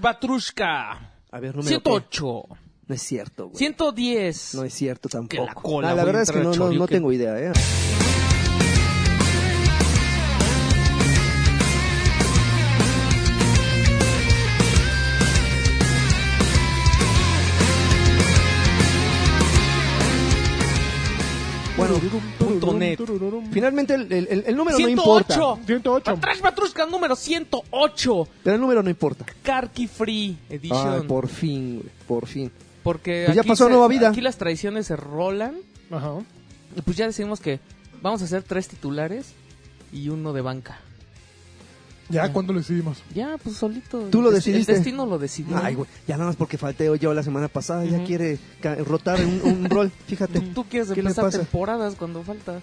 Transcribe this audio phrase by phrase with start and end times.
[0.00, 1.12] Batrushka.
[1.30, 1.90] A ver, número qué?
[1.90, 2.42] 108.
[2.86, 3.56] No es cierto, güey.
[3.58, 4.54] 110.
[4.54, 5.44] No es cierto tampoco.
[5.44, 7.52] la cola, Ah, la verdad es que no, no, no tengo idea, ¿eh?
[23.52, 24.90] Finalmente el, el- el- el número no 108.
[24.90, 25.66] importa.
[25.66, 26.14] 108.
[26.14, 28.28] Batrash Batrushka número 108.
[28.42, 29.24] Pero el número no importa.
[29.42, 30.94] Karki Free Edition.
[31.02, 32.50] Ay, por fin, güey, por fin.
[32.82, 34.08] Porque Pues ya aquí pasó se- nueva vida.
[34.10, 35.56] Aquí las tradiciones se rolan.
[35.90, 36.14] Ajá.
[36.76, 37.60] Y pues ya decidimos que
[38.02, 39.32] vamos a hacer tres titulares
[39.92, 40.80] y uno de banca.
[42.08, 42.98] ¿Ya cuándo lo decidimos?
[43.14, 43.98] Ya, pues solito.
[44.10, 44.72] Tú lo decidiste.
[44.72, 45.56] El destino lo decidió.
[45.62, 48.38] Ay, güey, ya nada más porque falté yo la semana pasada, ya quiere
[48.86, 50.40] rotar un, un rol, fíjate.
[50.40, 51.38] Tú quieres ¿Qué le empezar pasa?
[51.38, 52.62] temporadas cuando faltas.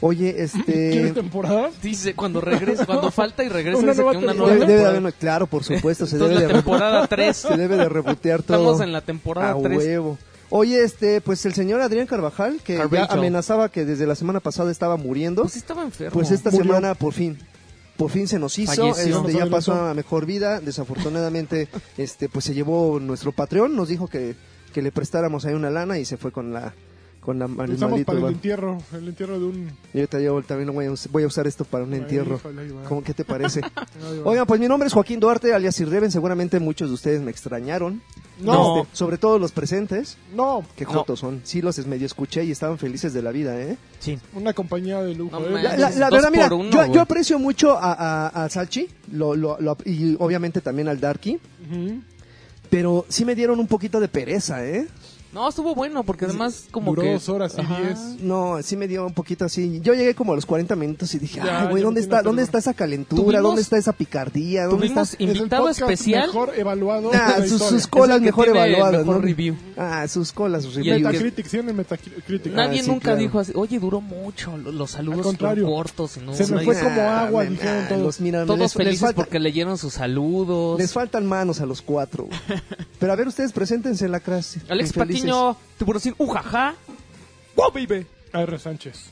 [0.00, 1.12] Oye, ¿Quieres este...
[1.12, 1.70] temporada?
[1.82, 4.56] Dice, cuando regresa, cuando falta y regresa, Una dice nueva que una temporada.
[4.58, 7.36] nueva Debe, debe haber, claro, por supuesto, se debe la de, temporada 3.
[7.36, 8.56] se debe de rebotear todo.
[8.58, 9.78] Estamos en la temporada a 3.
[9.78, 10.18] huevo.
[10.54, 14.70] Oye, este, pues el señor Adrián Carvajal, que ya amenazaba que desde la semana pasada
[14.70, 16.12] estaba muriendo, Pues estaba enfermo.
[16.12, 16.66] pues esta Murió.
[16.74, 17.38] semana por fin,
[17.96, 19.20] por fin se nos hizo, Falleció.
[19.20, 24.08] este, ya pasó a mejor vida, desafortunadamente, este, pues se llevó nuestro Patreon, nos dijo
[24.08, 24.34] que,
[24.72, 26.74] que le prestáramos ahí una lana y se fue con la,
[27.22, 28.78] con la, el usamos para el entierro.
[28.92, 29.70] El entierro de un...
[29.94, 32.40] Y ahorita yo también voy a, us- voy a usar esto para un entierro.
[32.44, 32.72] Ahí.
[32.88, 33.60] ¿Cómo, ¿Qué te parece?
[34.24, 36.10] Oigan, pues mi nombre es Joaquín Duarte, alias Irreven.
[36.10, 38.02] Seguramente muchos de ustedes me extrañaron.
[38.40, 38.78] No.
[38.82, 40.16] Este, sobre todo los presentes.
[40.34, 40.90] No, Qué No.
[40.90, 41.42] jotos son.
[41.44, 43.76] Sí, los medio escuché y estaban felices de la vida, ¿eh?
[44.00, 44.18] Sí.
[44.34, 45.38] una compañía de lujo.
[45.38, 45.62] No ¿eh?
[45.62, 48.88] La, la- la Dos verdad, mira, uno, yo, yo aprecio mucho a, a, a Salchi
[49.12, 51.38] lo, lo- lo- y obviamente también al Darky.
[52.70, 54.88] Pero sí me dieron un poquito de pereza, ¿eh?
[55.32, 57.12] No, estuvo bueno, porque además como Duró que...
[57.12, 57.80] dos horas y Ajá.
[57.80, 57.98] diez.
[58.20, 59.80] No, sí me dio un poquito así.
[59.82, 62.16] Yo llegué como a los 40 minutos y dije, Ya, ay, güey, ya ¿dónde está,
[62.16, 63.22] tiene ¿dónde está esa calentura?
[63.22, 64.64] Tuvimos- ¿Dónde está esa picardía?
[64.66, 65.24] ¿Dónde Tuvimos está...?
[65.24, 66.26] Es el invitado podcast especial.
[66.26, 67.68] mejor evaluado Nah, de la sus, historia.
[67.78, 69.22] sus colas Es el que mejor tiene el evaluadas, mejor ¿no?
[69.22, 69.56] review.
[69.78, 70.96] Ah, sus colas, sus reviews.
[70.98, 72.52] que- Metacritic, sí, en el Metacritic.
[72.52, 73.18] Nadie Ah, sí, nunca claro.
[73.18, 75.64] dijo así, oye, duró mucho, lo- los saludos contrario.
[75.64, 76.16] fueron cortos.
[76.18, 78.02] Y no, Se me fue como agua, dijeron todos.
[78.02, 80.78] los- mira, Todos les- les felices falta- porque leyeron sus saludos.
[80.78, 82.24] Les faltan manos a los cuatro.
[82.26, 82.38] güey.
[82.98, 84.60] Pero a ver, ustedes preséntense en la clase.
[84.68, 84.92] Alex
[85.24, 85.42] infelices.
[85.42, 86.74] Patiño, Tiburocín, ujaja.
[87.56, 88.06] ¡Wow, baby!
[88.32, 88.58] A.R.
[88.58, 89.10] Sánchez.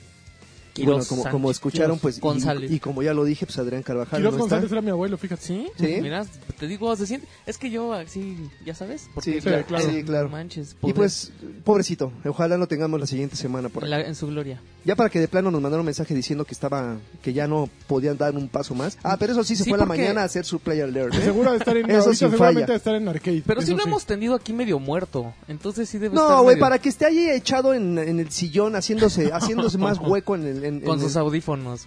[0.77, 1.33] Y bueno, como, Sánchez.
[1.33, 2.71] como escucharon, pues, y- González.
[2.71, 4.19] Y, como ya lo dije, pues Adrián Carvajal.
[4.21, 4.55] Quiroz ¿no está?
[4.57, 5.43] González era mi abuelo, fíjate.
[5.43, 5.67] ¿Sí?
[5.77, 5.99] Sí.
[6.01, 6.25] Mira,
[6.59, 7.27] te digo, se siente...
[7.45, 9.11] Es que yo así, ya sabes.
[9.13, 9.91] Porque Sí, claro, claro.
[9.91, 10.29] Sí, claro.
[10.31, 11.33] Manches, Y pues,
[11.65, 14.03] pobrecito, ojalá lo tengamos la siguiente semana por en, ahí.
[14.03, 14.61] la- en su gloria.
[14.85, 17.69] Ya para que de plano nos mandaron un mensaje diciendo que estaba, que ya no
[17.87, 18.97] podían dar un paso más.
[19.03, 21.15] Ah, pero eso sí se Sí, fue a la mañana a hacer su player alert.
[21.15, 21.21] ¿eh?
[21.23, 21.91] Seguro de estar en...
[21.91, 22.67] Eso sin seguramente falla.
[22.67, 23.43] de estar en arcade.
[23.47, 25.35] Pero sí eso lo hemos tenido aquí medio muerto.
[25.49, 28.31] Entonces sí debe estar No, güey, medio- para que esté ahí echado en, en el
[28.31, 30.65] sillón, haciéndose, haciéndose más hueco en el.
[30.65, 31.87] en- Con en sus el- audífonos.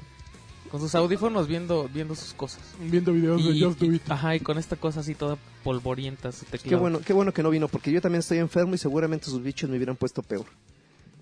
[0.70, 2.62] Con sus audífonos viendo, viendo sus cosas.
[2.80, 6.46] Viendo videos de Just Do y- ajá, y con esta cosa así toda polvorienta su
[6.46, 6.70] teclado.
[6.70, 9.42] Qué bueno, qué bueno que no vino, porque yo también estoy enfermo y seguramente sus
[9.42, 10.46] bichos me hubieran puesto peor.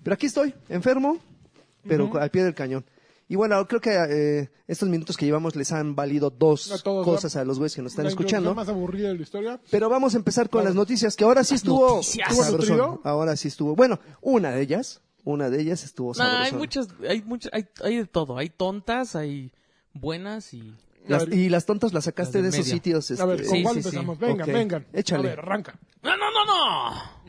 [0.02, 1.18] Pero aquí estoy, enfermo,
[1.86, 2.84] pero al pie del cañón.
[3.28, 7.04] Y bueno, creo que eh, estos minutos que llevamos les han valido dos A todos,
[7.04, 8.54] cosas a los güeyes que nos están La escuchando.
[8.54, 9.60] más aburrida de la historia.
[9.70, 12.00] Pero vamos a empezar con las noticias, que ahora sí estuvo.
[13.04, 13.74] Ahora sí estuvo.
[13.74, 17.96] Bueno, una de ellas, una de ellas estuvo Nah, hay muchas, hay muchas, hay, hay
[17.98, 18.36] de todo.
[18.36, 19.52] Hay tontas, hay
[19.94, 20.74] buenas y...
[21.08, 23.20] Las- y las tontas las sacaste Las de de esos sitios.
[23.20, 23.88] A ver, este, ¿con Sí, cuál sí, sí.
[23.88, 24.18] empezamos?
[24.18, 24.86] Vengan, Ok, vengan.
[24.92, 25.28] échale.
[25.28, 25.74] A ver, arranca.
[26.02, 27.21] ¡No, no, no, no!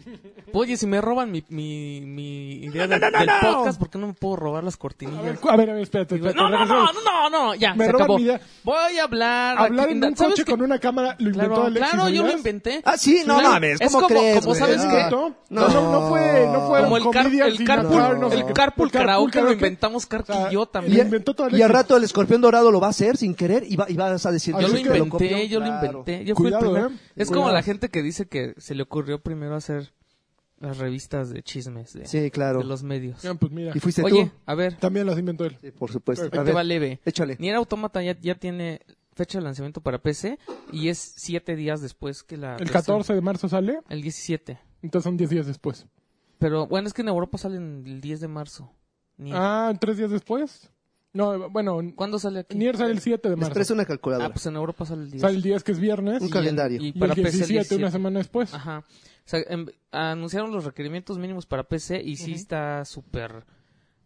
[0.54, 3.54] Oye, si me roban mi, mi, mi idea No, no, del, no, del no.
[3.58, 5.40] podcast, ¿por qué no me puedo robar las cortinillas?
[5.48, 6.16] a ver, a ver, espérate.
[6.16, 8.18] espérate, No, no, no, no, no, no, ya, Me se roban acabó.
[8.18, 8.42] mi idea.
[8.64, 9.58] Voy a hablar...
[9.58, 10.52] Hablar aquí- en un ¿sabes coche qué?
[10.52, 11.92] con una cámara lo inventó Claro, Alexis.
[11.94, 12.82] claro, yo lo inventé.
[12.86, 14.36] Ah, sí, no Claro, mames, es ¿cómo como- crees?
[14.36, 14.60] como güey?
[14.60, 18.32] sabes Ah, que- No, no, no, no fue, no fue Como el, car, el carpool,
[18.34, 18.54] el qué.
[18.54, 21.10] carpool karaoke lo inventamos sea, y yo Lo también.
[21.52, 23.96] Y al rato el escorpión dorado lo va a hacer sin querer y, va, y
[23.96, 26.26] vas a decir Yo Yo lo que que inventé, yo lo inventé.
[26.26, 26.88] Yo fui el Cuidado, primero.
[26.90, 27.00] eh.
[27.16, 29.93] Es como la gente que dice que se le ocurrió primero hacer
[30.64, 32.60] las revistas de chismes de, Sí, claro.
[32.60, 33.22] de los medios.
[33.22, 33.72] Ya, pues mira.
[33.76, 34.32] Y fuiste Oye, tú.
[34.46, 35.58] a ver, También las inventó él.
[35.62, 36.24] Sí, por supuesto.
[36.24, 37.00] ahí A te ver, va leve.
[37.06, 37.36] échale.
[37.40, 38.82] Nier Automata ya, ya tiene
[39.14, 40.40] fecha de lanzamiento para PC
[40.72, 42.54] y es siete días después que la...
[42.56, 44.58] El versión- 14 de marzo sale, El 17.
[44.82, 45.86] entonces son 10 días después.
[46.40, 48.72] Pero bueno, es que en Europa sale el 10 de marzo.
[49.18, 49.36] Nier.
[49.38, 50.70] Ah, ¿tres días después?
[51.14, 52.58] No, bueno, ¿Cuándo sale aquí?
[52.58, 53.54] Nier sale el 7 de Les marzo.
[53.54, 54.30] presto una Ah, calculadora.
[54.32, 55.22] pues en Europa sale el 10.
[55.22, 56.22] Sale el 10 que es viernes.
[56.22, 56.82] Un Y, calendario.
[56.82, 57.76] Y y para el PC el 17, 17.
[57.84, 58.52] una semana después.
[58.54, 58.84] Ajá.
[59.26, 63.46] O sea, em- anunciaron los requerimientos mínimos para PC y sí está súper...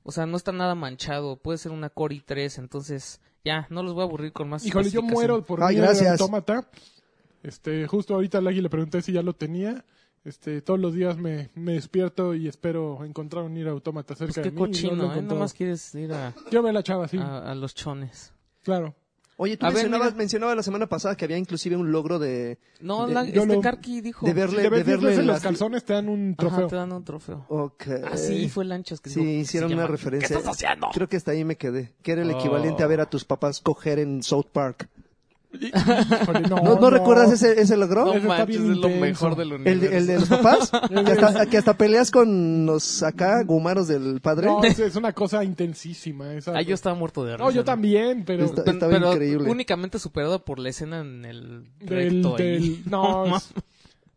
[0.03, 1.35] O sea, no está nada manchado.
[1.37, 4.89] Puede ser una Core i3, entonces ya, no los voy a aburrir con más Híjole,
[4.89, 6.21] yo muero por Ay, gracias.
[6.21, 6.69] Automata.
[7.43, 9.85] Este, justo ahorita al Agui le pregunté si ya lo tenía
[10.23, 14.35] Este, todos los días me, me despierto y espero encontrar un ir autómata cerca Pues
[14.35, 14.55] de qué mí.
[14.55, 15.05] y no lo he cochino, ¿eh?
[15.07, 15.33] encontrado.
[15.35, 18.33] Nomás quieres ir a, Yo me la chava, sí, a, a los chones.
[18.63, 18.95] claro.
[19.39, 22.57] Oye, tú A ver, mencionabas, mencionabas la semana pasada que había inclusive un logro de...
[22.81, 24.25] No, de- la- este lo- Karki dijo.
[24.25, 26.67] de verle, de verle veces los calzones, te dan un Ajá, trofeo.
[26.67, 27.45] te dan un trofeo.
[27.47, 27.83] Ok.
[28.11, 30.27] Ah, sí, fue Lanchas que Sí, dijo, hicieron una llama, referencia.
[30.29, 30.87] ¿Qué estás haciendo?
[30.91, 31.93] Creo que hasta ahí me quedé.
[32.01, 32.39] Que era el Oh.
[32.39, 34.89] equivalente a ver a tus papás coger en South Park.
[36.49, 38.05] No, ¿No, no, recuerdas ese, ese logro?
[38.05, 39.89] No Ese está manches, bien es lo mejor del el, universo.
[39.89, 40.71] de, el de los papás.
[40.89, 44.47] que, hasta, que hasta peleas con los acá gumaros del padre.
[44.47, 46.33] No, es, es una cosa intensísima.
[46.33, 47.43] esa- Ah, yo estaba muerto de risa.
[47.43, 48.45] No, yo también, pero...
[48.45, 49.49] Está- Pero, estaba pero increíble.
[49.49, 53.53] únicamente superado por la escena en el Del, del, no, es-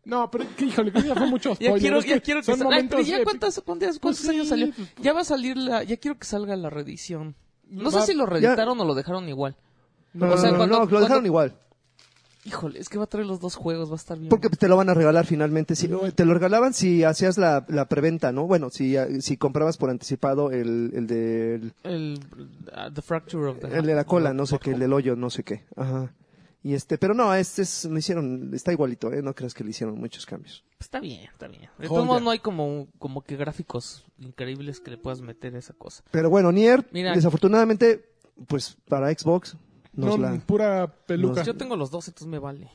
[0.03, 1.79] no, pero que, híjole, que ya fue mucho Ya spoiler.
[1.79, 2.69] quiero, es ya que quiero que salga.
[2.89, 4.73] Pero ya cuántas, cuántas, cuántos Pues años sí, salió.
[4.73, 7.35] pues- Ya va a salir la, ya quiero que salga la reedición.
[7.69, 9.55] No Va- sé si lo reeditaron o lo dejaron igual.
[10.13, 11.55] No, o sea, no, cuando- no, lo dejaron cuando- igual.
[12.43, 14.29] Híjole, es que va a traer los dos juegos, va a estar bien.
[14.29, 15.75] Porque te lo van a regalar finalmente.
[15.75, 18.47] Si, te lo regalaban si hacías la, la preventa, ¿no?
[18.47, 22.19] Bueno, si, si comprabas por anticipado el, el, de, el
[22.73, 25.15] ah, The Fracture of the el de la cola, no sé qué, el del hoyo,
[25.15, 25.65] no sé qué.
[25.75, 26.15] Ajá.
[26.63, 29.21] Y este, pero no, este es, lo hicieron, está igualito, ¿eh?
[29.21, 30.63] No creas que le hicieron muchos cambios.
[30.79, 31.69] Está bien, está bien.
[31.77, 35.59] De todos modos no hay como, como que gráficos increíbles que le puedas meter a
[35.59, 36.03] esa cosa.
[36.09, 37.13] Pero bueno, Nier, Mira.
[37.13, 38.03] desafortunadamente,
[38.47, 39.57] pues para Xbox,
[39.93, 40.39] nos No, la...
[40.39, 41.43] pura peluca.
[41.43, 42.69] Yo tengo los dos, entonces me vale.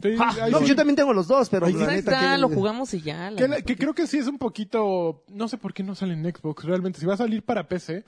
[0.00, 0.10] Sí,
[0.40, 0.66] ahí No, sí.
[0.66, 1.84] yo también tengo los dos, pero Ahí la.
[1.86, 3.30] Pues neta está, que- lo jugamos y ya.
[3.34, 3.62] Que, la- neta.
[3.62, 5.24] que creo que sí es un poquito...
[5.28, 7.00] No sé por qué no sale en Xbox, realmente.
[7.00, 8.04] Si va a salir para PC,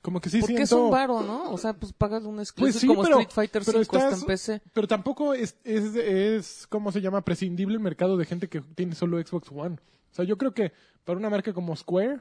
[0.00, 0.76] como que sí Porque siento...
[0.76, 1.50] es un varo, ¿no?
[1.50, 4.08] O sea, pues pagas un exclusivo Pues sí, como pero, Street Fighter pero 5 está
[4.08, 4.62] estás- en PC.
[4.72, 7.22] Pero tampoco es, es, es, ¿cómo se llama?
[7.22, 9.76] Prescindible el mercado de gente que tiene solo Xbox One.
[9.76, 10.72] O sea, yo creo que
[11.04, 12.20] para una marca como Square,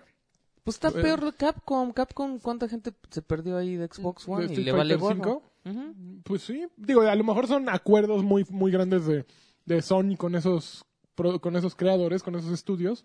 [0.64, 1.92] Pues está Eh, peor Capcom.
[1.92, 4.38] Capcom, ¿cuánta gente se perdió ahí de Xbox One?
[4.42, 5.42] de Y Street le vale Fighter gorro.
[5.66, 6.22] 5, Ujú.
[6.24, 6.66] pues sí.
[6.78, 9.26] Digo, a lo mejor son acuerdos muy, muy grandes de,
[9.66, 13.04] de Sony con esos, pro- con esos creadores, con esos estudios.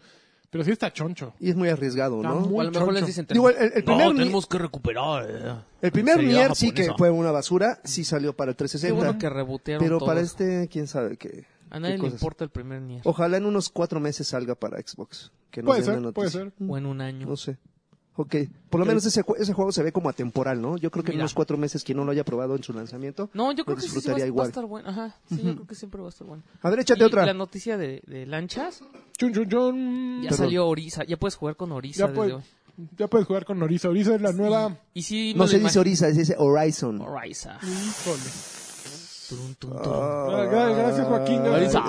[0.50, 1.34] Pero sí está choncho.
[1.40, 2.36] Y es muy arriesgado, ¿no?
[2.40, 3.26] muy O a lo mejor les dicen...
[3.28, 5.26] Digo, el, el primer, no, tenemos que recuperar.
[5.28, 5.54] eh".
[5.82, 8.96] el primer Nier sí que fue una basura, sí salió para el Qué 360.
[8.96, 11.44] bueno que rebotearon pero para este, quién sabe qué.
[11.70, 12.14] A nadie le cosas.
[12.20, 13.02] importa el primer Nier.
[13.04, 15.30] Ojalá en unos cuatro meses salga para Xbox.
[15.50, 16.30] Que nos Puede ser, puede noticia.
[16.30, 16.52] ser.
[16.68, 17.26] O en un año.
[17.26, 17.56] No sé.
[18.16, 18.34] Ok.
[18.68, 20.76] Por lo menos ese, ese juego se ve como atemporal, ¿no?
[20.76, 21.24] Yo creo que en Mira.
[21.24, 23.30] unos cuatro meses quien no lo haya probado en su lanzamiento.
[23.32, 24.48] No, yo lo creo que sí, sí va, disfrutaría va a igual.
[24.48, 24.88] estar bueno.
[24.88, 26.42] Ajá, sí, yo creo que siempre va a estar bueno.
[26.62, 27.24] A ver, échate Y otra.
[27.24, 28.82] La noticia de, de lanchas,
[29.16, 30.22] Chun, chun, chun.
[30.22, 30.46] ya Perdón.
[30.46, 31.04] salió Orisa.
[31.04, 32.42] Ya puedes jugar con Orisa Ya, desde hoy.
[32.96, 33.88] ya puedes jugar con Orisa.
[33.88, 34.76] Orisa es la nueva...
[34.94, 37.00] Y sí, No se dice Orisa, se dice Horizon.
[37.00, 37.58] Orisa.
[37.62, 38.20] Híjole.
[39.28, 40.24] Turun, turun, Ah.
[40.26, 40.50] turun.
[40.78, 41.40] Gracias, Joaquín.
[41.42, 41.82] Orisa.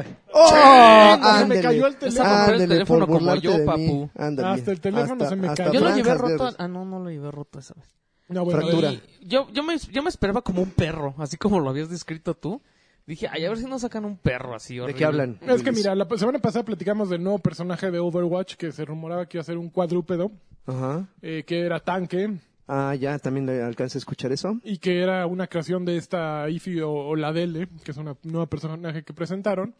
[0.00, 0.16] Ay.
[0.32, 0.48] ¡Oh!
[0.48, 1.60] se me Ándele.
[1.62, 2.28] cayó el Esa teléfono.
[2.28, 3.66] compré el Ándele, teléfono por como burlarte yo, de mí.
[3.66, 4.10] papu.
[4.16, 4.48] Ándale.
[4.48, 5.72] Hasta el teléfono se me cayó.
[5.72, 6.44] Yo lo llevé franjas roto.
[6.44, 6.56] verdes.
[6.58, 7.84] Ah, no, no lo llevé roto esa vez.
[8.28, 8.92] No, bueno, Fractura.
[8.92, 12.34] Y yo, yo, me, yo me esperaba como un perro, así como lo habías descrito
[12.34, 12.62] tú.
[13.04, 14.98] Dije, ay, a ver si nos sacan un perro así ¿De horrible.
[14.98, 15.38] qué hablan?
[15.46, 19.26] Es que mira, la semana pasada platicamos del nuevo personaje de Overwatch que se rumoraba
[19.26, 20.30] que iba a ser un cuadrúpedo,
[20.66, 21.04] Ajá.
[21.20, 22.38] eh, que era tanque
[22.74, 24.58] Ah, ya, también le alcancé a escuchar eso.
[24.64, 28.16] y que era una creación de esta Ify o, o la Dele, que es una
[28.22, 29.74] nueva personaje que presentaron.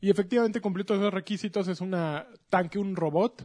[0.00, 3.44] Y efectivamente cumplió todos esos requisitos, es una tanque, un robot,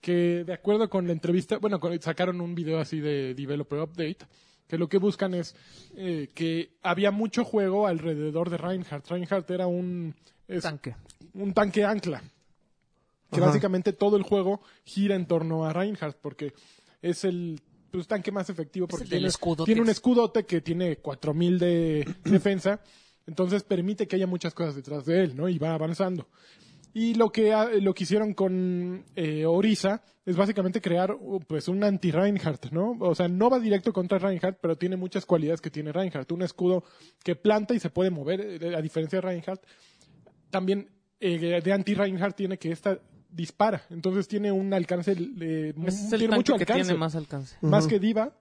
[0.00, 4.18] que de acuerdo con la entrevista, bueno, sacaron un video así de Developer Update,
[4.68, 5.54] que lo que buscan es
[5.96, 9.06] eh, que había mucho juego alrededor de Reinhardt.
[9.10, 10.14] Reinhardt era un...
[10.48, 10.94] es- Tanque.
[11.34, 12.22] un tanque ancla.
[13.30, 13.46] Que Ajá.
[13.48, 16.54] básicamente todo el juego gira en torno a Reinhardt, porque
[17.02, 19.28] es el pues, tanque más efectivo porque tiene,
[19.64, 22.80] tiene un escudote que tiene 4000 de defensa,
[23.26, 25.48] entonces permite que haya muchas cosas detrás de él, ¿no?
[25.48, 26.28] Y va avanzando.
[26.94, 31.84] Y lo que, lo que hicieron con eh, Orisa es básicamente crear uh, pues un
[31.84, 32.96] anti-Reinhardt, ¿no?
[33.00, 36.32] O sea, no va directo contra Reinhardt, pero tiene muchas cualidades que tiene Reinhardt.
[36.32, 36.84] Un escudo
[37.22, 39.62] que planta y se puede mover, eh, a diferencia de Reinhardt.
[40.48, 40.88] También
[41.20, 42.98] eh, de anti-Reinhardt tiene que esta
[43.36, 47.56] dispara, entonces tiene un alcance, eh, es tiene tanque mucho que alcance tiene más alcance.
[47.60, 48.32] más que Diva.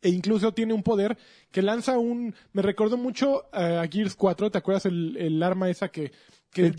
[0.00, 1.16] E incluso tiene un poder
[1.50, 2.34] que lanza un...
[2.52, 6.12] Me recordó mucho a Gears 4, ¿te acuerdas el, el arma esa que...
[6.54, 6.72] que.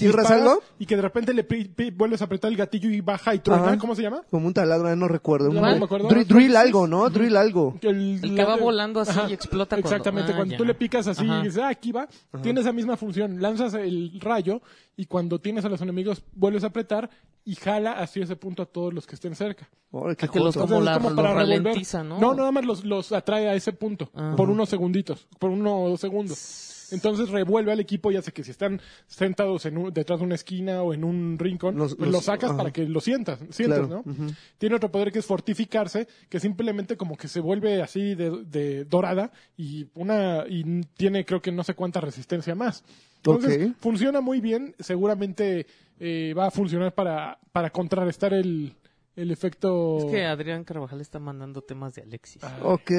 [0.79, 3.39] Y que de repente le pi- pi- vuelves a apretar el gatillo y baja y
[3.39, 3.77] truena.
[3.77, 4.23] ¿Cómo se llama?
[4.31, 5.49] Como un taladro, no recuerdo.
[5.49, 6.09] Un- No me acuerdo.
[6.09, 7.09] Dri- drill algo, ¿no?
[7.09, 7.77] Drill algo.
[7.81, 10.57] El, El que va volando así y explota cuando- Exactamente, Ah, cuando ya.
[10.57, 11.39] tú le picas así Ajá.
[11.41, 12.07] y dices, ah, aquí va,
[12.41, 13.41] tiene esa misma función.
[13.41, 14.61] Lanzas el rayo
[14.97, 17.09] y cuando tienes a los enemigos vuelves a apretar
[17.43, 19.69] y jala hacia ese punto a todos los que estén cerca.
[19.93, 20.55] Ah, que los.
[20.55, 22.19] Como Entonces, la- para los ralentiza, ¿no?
[22.19, 24.35] No, nada más los, los atrae a ese punto Ajá.
[24.35, 26.71] por unos segunditos, por unos segundos.
[26.91, 30.35] Entonces revuelve al equipo y hace que si están sentados en un- detrás de una
[30.35, 32.57] esquina o en un rincón, Los- pues los- lo sacas ajá.
[32.57, 34.27] para que lo sientas, sientas, Claro, ¿no?
[34.57, 38.85] Tiene otro poder que es fortificarse, que simplemente como que se vuelve así de, de
[38.85, 42.83] dorada y una y tiene creo que no sé cuánta resistencia más.
[43.17, 45.65] Entonces, funciona muy bien, seguramente
[45.99, 48.75] eh, va a funcionar para, para contrarrestar el,
[49.15, 49.97] el efecto...
[49.99, 52.43] Es que Adrián Carvajal está mandando temas de Alexis.
[52.43, 52.91] Ah, Ok.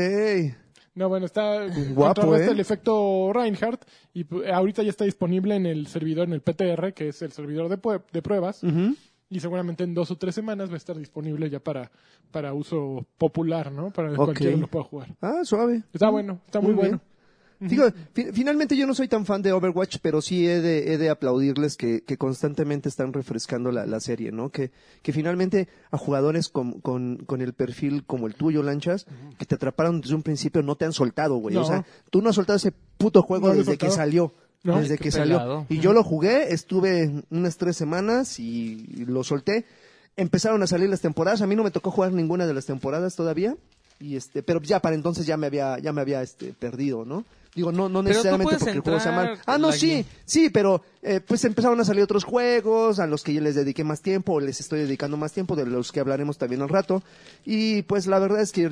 [0.96, 2.54] No, bueno, está Guapo, contrarresta ¿eh?
[2.54, 3.84] el efecto Reinhardt
[4.14, 7.68] y ahorita ya está disponible en el servidor, en el PTR, que es el servidor
[7.68, 8.62] de, de pruebas,
[9.28, 11.90] y seguramente en dos o tres semanas va a estar disponible ya para,
[12.30, 13.90] para uso popular, ¿no?
[13.92, 14.24] Para que Ok.
[14.24, 15.14] cualquiera lo pueda jugar.
[15.20, 15.82] Ah, suave.
[15.92, 17.00] Está bueno, está muy, Muy bien.
[17.58, 20.98] Digo, fi- finalmente yo no soy tan fan de Overwatch, pero sí he de, he
[20.98, 24.50] de aplaudirles que, que constantemente están refrescando la, la serie, ¿no?
[24.50, 24.70] Que,
[25.02, 29.06] que finalmente a jugadores con, con, con el perfil como el tuyo, Lanchas,
[29.38, 31.54] que te atraparon desde un principio, no te han soltado, güey.
[31.54, 31.62] No.
[31.62, 34.32] O sea, tú no has soltado ese puto juego No desde que salió.
[34.62, 34.78] No.
[34.80, 35.36] Desde Ay, que qué salió.
[35.38, 35.66] pelado.
[35.68, 39.64] Y yo lo jugué, estuve unas tres semanas y lo solté.
[40.16, 43.14] Empezaron a salir las temporadas, a mí no me tocó jugar ninguna de las temporadas
[43.16, 43.56] todavía.
[44.00, 47.24] Y este, pero ya para entonces ya me había, ya me había este, perdido, ¿no?
[47.56, 49.38] Digo, no, no Pero tú necesariamente porque el juego sea mal.
[49.46, 53.32] Ah, no, sí, sí, pero eh, pues empezaron a salir otros juegos a los que
[53.32, 56.36] yo les dediqué más tiempo, o les estoy dedicando más tiempo, de los que hablaremos
[56.38, 57.02] también al rato.
[57.44, 58.70] Y pues la verdad es que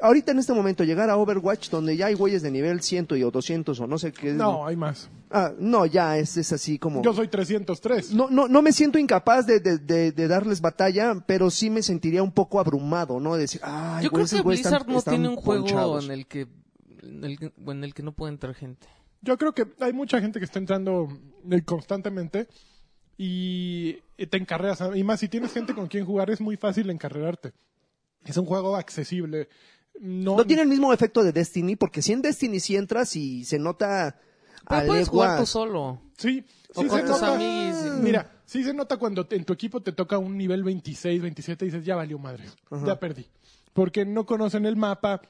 [0.00, 3.22] ahorita en este momento llegar a Overwatch, donde ya hay güeyes de nivel 100 y
[3.24, 4.32] o 200 o no sé qué.
[4.32, 5.08] No, hay más.
[5.30, 7.02] Ah, no, ya es, es así como.
[7.02, 8.12] Yo soy 303.
[8.12, 11.82] No, no, no me siento incapaz de, de, de, de darles batalla, pero sí me
[11.82, 13.34] sentiría un poco abrumado, ¿no?
[13.34, 16.04] De decir, ay, Yo güey, creo que están- Blizzard no están tiene un juego ponchados.
[16.04, 16.46] en el que
[17.02, 18.86] en el que, en el que no puede entrar gente.
[19.20, 21.08] Yo creo que hay mucha gente que está entrando
[21.50, 22.48] eh, constantemente
[23.16, 23.94] y
[24.26, 24.82] te encarreras.
[24.94, 27.52] Y más, si tienes gente con quien jugar, es muy fácil encarrerarte.
[28.24, 29.48] Es un juego accesible.
[30.00, 33.44] No, No tiene el mismo efecto de Destiny, porque si en Destiny sí entras y
[33.44, 34.18] se nota
[34.68, 36.00] Pero a puedes jugar tú solo.
[36.16, 36.44] Sí,
[36.74, 37.34] O sí se nota.
[37.34, 37.98] amigos.
[38.00, 41.64] Mira, sí se nota cuando te- en tu equipo te toca un nivel 26, 27
[41.64, 42.86] y dices, ya valió madre, Ajá.
[42.86, 43.26] ya perdí.
[43.72, 45.20] Porque no conocen el mapa,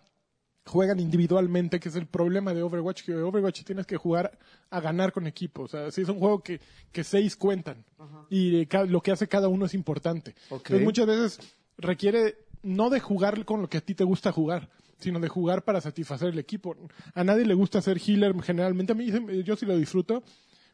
[0.65, 4.39] juegan individualmente, que es el problema de Overwatch, que Overwatch tienes que jugar
[4.71, 5.63] a ganar con equipo.
[5.63, 6.61] O sea, sí es un juego que,
[6.93, 7.85] que seis cuentan
[8.31, 10.35] y eh, lo que hace cada uno es importante.
[10.51, 11.41] Entonces, muchas veces
[11.79, 15.65] requiere no de jugar con lo que a ti te gusta jugar, sino de jugar
[15.65, 16.77] para satisfacer el equipo.
[17.15, 19.11] A nadie le gusta ser healer generalmente, a mí
[19.45, 20.23] yo sí lo disfruto,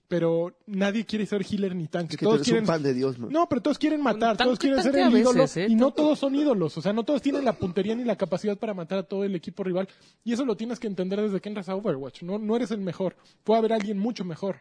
[0.09, 2.15] pero nadie quiere ser healer ni tanque.
[2.15, 3.31] Es que todos quieren un pan de Dios, man.
[3.31, 5.67] no, pero todos quieren matar, todos quieren ser el ídolo veces, ¿eh?
[5.69, 8.57] y no todos son ídolos, o sea, no todos tienen la puntería ni la capacidad
[8.57, 9.89] para matar a todo el equipo rival
[10.25, 12.81] y eso lo tienes que entender desde que entras a Overwatch, no, no eres el
[12.81, 14.61] mejor, puede haber alguien mucho mejor.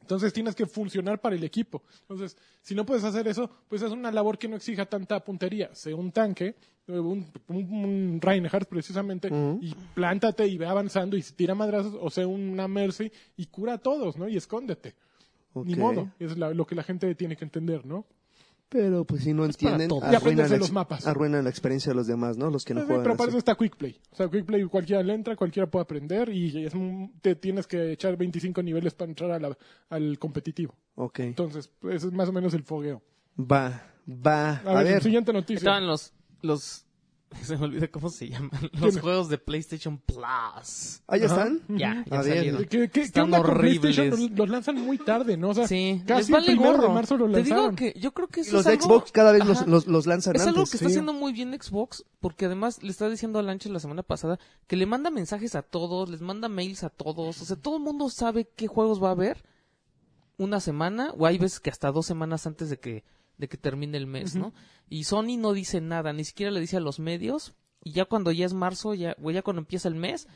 [0.00, 1.82] Entonces tienes que funcionar para el equipo.
[2.02, 5.72] Entonces, si no puedes hacer eso, pues es una labor que no exija tanta puntería.
[5.74, 6.56] Sé un tanque,
[6.88, 9.28] un, un, un Reinhardt precisamente,
[9.62, 13.78] y plántate y ve avanzando y tira madrazos, o sea, una Mercy y cura a
[13.78, 14.28] todos, ¿no?
[14.28, 14.94] Y escóndete.
[15.54, 18.06] Ni modo, es la- lo que la gente tiene que entender, ¿no?
[18.70, 21.04] Pero pues si no entienden, arruinan la, los mapas.
[21.06, 22.50] arruinan la experiencia de los demás, ¿no?
[22.50, 23.30] Los que no Sí, juegan pero para así.
[23.30, 24.00] eso está Quick Play.
[24.12, 27.66] O sea, Quick Play cualquiera le entra, cualquiera puede aprender y es un- te tienes
[27.66, 29.58] que echar 25 niveles para entrar a la-
[29.88, 30.74] al competitivo.
[30.94, 31.18] Ok.
[31.20, 33.02] Entonces, pues, ese es más o menos el fogueo.
[33.38, 34.50] Va, va.
[34.50, 35.02] A, A, ver, ver.
[35.02, 35.58] siguiente noticia.
[35.58, 36.12] Estaban los
[36.42, 36.86] los
[37.44, 41.00] se me olvida cómo se llaman los juegos de PlayStation Plus.
[41.06, 41.34] ¿Ahí Ajá.
[41.44, 41.60] están?
[41.68, 42.34] Ya, ya A ver.
[42.36, 42.62] salieron.
[42.64, 43.80] ¿Qué, qué, qué Están con horribles.
[43.80, 44.10] PlayStation?
[44.30, 45.50] Los, los lanzan muy tarde, ¿no?
[45.50, 46.88] O sea, Sí, casi vale el primero gorro.
[46.88, 49.12] de marzo lo Te digo que yo creo que eso los es de algo- Xbox
[49.12, 50.70] cada vez los, los, los lanzan Es algo antes.
[50.72, 54.02] que está haciendo muy bien Xbox, porque además le está diciendo a Lanches la semana
[54.02, 57.76] pasada que le manda mensajes a todos, les manda mails a todos, o sea, todo
[57.76, 59.44] el mundo sabe qué juegos va a haber
[60.36, 63.04] una semana, o hay veces que hasta dos semanas antes de que,
[63.40, 64.52] de que termine el mes, ¿no?
[64.88, 68.30] Y Sony no dice nada, ni siquiera le dice a los medios, y ya cuando
[68.30, 70.28] ya es marzo, ya, o ya cuando empieza el mes,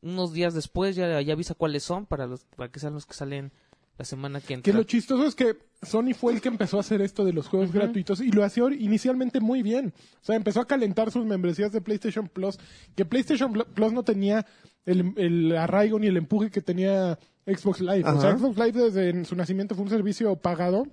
[0.00, 3.14] unos días después ya, ya avisa cuáles son para los, para que sean los que
[3.14, 3.52] salen
[3.98, 4.72] la semana que entra.
[4.72, 7.46] Que lo chistoso es que Sony fue el que empezó a hacer esto de los
[7.48, 9.92] juegos gratuitos y lo hacía inicialmente muy bien.
[10.20, 12.58] O sea, empezó a calentar sus membresías de PlayStation Plus,
[12.96, 14.46] que PlayStation Pl- Plus no tenía
[14.86, 18.08] el, el arraigo ni el empuje que tenía Xbox Live.
[18.08, 18.36] O sea.
[18.36, 20.86] Xbox Live desde su nacimiento fue un servicio pagado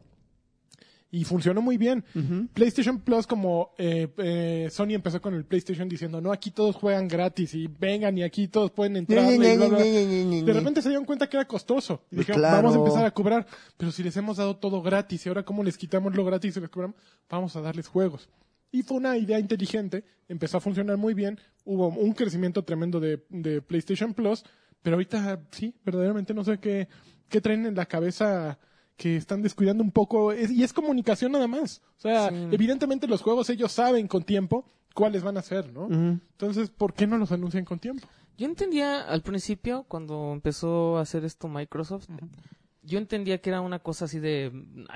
[1.11, 2.03] y funcionó muy bien.
[2.53, 7.07] PlayStation Plus, como eh, eh, Sony empezó con el PlayStation diciendo, no, aquí todos juegan
[7.07, 9.31] gratis y vengan y aquí todos pueden entrar.
[9.33, 9.77] y bla, bla".
[9.79, 12.03] De repente se dieron cuenta que era costoso.
[12.11, 12.57] Y dijeron, Claro.
[12.57, 13.47] vamos a empezar a cobrar.
[13.77, 16.59] Pero si les hemos dado todo gratis y ahora cómo les quitamos lo gratis y
[16.59, 16.95] les cobramos,
[17.29, 18.29] vamos a darles juegos.
[18.71, 23.25] Y fue una idea inteligente, empezó a funcionar muy bien, hubo un crecimiento tremendo de,
[23.29, 24.43] de PlayStation Plus,
[24.83, 26.87] pero ahorita sí, verdaderamente no sé qué,
[27.29, 28.59] qué traen en la cabeza
[28.99, 31.81] que están descuidando un poco, es- y es comunicación nada más.
[31.97, 32.35] O sea, Sí.
[32.51, 35.87] evidentemente los juegos ellos saben con tiempo cuáles van a ser, ¿no?
[35.87, 38.05] Entonces, ¿por qué no los anuncian con tiempo?
[38.37, 42.07] Yo entendía al principio, cuando empezó a hacer esto Microsoft,
[42.83, 44.51] yo entendía que era una cosa así de,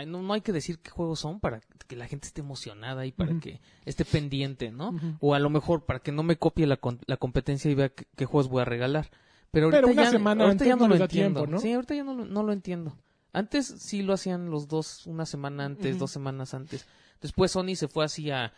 [0.05, 3.11] no, no hay que decir qué juegos son para que la gente esté emocionada y
[3.13, 4.93] para que esté pendiente, ¿no?
[5.21, 7.87] O a lo mejor para que no me copie la, con- la competencia y vea
[7.89, 9.09] qué, qué juegos voy a regalar.
[9.51, 11.39] Pero ahorita, Pero una ya, semana ahorita ya no no lo entiendo.
[11.41, 11.59] tiempo, ¿no?
[11.61, 12.97] Sí, ahorita ya no, no lo entiendo.
[13.33, 16.85] Antes sí lo hacían los dos, una semana antes, dos semanas antes.
[17.19, 18.53] Después Sony se fue así a...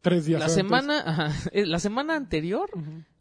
[0.00, 0.54] Tres días La antes.
[0.54, 2.70] semana, ajá, eh, la semana anterior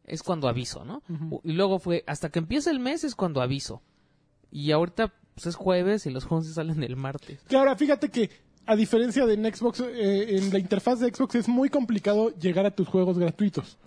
[0.04, 1.02] es cuando aviso, ¿no?
[1.44, 3.82] Y luego fue, hasta que empieza el mes es cuando aviso.
[4.52, 7.42] Y ahorita pues, es jueves y los juegos salen el martes.
[7.48, 8.30] Que ahora fíjate que
[8.68, 12.66] a diferencia de en Xbox, eh, en la interfaz de Xbox es muy complicado llegar
[12.66, 13.78] a tus juegos gratuitos.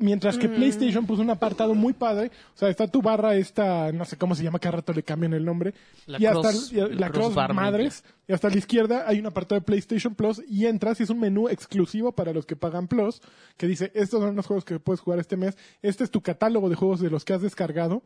[0.00, 0.40] Mientras Mm.
[0.40, 4.16] que PlayStation puso un apartado muy padre, o sea, está tu barra esta, no sé
[4.16, 5.74] cómo se llama, cada rato le cambian el nombre,
[6.06, 9.18] La y hasta cross- y- el la cross crossbar madres, y hasta la izquierda hay
[9.18, 12.54] un apartado de PlayStation Plus y entras y es un menú exclusivo para los que
[12.56, 13.20] pagan Plus,
[13.56, 16.68] que dice, estos son los juegos que puedes jugar este mes, este es tu catálogo
[16.68, 18.02] de juegos de los que has descargado,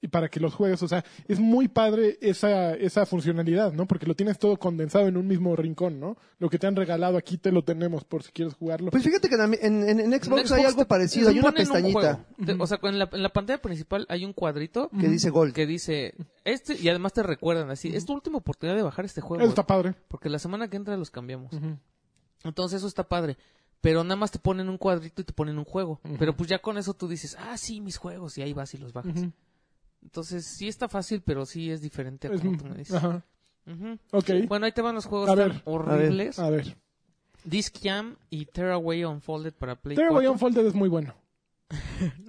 [0.00, 3.86] y para que los juegues, o sea, es muy padre esa, esa funcionalidad, ¿no?
[3.86, 6.16] Porque lo tienes todo condensado en un mismo rincón, ¿no?
[6.38, 8.92] Lo que te han regalado aquí te lo tenemos por si quieres jugarlo.
[8.92, 11.54] Pues fíjate que en, en- en- Xbox hay algo te- parecido, te hay una un
[11.56, 12.24] pestañita
[12.60, 15.52] O sea, en la, en la pantalla principal hay un cuadrito que dice Gold.
[15.52, 19.20] que dice, este, y además te recuerdan así, es tu última oportunidad de bajar este
[19.20, 19.42] juego.
[19.60, 19.94] Está padre.
[20.08, 21.52] Porque la semana que entra los cambiamos.
[22.44, 23.36] Entonces eso está padre.
[23.80, 26.00] Pero nada más te ponen un cuadrito y te ponen un juego.
[26.18, 28.78] Pero pues ya con eso tú dices, ah, sí, mis juegos, y ahí vas y
[28.78, 29.26] los bajas.
[30.02, 32.94] Entonces sí está fácil, pero sí es diferente a como tú me dices.
[32.96, 33.24] Ajá.
[34.48, 35.62] Bueno, ahí te van los juegos A tan ver.
[35.64, 36.38] horribles.
[36.38, 36.76] A ver.
[37.44, 40.32] Disc Jam y Tearaway Unfolded para Play Tearaway 4.
[40.32, 41.14] Unfolded es muy bueno.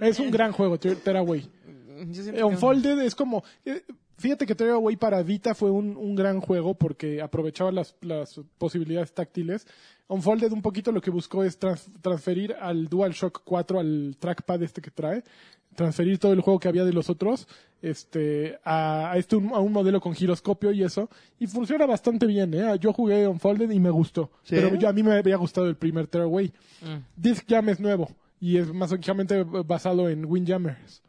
[0.02, 1.42] es un gran juego, Tearaway.
[2.14, 3.44] Que- Unfolded es como...
[3.66, 3.84] eh,
[4.20, 9.14] Fíjate que Tearaway para Vita fue un, un gran juego porque aprovechaba las, las posibilidades
[9.14, 9.66] táctiles.
[10.08, 14.82] Unfolded un poquito lo que buscó es trans- transferir al DualShock 4, al trackpad este
[14.82, 15.24] que trae,
[15.76, 17.48] transferir todo el juego que había de los otros
[17.82, 21.10] este, a, a este, un- a un modelo con giroscopio y eso.
[21.40, 22.54] Y funciona bastante bien.
[22.54, 22.78] ¿eh?
[22.80, 24.32] Yo jugué Unfolded y me gustó.
[24.44, 24.56] ¿Sí?
[24.56, 26.52] Pero yo, a mí me había gustado el primer Tearaway.
[26.82, 26.98] Mm.
[27.16, 28.10] Disc Jam es nuevo
[28.42, 31.02] y es más básicamente basado en Windjammers.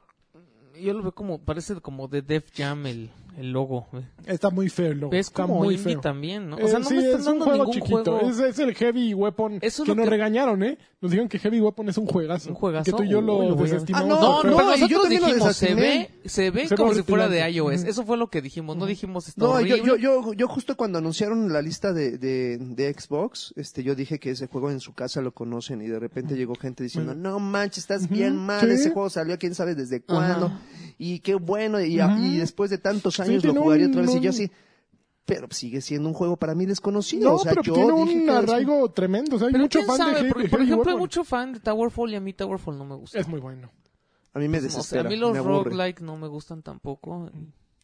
[0.81, 3.87] Yo lo veo como, parece como de Def Jam el, el logo.
[4.27, 5.13] Está muy feo el logo.
[5.15, 6.01] Es Está como muy indie feo.
[6.01, 6.57] también, ¿no?
[6.57, 8.19] O Eh, sea, no sí, me están es dando un juego ningún chiquito.
[8.19, 8.31] juego.
[8.31, 10.79] Es, es el Heavy Weapon Eso es que lo nos que- regañaron, ¿eh?
[11.01, 12.51] Nos dijeron que Heavy Weapon es un juegazo.
[12.51, 12.85] ¿Un juegazo?
[12.85, 14.19] Que tú y yo lo desestimamos.
[14.19, 17.03] Ah, no, No, no, yo nosotros lo dijimos, se ve, se ve Se como si
[17.03, 17.85] fuera de iOS.
[17.85, 18.77] Eso fue lo que dijimos.
[18.77, 19.83] No dijimos está No, yo, horrible.
[19.87, 24.19] yo, yo, yo justo cuando anunciaron la lista de, de, de Xbox, este, yo dije
[24.19, 27.39] que ese juego en su casa lo conocen y de repente llegó gente diciendo, no
[27.41, 30.53] manches, estás bien mal, ese juego salió quién sabe desde cuándo,
[31.03, 34.03] y qué bueno, y, y después de tantos Sí, años lo tiene jugaría un- otra
[34.03, 34.51] vez, y un- yo así,
[35.25, 38.23] pero sigue siendo un juego para mí desconocido, No, o sea, pero yo tiene dije
[38.25, 39.37] un arraigo tremendo.
[39.37, 41.61] O sea, hay Pero mucho fan sabe, de por, por ejemplo, hay mucho fan de
[41.61, 43.19] Towerfall y a mí Towerfall no me gusta.
[43.19, 43.71] Es muy bueno.
[44.33, 47.31] a mí me O sea, desespera, a mí los roguelike no me gustan tampoco.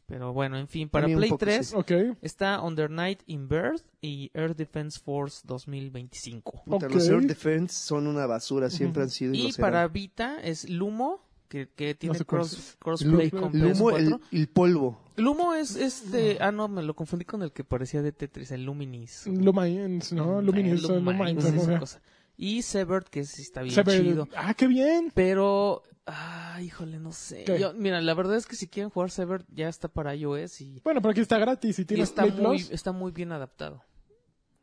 [0.06, 1.74] Pero bueno, en fin, para Play poco 3 sí.
[1.76, 1.90] Ok.
[2.22, 6.62] está Under Night in Birth y Air Defense Force 2025.
[6.64, 6.94] Puta, Ok.
[6.94, 10.68] Los Air Defense son una basura, siempre han sido y, Y lo para Vita es
[10.70, 14.20] Lumo, que, que tiene sé cuál cross, crossplay con el humo, el, PS4.
[14.32, 15.00] el polvo.
[15.16, 16.38] Lumo es este...
[16.40, 19.26] Ah, no, me lo confundí con el que parecía de Tetris, el Luminis.
[19.26, 20.42] Lumines, ¿no?
[20.42, 21.04] Lumines, Eh, Lumines.
[21.44, 21.62] Lumines, ¿no?
[21.62, 22.02] esa cosa.
[22.36, 24.28] Y Severed, que sí está bien Se ve- chido.
[24.36, 25.10] Ah, qué bien.
[25.14, 25.82] Pero...
[26.08, 27.44] Ah, híjole, no sé.
[27.76, 31.00] Mira, la verdad es que si quieren jugar Severed ya está para iOS y, Bueno,
[31.00, 32.70] pero aquí está gratis y tienes está, Play muy, Plus.
[32.70, 33.82] está muy bien adaptado.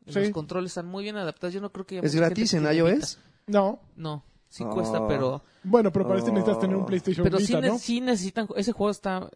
[0.06, 0.20] Sí.
[0.20, 1.52] Los controles están muy bien adaptados.
[1.52, 1.98] Yo no creo que...
[1.98, 3.18] ¿Es gratis en tiene iOS?
[3.46, 3.80] No.
[3.96, 4.70] No, sí Oh.
[4.70, 5.42] cuesta, pero...
[5.62, 6.86] Bueno, pero para este necesitas tener un Oh.
[6.86, 7.78] PlayStation Pero sí, Vita, ¿no?
[7.78, 8.46] sí necesitan...
[8.56, 9.28] Ese juego está...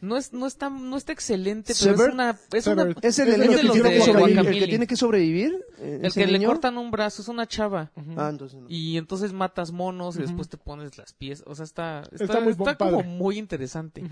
[0.00, 2.30] No es, no está, no está excelente, pero Severed- es una...
[2.52, 3.04] Es una Severed.
[3.04, 4.38] ¿Es el Es de que de tiene que sobrevivir?
[4.38, 5.64] ¿El que tiene que sobrevivir?
[5.78, 7.90] eh, El que le cortan un brazo, es una chava.
[8.16, 8.66] Ah, entonces no.
[8.68, 11.44] Y entonces matas monos y después te pones las piezas.
[11.48, 12.92] O sea, está, está, Está muy está padre.
[12.98, 14.04] como muy interesante.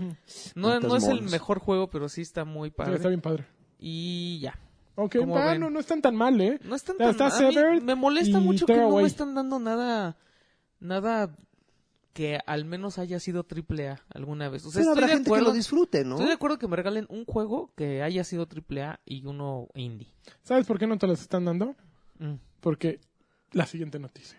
[0.53, 2.95] No, no es el mejor juego, pero sí está muy Sí, padre.
[2.95, 3.45] está bien padre.
[3.79, 4.59] Y ya.
[5.01, 5.61] Ok, ¿Cómo ah, ven?
[5.61, 6.59] no, no están tan mal, ¿eh?
[6.63, 7.09] No están tan...
[7.11, 10.17] está a mí Severed me molesta mucho que no me están dando nada...
[10.81, 11.35] Nada
[12.13, 14.65] que al menos haya sido triple A alguna vez.
[14.65, 15.49] O sea, Pero estoy habrá de gente que acuerdo...
[15.49, 16.15] lo disfrute, ¿no?
[16.15, 19.69] Estoy de acuerdo que me regalen un juego que haya sido triple A y uno
[19.73, 20.07] indie.
[20.43, 21.75] ¿Sabes por qué no te las están dando?
[22.17, 22.35] Mm.
[22.59, 22.99] Porque
[23.51, 24.37] la siguiente noticia.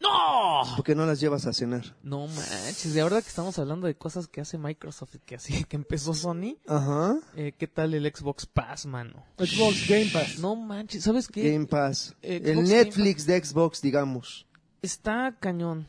[0.00, 0.62] ¡No!
[0.76, 1.96] ¿Por qué no las llevas a cenar?
[2.02, 5.64] No manches, de ahora que estamos hablando de cosas que hace Microsoft y que así
[5.68, 7.18] que empezó Sony, Ajá.
[7.34, 9.24] eh, ¿qué tal el Xbox Pass, mano?
[9.38, 10.38] Xbox Game Pass.
[10.38, 11.52] No manches, ¿sabes qué?
[11.52, 12.14] Game Pass.
[12.22, 14.46] Xbox el Game Netflix de Xbox, digamos.
[14.82, 15.88] Está cañón,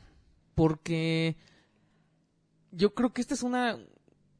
[0.55, 1.37] porque
[2.71, 3.77] yo creo que esta es una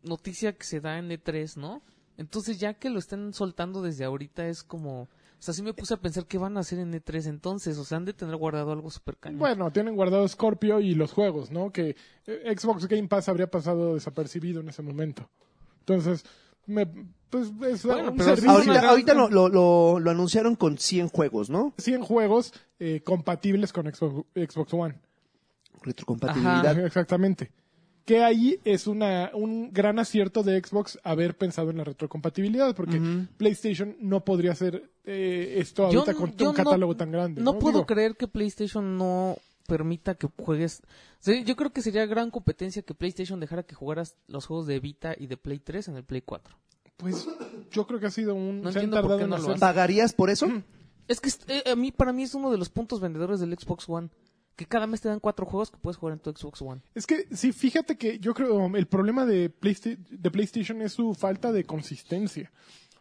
[0.02, 1.84] noticia que se da en E3, ¿no?
[2.18, 5.08] Entonces ya que lo estén soltando desde ahorita es como...
[5.39, 7.78] O sea, sí me puse a pensar qué van a hacer en E3 entonces.
[7.78, 9.39] O sea, han de tener guardado algo súper cañón.
[9.39, 11.71] Bueno, tienen guardado Scorpio y los juegos, ¿no?
[11.71, 11.95] Que
[12.28, 15.30] eh, Xbox Game Pass habría pasado desapercibido en ese momento.
[15.80, 16.25] Entonces,
[16.65, 16.86] me,
[17.30, 21.49] pues es Bueno, un servicio Ahorita, ahorita lo, lo, lo, lo anunciaron con 100 juegos,
[21.49, 21.73] ¿no?
[21.78, 24.95] 100 juegos eh, compatibles con Xbox, Xbox One.
[25.84, 26.78] Retrocompatibilidad.
[26.86, 27.52] Exactamente.
[28.10, 33.00] Que ahí es una, un gran acierto de Xbox haber pensado en la retrocompatibilidad, porque
[33.38, 37.39] PlayStation no podría hacer eh, esto ahorita con yo un catálogo tan grande.
[37.39, 40.82] No, No, puedo Digo, creer que PlayStation no permita que juegues.
[41.19, 44.80] Sí, yo creo que sería gran competencia que PlayStation dejara que jugaras los juegos de
[44.80, 46.58] Vita y de Play 3 en el Play 4.
[46.98, 47.28] Pues
[47.69, 48.63] yo creo que ha sido un.
[48.63, 49.60] No se han entiendo por tardado qué en no lo hacer-.
[49.60, 50.48] ¿Pagarías por eso?
[51.08, 53.88] Es que eh, a mí, para mí es uno de los puntos vendedores del Xbox
[53.88, 54.10] One.
[54.60, 56.82] Que cada mes te dan cuatro juegos que puedes jugar en tu Xbox One.
[56.93, 61.13] Es que sí, fíjate que yo creo el problema de, Playsta- de PlayStation es su
[61.13, 62.52] falta de consistencia.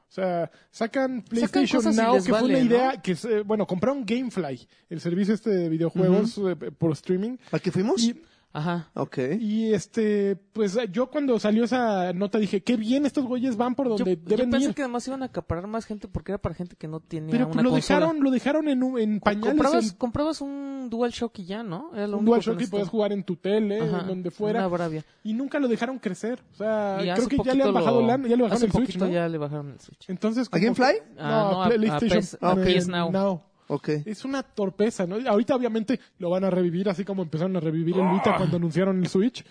[0.08, 3.02] O sea, sacan PlayStation Now, que fue una idea ¿no?
[3.02, 7.38] que, se- bueno, compraron Gamefly, el servicio este de videojuegos eh, por streaming.
[7.50, 8.00] ¿A qué fuimos?
[8.04, 8.22] Y,
[8.58, 8.90] Ajá.
[8.94, 9.18] ok.
[9.40, 13.86] y este, pues yo cuando salió esa nota dije, qué bien, estos güeyes van por
[13.86, 14.74] Yo, donde yo deben pensé ir.
[14.74, 17.46] que además iban a acaparar más gente porque era para gente que no tenía Pero
[17.48, 18.00] una lo consola.
[18.00, 19.48] dejaron, lo dejaron en, un- en pañales.
[19.50, 21.90] comprabas, el- comprabas un DualShock y ya, ¿no?
[21.94, 24.30] Era lo un único DualShock que y podías jugar en tu tele, Ajá, en donde
[24.30, 24.60] fuera.
[24.60, 25.04] Una Bravia.
[25.22, 26.42] Y nunca lo dejaron crecer.
[26.52, 28.66] O sea, Y creo que ya le han bajado lo- la, ya le bajaron hace
[28.66, 29.12] el Switch, poquito ¿no?
[29.12, 30.08] ya le bajaron el Switch.
[30.08, 30.84] Entonces, ¿A Gamefly?
[31.18, 33.42] Ah, no, no, a a- a PlayStation PS a eh, PS Now.
[33.68, 33.88] Ok.
[34.06, 35.16] Es una torpeza, ¿no?
[35.28, 38.98] Ahorita obviamente lo van a revivir, así como empezaron a revivir el Vita cuando anunciaron
[38.98, 39.44] el Switch.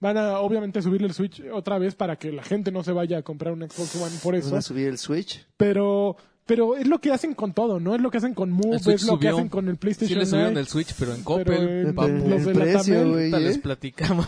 [0.00, 3.18] Van a obviamente subirle el Switch otra vez para que la gente no se vaya
[3.18, 4.50] a comprar un Xbox One por eso.
[4.50, 5.46] Van a subir el Switch.
[5.56, 7.94] Pero pero es lo que hacen con todo, ¿no?
[7.94, 10.26] Es lo que hacen con Move, es lo que hacen con el Sí PlayStation le
[10.26, 12.08] subieron el Switch, pero en Pero Coppel, en- papu.
[12.08, 13.60] en los de la precio, güey, Ahorita les ¿eh?
[13.60, 14.26] platicamos.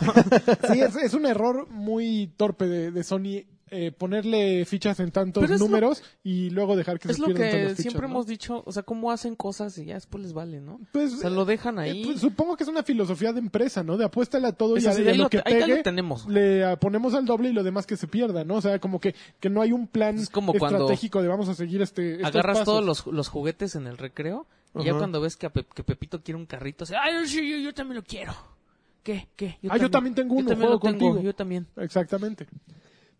[0.72, 3.42] Sí, es, es un error muy torpe de, de Sony
[3.74, 7.50] eh, ponerle fichas en tantos es lo- números y luego dejar que es se pierdan
[7.50, 8.08] todas que siempre ¿no?
[8.14, 10.78] hemos dicho, o sea, cómo hacen cosas y ya después les vale, ¿no?
[10.92, 12.04] Pues, O sea, lo dejan eh, ahí.
[12.04, 13.96] pues, supongo que es una filosofía de empresa, ¿no?
[13.96, 15.76] De apuéstale a todo Es y a, así, a ahí lo lo que ahí pegue
[15.78, 16.26] lo tenemos.
[16.28, 18.56] le ponemos al doble y lo demás que se pierda, ¿no?
[18.56, 21.54] O sea, como que, que no hay un plan Es como estratégico de vamos a
[21.54, 22.64] seguir este estos Agarras pasos.
[22.66, 24.46] todos los, los juguetes en el recreo
[24.78, 27.40] y ya cuando ves que, a Pe- que Pepito quiere un carrito, así, ay, yo,
[27.58, 28.34] yo también lo quiero.
[29.02, 29.26] ¿Qué?
[29.34, 29.58] ¿Qué?
[29.68, 31.20] Ah, yo también tengo Yo uno, también lo tengo, contigo.
[31.22, 31.66] yo también.
[31.76, 32.46] Exactamente.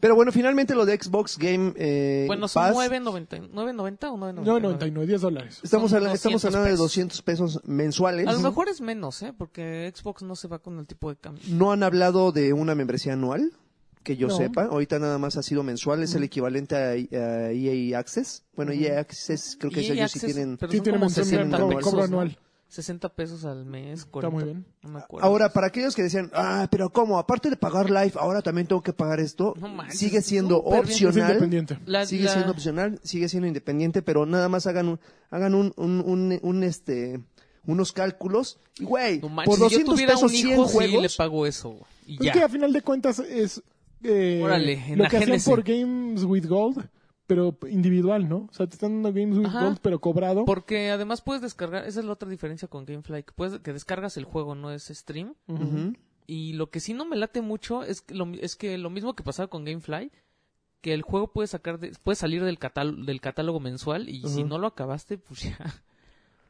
[0.03, 4.43] Pero bueno, finalmente lo de Xbox Game eh, Bueno, son Pass, 9.90 ¿9.90 o 9.99?
[4.43, 5.61] No, 99, 10 dólares.
[5.62, 6.85] Estamos, son habla- estamos 200 hablando de pesos.
[6.87, 8.27] 200 pesos mensuales.
[8.27, 9.33] A lo mejor es menos, ¿eh?
[9.33, 11.45] Porque Xbox no se va con el tipo de cambio.
[11.51, 13.53] No han hablado de una membresía anual,
[14.03, 14.37] que yo No.
[14.37, 14.65] sepa.
[14.65, 18.43] Ahorita nada más ha sido mensual, es el equivalente a, a EA Access.
[18.57, 20.57] Bueno, EA Access creo que Y ellos sí tienen...
[20.57, 22.38] pero Sí, son tiene como mensual, 60 cobro- anual.
[22.73, 24.35] 60 pesos al mes, Está 40.
[24.35, 24.65] muy bien.
[24.83, 25.27] No me acuerdo.
[25.27, 27.19] Ahora, para aquellos que decían, ah, pero ¿cómo?
[27.19, 29.55] Aparte de pagar live, ahora también tengo que pagar esto.
[29.61, 30.65] No manches, sigue siendo.
[30.73, 31.29] Es opcional.
[31.33, 31.79] independiente.
[31.85, 35.75] La- sigue la- siendo opcional, sigue siendo independiente, pero nada más hagan un, hagan un,
[35.77, 37.21] un, un, un, este,
[37.67, 38.59] unos cálculos.
[38.79, 41.17] Y güey, No por si yo 200 tuviera pesos un 100 hijo, sí le juegos.
[41.17, 41.77] pago eso.
[42.07, 42.33] Y ya.
[42.33, 43.63] que a final de cuentas es
[44.03, 46.89] eh, Órale, lo que hacían por Games with Gold,
[47.35, 48.47] pero individual, ¿no?
[48.51, 49.64] O sea, te están dando Games with Ajá.
[49.64, 50.45] Gold, pero cobrado.
[50.45, 54.18] Porque además puedes descargar, esa es la otra diferencia con Gamefly, que, puedes, que descargas
[54.18, 55.35] el juego, no es stream.
[56.27, 59.14] Y lo que sí no me late mucho es que lo, es que lo mismo
[59.14, 60.12] que pasaba con Gamefly,
[60.83, 64.45] que el juego puede sacar de- puede salir del, catálogo del catálogo mensual y si
[64.45, 65.57] no lo acabaste, pues ya.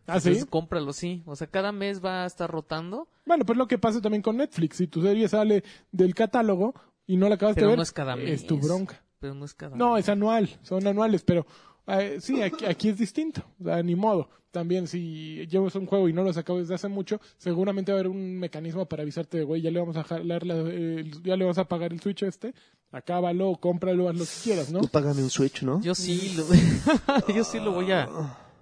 [0.08, 0.30] Ah, sí.
[0.30, 1.22] Entonces, cómpralo, sí.
[1.26, 4.36] O sea, cada mes va a estar rotando, Bueno, pues lo que pasa también con
[4.36, 4.78] Netflix.
[4.78, 6.74] Si tu serie sale del catálogo
[7.06, 8.28] y no la acabas pero de ver, no es cada mes.
[8.28, 9.00] es tu bronca.
[9.22, 11.46] Pero no es cada No, es anual, son anuales, pero
[11.86, 14.28] eh, sí, aquí, aquí es distinto, o sea, ni modo.
[14.50, 18.00] También si llevas un juego y no lo sacado desde hace mucho, seguramente va a
[18.00, 21.44] haber un mecanismo para avisarte, güey, ya le vamos a jalar, la- eh, ya le
[21.46, 22.52] vas a pagar el Switch este,
[22.90, 24.80] acábalo, cómpralo, haz lo que quieras, ¿no?
[24.80, 25.80] Tú págame un Switch, ¿no?
[25.80, 26.44] Yo sí lo,
[27.34, 28.08] yo sí lo voy a,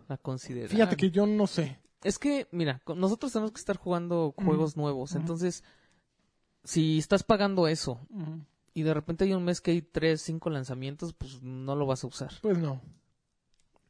[0.08, 0.68] a considerar.
[0.68, 1.78] Fíjate que yo no sé.
[2.04, 5.14] Es que, mira, nosotros tenemos que estar jugando juegos nuevos.
[5.16, 5.64] Entonces,
[6.64, 7.98] si estás pagando eso
[8.74, 12.04] y de repente hay un mes que hay tres, cinco lanzamientos, pues no lo vas
[12.04, 12.30] a usar.
[12.42, 12.80] Pues no.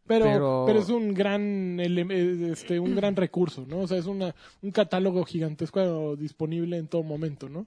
[0.07, 3.81] Pero, pero, Pero- es un gran eh, este un gran recurso, ¿no?
[3.81, 7.66] O sea, es una un catálogo gigantesco disponible en todo momento, ¿no?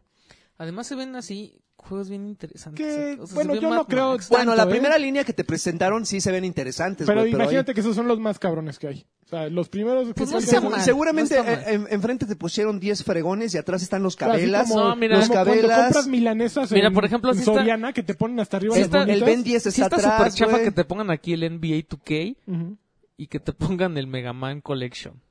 [0.57, 2.85] Además se ven así juegos bien interesantes.
[2.85, 4.29] Que, O sea, se bueno, yo Mad no creo Max.
[4.29, 4.77] Bueno, la tanto, ¿eh?
[4.77, 7.95] primera línea que te presentaron sí se ven interesantes, Pero pero imagínate ahí- que esos
[7.95, 9.05] son los más cabrones que hay.
[9.25, 12.25] O sea, los primeros que Pues no está Segu- mal, seguramente no está en- enfrente
[12.25, 14.69] te pusieron 10 fregones y atrás están los cabelas.
[14.69, 15.79] como, No, mira, los cabelas.
[15.85, 18.85] compras milanesas Mira, en, por ejemplo, en está- Soriana que te ponen hasta arriba las
[18.85, 19.23] está- el.
[19.23, 22.35] Ben 10 Sí está está súper atrás, chafa que te pongan aquí el NBA 2K
[22.45, 22.77] Ujú.
[23.17, 25.22] y que te pongan el Mega Man Collection.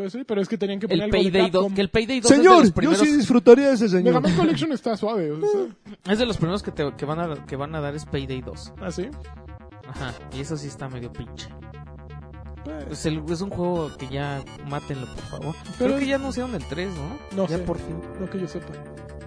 [0.00, 1.74] Pues sí, pero es que tenían que poner El algo de Payday 2, Capcom.
[1.74, 3.98] que el Payday 2 es de Señor, los yo primeros, sí disfrutaría de ese Mega
[3.98, 4.22] señor.
[4.22, 5.30] Man Collection está suave.
[5.30, 5.66] O sea,
[6.14, 8.40] es de los primeros que, te, que, van a, que van a dar es Payday
[8.40, 8.72] 2.
[8.80, 9.08] ¿Ah, sí?
[9.86, 11.48] Ajá, y eso sí está medio pinche.
[12.64, 15.54] Pues, Pues el- es un juego que ya mátenlo, por favor.
[15.78, 17.36] Pero- Creo que ya anunciaron el 3, ¿no?
[17.36, 18.00] no Ya sé, por fin.
[18.18, 18.72] no que yo sepa.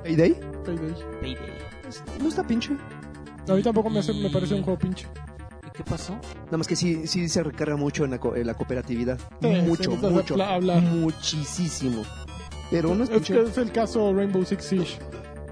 [0.04, 0.40] ¿Payday?
[0.66, 0.96] Payday.
[1.22, 2.20] Payday.
[2.20, 2.76] No está pinche.
[3.48, 5.06] A mí tampoco me, hace, me parece un juego pinche.
[5.74, 6.14] ¿Y qué pasó?
[6.46, 9.18] Nada más que sí, sí se recarga mucho en la, co- en la cooperatividad.
[9.42, 10.42] Sí, mucho, mucho.
[10.44, 10.80] habla-.
[10.80, 12.04] Muchísimo.
[12.70, 13.42] Pero no es Es, pinche.
[13.42, 15.00] es el caso Rainbow Six Siege.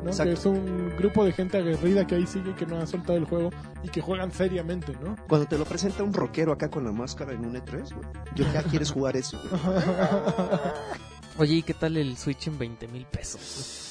[0.03, 0.11] ¿no?
[0.11, 3.25] Que es un grupo de gente aguerrida que ahí sigue, que no ha soltado el
[3.25, 3.51] juego
[3.83, 5.15] y que juegan seriamente, ¿no?
[5.27, 8.07] Cuando te lo presenta un rockero acá con la máscara en un E3, güey.
[8.35, 9.61] Yo ya quieres jugar eso, güey.
[11.37, 13.90] Oye, ¿y qué tal el Switch en 20 mil pesos?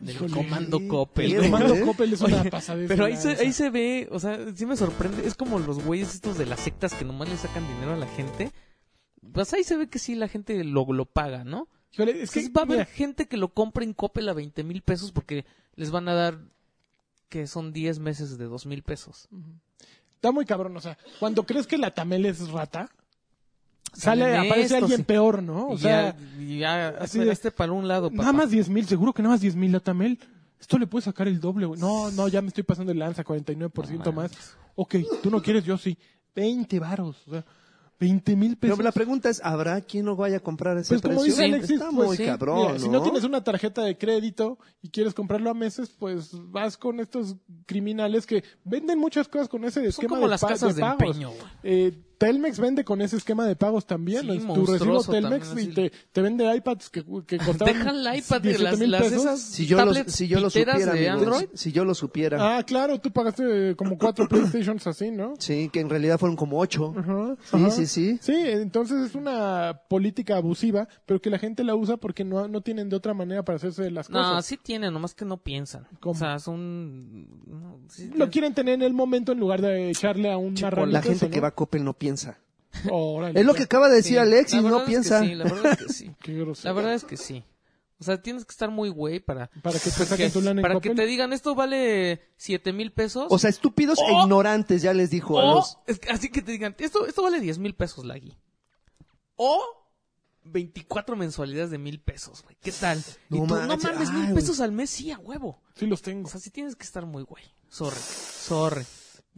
[0.00, 1.32] Del Híjole, comando Coppel.
[1.32, 1.80] El mando ¿eh?
[1.84, 2.50] Coppel es una Oye.
[2.86, 5.26] Pero ahí se, ahí se ve, o sea, sí me sorprende.
[5.26, 8.06] Es como los güeyes estos de las sectas que nomás le sacan dinero a la
[8.06, 8.52] gente.
[9.32, 11.68] Pues ahí se ve que sí, la gente lo, lo paga, ¿no?
[11.92, 14.34] Híjole, es que Entonces va a haber mira, gente que lo compre en Coppel a
[14.34, 16.38] 20 mil pesos porque les van a dar
[17.28, 19.28] que son 10 meses de 2 mil pesos.
[20.14, 20.76] está muy cabrón.
[20.76, 22.90] O sea, cuando crees que la Tamel es rata,
[23.92, 25.04] sale, aparece alguien sí.
[25.04, 25.68] peor, ¿no?
[25.68, 26.16] O Y sea,
[26.48, 28.22] ya, así de- hazte para un lado, papá.
[28.22, 30.18] nada más 10 mil, seguro que nada más 10 mil la Tamel.
[30.60, 31.80] Esto le puede sacar el doble, güey.
[31.80, 34.32] No, no, ya me estoy pasando el lanza, 49% No más.
[34.74, 35.96] Ok, tú no quieres, yo sí.
[36.34, 37.44] 20 varos, o sea,
[38.00, 38.76] 20 mil pesos.
[38.76, 41.32] Pero la pregunta es, ¿habrá quien lo vaya a comprar a ese Pues como precio?
[41.32, 42.24] dice Alexis, Está pues muy sí.
[42.24, 42.78] cabrón, Mira, ¿no?
[42.78, 47.00] si no tienes una tarjeta de crédito y quieres comprarlo a meses, pues vas con
[47.00, 47.34] estos
[47.66, 50.80] criminales que venden muchas cosas con ese Son esquema como de, las pa- casas de,
[50.80, 51.02] pagos.
[51.02, 51.42] empeño, güey.
[51.64, 54.22] Eh, Telmex vende con ese esquema de pagos también.
[54.22, 58.16] Sí, tu recibo Telmex también, y te, te vende iPads que, que costaban Dejan el
[58.18, 59.20] iPad de 17 las, mil las pesos.
[59.22, 61.46] esas Si yo, lo, si yo lo supiera, de Android.
[61.54, 62.58] si yo lo supiera.
[62.58, 65.34] Ah, claro, tú pagaste como cuatro PlayStations así, ¿no?
[65.38, 66.92] Sí, que en realidad fueron como ocho.
[66.98, 67.70] Ajá, Sí, ajá.
[67.70, 68.18] sí, sí.
[68.20, 72.60] Sí, entonces es una política abusiva, pero que la gente la usa porque no, no
[72.62, 74.44] tienen de otra manera para hacerse de las No, cosas.
[74.46, 75.86] sí tienen, nomás que no piensan.
[76.00, 76.12] ¿Cómo?
[76.12, 77.28] O sea, son...
[77.46, 80.86] no, sí, Lo quieren tener en el momento en lugar de echarle a un marrano.
[80.90, 82.07] La gente que va a Coppel no piensa.
[82.90, 84.18] Órale, Es lo que acaba de decir sí.
[84.18, 85.20] Alexis, no verdad es que piensa.
[85.20, 86.14] sí, la verdad es que sí.
[86.64, 87.44] La verdad es que sí.
[88.00, 89.48] O sea, tienes que estar muy güey para...
[89.62, 90.96] Para que te que- saquen tu lana en para que Coppel.
[90.96, 93.26] te digan, esto vale 7 mil pesos.
[93.30, 95.78] O sea, estúpidos e ignorantes, ya les dijo a los...
[95.86, 98.36] es que- así que te digan, esto, esto vale 10 mil pesos, Lagui.
[99.34, 99.60] O
[100.44, 102.56] 24 mensualidades de mil pesos, güey.
[102.62, 102.98] ¿Qué tal?
[103.30, 105.60] y No tú, no mames, mil pesos al mes, sí, a huevo.
[105.74, 106.28] Sí los tengo.
[106.28, 107.42] O sea, sí tienes que estar muy güey.
[107.68, 107.96] Sorry.
[107.98, 108.84] Sorry.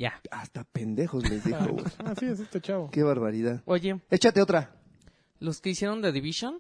[0.01, 0.15] Ya.
[0.31, 1.85] Hasta pendejos les dijo, güey.
[2.05, 2.91] Ah, sí, es este chavo.
[2.91, 3.63] Qué barbaridad.
[3.67, 4.73] Oye, Échate otra.
[5.41, 6.59] los que hicieron The Division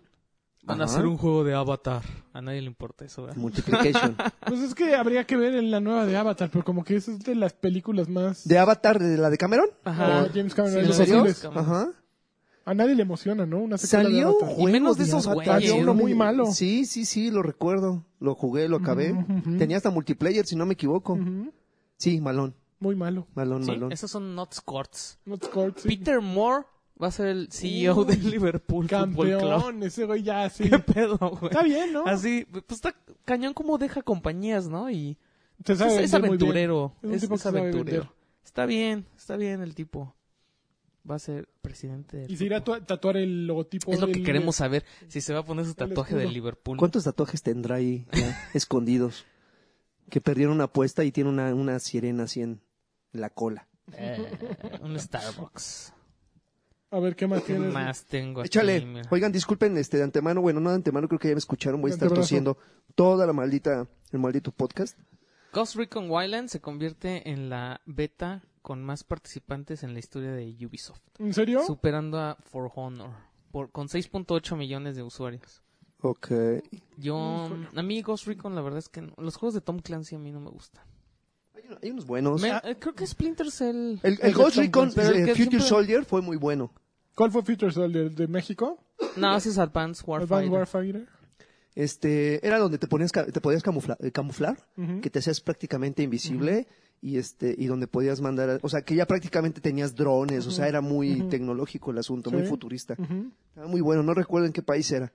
[0.62, 0.92] van a Ajá.
[0.92, 2.02] hacer un juego de Avatar.
[2.34, 3.36] A nadie le importa eso, ¿verdad?
[3.38, 4.14] Multiplication.
[4.46, 7.12] Pues es que habría que ver en la nueva de Avatar, pero como que esa
[7.12, 8.46] es de las películas más...
[8.46, 9.68] ¿De Avatar, de la de Cameron?
[9.84, 10.22] Ajá.
[10.22, 11.52] Ah, James Cameron, Sí, los ¿en serio?
[11.58, 11.88] Ajá.
[12.66, 13.58] A nadie le emociona, ¿no?
[13.58, 14.48] Una secuela de Salió un Avatar.
[14.54, 15.44] juego Y menos de esos Avatar.
[15.54, 15.70] güeyes.
[15.70, 16.46] Salió uno muy malo.
[16.52, 18.04] Sí, sí, sí, lo recuerdo.
[18.20, 19.12] Lo jugué, lo acabé.
[19.12, 19.56] Ujú, ujú.
[19.56, 21.14] Tenía hasta multiplayer, si no me equivoco.
[21.14, 21.52] Ujú.
[21.96, 23.26] Sí, malón, Muy malo.
[23.34, 23.92] malón, Sí, malón.
[23.92, 25.18] esos son not scores.
[25.26, 25.88] Not scored, sí.
[25.88, 26.64] Peter Moore
[27.00, 29.38] va a ser el CEO del Liverpool Football Club.
[29.50, 30.68] Campeón, ese güey ya sí.
[30.68, 31.46] ¿Qué pedo, güey?
[31.50, 32.04] Está bien, ¿no?
[32.06, 34.90] Así, pues está cañón como deja compañías, ¿no?
[34.90, 35.16] Y
[35.64, 36.48] Se sabe es, es vender muy bien.
[36.50, 36.94] aventurero.
[37.02, 38.14] Es un Es, tipo es que sabe aventurero.
[38.44, 40.14] Está bien, está bien el tipo.
[41.10, 43.92] Va a ser presidente del Y se irá a tatuar el logotipo.
[43.92, 44.84] Es lo que queremos saber.
[45.08, 46.76] Si se va a poner su tatuaje de Liverpool.
[46.76, 49.24] ¿Cuántos tatuajes tendrá ahí ya, escondidos?
[50.10, 52.60] Que perdieron una apuesta y tiene una, una sirena así en
[53.12, 53.66] la cola.
[53.92, 55.92] Eh, un Starbucks.
[56.92, 57.72] A ver, ¿qué más ¿Qué tienes?
[57.72, 58.48] más tengo aquí?
[58.48, 58.84] Échale.
[58.84, 59.02] Mira.
[59.10, 61.90] Oigan, disculpen este de antemano, bueno, no de antemano, creo que ya me escucharon, voy
[61.90, 62.58] a estar tosiendo
[62.94, 64.98] toda la maldita, el maldito podcast.
[65.52, 70.54] Ghost Recon Wildlands se convierte en la beta con más participantes en la historia de
[70.66, 71.62] Ubisoft, ¿En serio?
[71.66, 73.10] superando a For Honor
[73.50, 75.62] por, con 6.8 millones de usuarios.
[76.02, 76.30] Ok.
[76.96, 80.14] Yo, a mí Ghost Recon la verdad es que no- los juegos de Tom Clancy
[80.16, 80.84] a mí no me gustan.
[81.62, 82.40] Hay, uno- hay unos buenos.
[82.42, 83.76] Me- eh, creo que Splinter Cell.
[83.76, 86.72] el, el el Ghost Recon eh, el que Future siempre- Soldier fue muy bueno.
[87.14, 88.10] ¿Cuál fue Future Soldier?
[88.10, 88.78] ¿De México?
[89.16, 91.06] No, ese es Advanced Advanced Warfighter.
[91.74, 94.58] Este, era donde te ponías, te podías camufla- eh, camuflar,
[95.02, 96.66] que te hacías prácticamente invisible
[97.00, 100.66] y este, y donde podías mandar, o sea, que ya prácticamente tenías drones, o sea,
[100.68, 102.36] era muy tecnológico el asunto, Sí.
[102.36, 102.94] muy futurista.
[102.94, 105.12] Estaba muy bueno, no recuerdo en qué país era.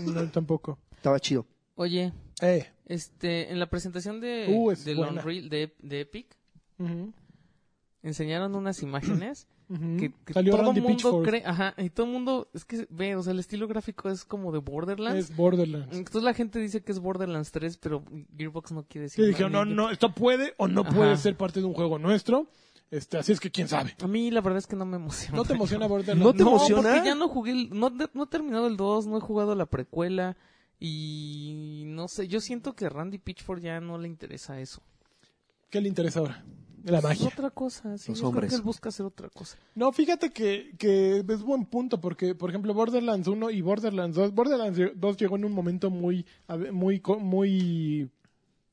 [0.00, 0.78] No, tampoco.
[0.96, 1.46] Estaba chido.
[1.76, 2.66] Oye, Eh.
[2.86, 4.98] este, en la presentación de, Uh, del.
[4.98, 6.36] Unreal de, de Epic,
[6.78, 7.12] Ujú.
[8.02, 9.96] enseñaron unas imágenes Ujú.
[9.98, 13.16] que, que Salió todo Randy mundo cree, ajá, y todo el mundo, es que ve,
[13.16, 15.30] o sea, el estilo gráfico es como de Borderlands.
[15.30, 15.96] Es Borderlands.
[15.96, 18.04] Entonces la gente dice que es Borderlands 3, pero
[18.36, 20.90] Gearbox no quiere decir Que dijeron, no, no, esto puede o no Ajá.
[20.94, 22.46] puede ser parte de un juego nuestro.
[22.90, 23.96] Este, así es que quién sabe.
[24.02, 25.36] A mí la verdad es que no me emociona.
[25.36, 26.22] ¿No te emociona Borderlands?
[26.22, 26.92] ¿No te no, emociona?
[26.92, 29.66] porque ya no jugué, el- no, no he terminado el 2, no he jugado la
[29.66, 30.36] precuela
[30.86, 34.82] y no sé, yo siento que a Randy Pitchford ya no le interesa eso.
[35.70, 36.44] ¿Qué le interesa ahora?
[36.84, 37.28] La Es magia.
[37.28, 38.10] otra cosa, sí.
[38.12, 39.56] Los yo creo que él busca hacer otra cosa.
[39.74, 44.34] No, fíjate que, que es buen punto, porque, por ejemplo, Borderlands 1 y Borderlands 2,
[44.34, 46.26] Borderlands 2 llegó en un momento muy,
[46.72, 48.10] muy, co- muy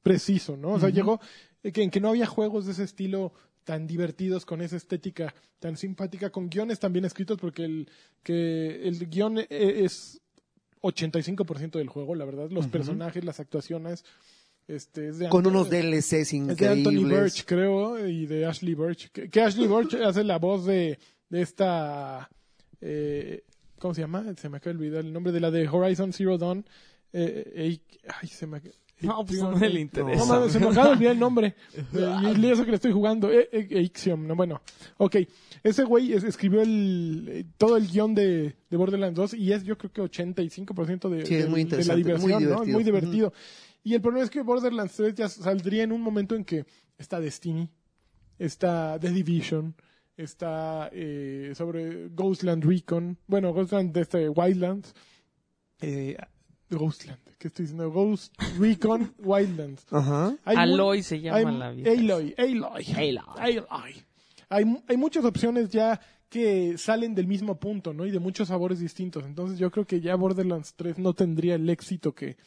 [0.04, 0.74] preciso, ¿no?
[0.74, 1.22] O sea, llegó
[1.64, 5.34] eh, que, en que no había juegos de ese estilo tan divertidos, con esa estética
[5.60, 7.90] tan simpática, con guiones tan bien escritos, porque el,
[8.24, 10.21] que el guion e- es
[10.82, 12.50] 85% del juego, la verdad.
[12.50, 14.04] Los personajes, las actuaciones,
[14.68, 17.34] este, es de Con unos DLCs es de Anthony increíbles.
[17.36, 19.12] Birch, creo, y de Ashley Birch.
[19.12, 20.98] Que, que Ashley Birch hace la voz de,
[21.30, 22.30] de esta.
[22.80, 23.44] eh,
[23.80, 24.24] ¿Cómo se llama?
[24.38, 26.66] Se me acaba de olvidar el nombre de la de Horizon Zero Dawn.
[27.14, 27.80] Eh, eh,
[28.22, 28.62] ay, se me
[29.08, 30.20] No, pues a nadie le eh, interesa.
[30.20, 31.56] No mames, se me acaba de olvidar el nombre.
[31.76, 33.32] Eh, y eso que le estoy jugando.
[33.32, 34.62] Eh, eh, Eixium, no, bueno.
[34.98, 35.18] Ok,
[35.64, 39.64] ese güey es- escribió el, eh, todo el guion de, de Borderlands 2 y es
[39.64, 42.40] yo creo que 85% de, Sí, de- muy de la interesante, muy diversión, ¿no?
[42.66, 42.74] Divertido.
[42.74, 43.34] muy divertido.
[43.84, 46.66] Y el problema es que Borderlands 3 ya saldría en un momento en que
[46.98, 47.68] está Destiny,
[48.38, 49.76] está The Division,
[50.18, 54.94] está eh, sobre Ghostland Recon, bueno, Ghostland de este Wildlands,
[55.82, 56.16] eh,
[56.70, 57.90] Ghostland, ¿qué estoy diciendo?
[57.92, 59.84] Ghost Recon Wildlands.
[59.92, 60.38] Ajá.
[60.46, 61.92] Hay Aloy se llama hay- la vida.
[61.92, 62.86] Aloy, Aloy.
[62.96, 63.26] Aloy.
[63.38, 63.94] Aloy.
[64.50, 66.00] Hay, mu- hay muchas opciones ya
[66.30, 68.06] que salen del mismo punto, ¿no?
[68.06, 69.26] Y de muchos sabores distintos.
[69.26, 72.38] Entonces yo creo que ya Borderlands 3 no tendría el éxito que,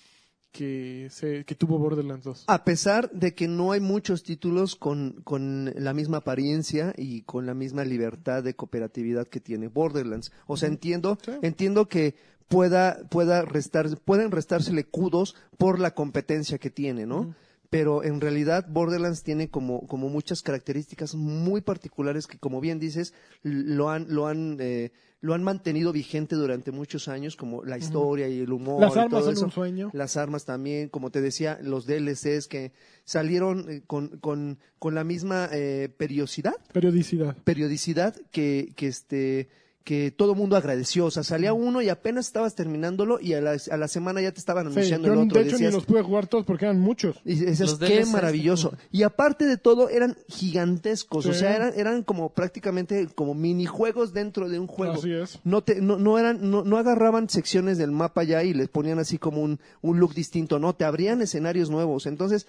[0.53, 2.45] que, se, que tuvo Borderlands 2.
[2.47, 7.45] A pesar de que no hay muchos títulos con, con la misma apariencia y con
[7.45, 10.31] la misma libertad de cooperatividad que tiene Borderlands.
[10.47, 11.33] O sea, entiendo, Sí.
[11.43, 12.15] entiendo que
[12.49, 17.35] pueda, pueda restar, pueden restársele kudos por la competencia que tiene, ¿no?
[17.71, 23.15] Pero en realidad Borderlands tiene como, como muchas características muy particulares que, como bien dices,
[23.43, 28.29] lo han, lo han, eh, lo han mantenido vigente durante muchos años, como la historia
[28.29, 28.81] y el humor.
[28.81, 29.45] Las y armas todo son eso.
[29.47, 29.91] un sueño.
[29.93, 32.73] Las armas también, como te decía, los DLCs que
[33.05, 37.37] salieron eh, con, con, con la misma eh, periodicidad, Periodicidad.
[37.43, 39.49] periodicidad que, que este
[39.85, 43.57] que todo mundo agradeció, o sea, salía uno y apenas estabas terminándolo y a la,
[43.71, 45.35] a la semana ya te estaban Sí, anunciando yo el otro.
[45.39, 47.21] de hecho decías- ni los pude jugar todos porque eran muchos.
[47.25, 48.73] y decías, qué DLCs, maravilloso.
[48.91, 51.27] Y aparte de todo, eran gigantescos.
[51.27, 51.41] O Sí.
[51.41, 54.95] sea, eran, eran como prácticamente como minijuegos dentro de un juego.
[54.95, 55.39] Así es.
[55.45, 58.99] No, te, no, no, eran, no, no agarraban secciones del mapa ya y les ponían
[58.99, 60.59] así como un, un look distinto.
[60.59, 62.07] No, te abrían escenarios nuevos.
[62.07, 62.47] Entonces,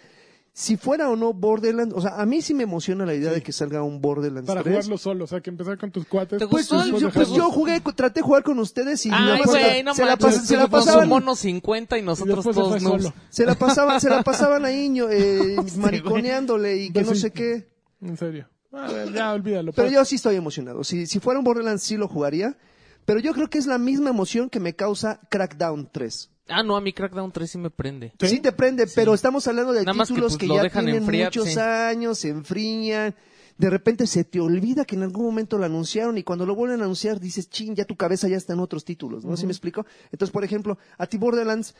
[0.57, 3.43] si fuera o no Borderlands, o sea, a mí sí me emociona la idea de
[3.43, 4.73] que salga un Borderlands Para 3.
[4.73, 6.39] jugarlo solo, o sea, que empezar con tus cuates.
[6.39, 6.89] ¿Te Pues, gustó?
[6.89, 9.37] pues, yo, pues yo jugué, traté de jugar con ustedes y Ay, la
[9.83, 12.81] no se, la manches, pas- se la pasaban Son monos 50 y nosotros se todos
[12.81, 13.03] noobs.
[13.03, 13.13] solo.
[13.29, 17.21] se la pasaban, se la pasaban ahí eh, mariconeándole y que Pues no sí.
[17.21, 17.67] sé qué.
[18.01, 18.47] En serio.
[18.71, 19.73] Ah, ya, olvídalo.
[19.73, 19.93] Pero pues.
[19.93, 20.85] yo sí estoy emocionado.
[20.85, 22.57] Si, si fuera un Borderlands sí lo jugaría.
[23.05, 26.31] Pero yo creo que es la misma emoción que me causa Crackdown 3.
[26.47, 28.13] Ah, no, a mi Crackdown 3 sí me prende.
[28.19, 30.86] Sí, te prende, pero estamos hablando de Nada más que, títulos pues, que, ya dejan
[30.86, 33.15] tienen muchos años, se enfrían.
[33.58, 36.81] De repente se te olvida que en algún momento lo anunciaron y cuando lo vuelven
[36.81, 39.38] a anunciar dices, ching, ya tu cabeza ya está en otros títulos, ¿no?
[39.38, 39.86] ¿Sí me explico?
[40.12, 41.73] Entonces, por ejemplo, a ti Borderlands,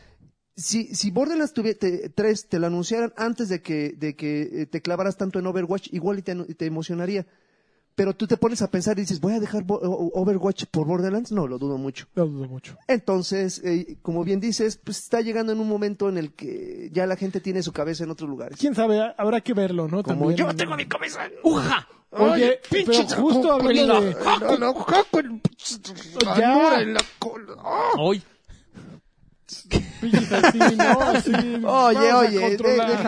[0.56, 4.66] si, si Borderlands tuviera, te, 3 te lo anunciaran antes de que, de que eh,
[4.66, 7.26] te clavaras tanto en Overwatch, igual y te, te emocionaría.
[7.96, 10.86] Pero tú te pones a pensar y dices, ¿voy a dejar Bo- o- Overwatch por
[10.86, 11.32] Borderlands?
[11.32, 12.06] No, lo dudo mucho.
[12.14, 12.76] Lo dudo mucho.
[12.88, 17.06] Entonces, eh, como bien dices, pues está llegando en un momento en el que ya
[17.06, 18.58] la gente tiene su cabeza en otros lugares.
[18.60, 20.02] Quién sabe, habrá que verlo, ¿no?
[20.02, 20.36] Como También.
[20.36, 21.20] yo tengo mi cabeza.
[21.42, 21.88] ¡Uja!
[22.10, 24.14] Oye, pero justo hablando de.
[26.38, 26.84] Ya.
[27.96, 28.22] Hoy,
[30.00, 31.00] Pinches así, ¿no?
[31.00, 31.30] Así,
[31.64, 32.58] Oye, oye,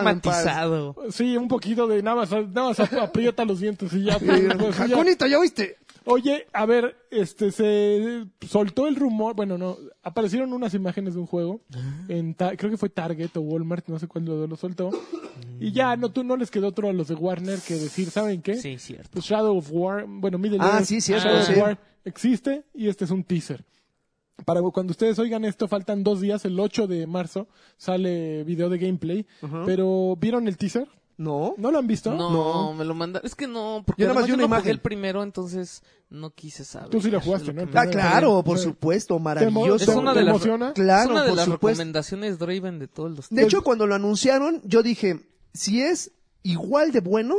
[0.03, 0.95] matizado.
[1.11, 4.19] Sí, un poquito de nada más, nada más aprieta los dientes y ya.
[4.19, 4.89] pues, pues, ya.
[4.89, 5.77] Jacunito, ¿ya oíste?
[6.11, 11.27] Oye, a ver, este se soltó el rumor, bueno, no, aparecieron unas imágenes de un
[11.27, 11.61] juego
[12.09, 14.89] en Ta- creo que fue Target o Walmart, no sé cuál lo, lo soltó.
[15.61, 18.41] Y ya no tú no les quedó otro a los de Warner que decir, ¿saben
[18.41, 18.57] qué?
[18.57, 19.11] Sí, cierto.
[19.13, 21.53] Pues Shadow of War, bueno, Middle Ah, Earth, sí, cierto, Shadow sí.
[21.53, 23.63] of War existe y este es un teaser.
[24.45, 28.79] Para cuando ustedes oigan esto, faltan dos días, el 8 de marzo sale video de
[28.79, 29.27] gameplay,
[29.67, 30.89] pero ¿vieron el teaser?
[31.17, 31.55] No.
[31.59, 32.15] ¿No lo han visto?
[32.15, 32.75] No, No.
[32.75, 33.27] me lo mandaron.
[33.27, 34.71] Es que no, porque Yo nada más no jugué imagen.
[34.71, 36.91] el primero, entonces no quise saber.
[36.91, 37.63] Tú sí lo jugaste, ¿no?
[37.75, 39.91] Ah, claro, por supuesto, ¿Te maravilloso.
[39.91, 40.73] Es una ¿Te de las, emociona?
[40.75, 41.69] Claro, es una de por las supuesto.
[41.83, 46.13] recomendaciones Draven de todos los De hecho, cuando lo anunciaron, yo dije, si es
[46.45, 47.35] igual de bueno,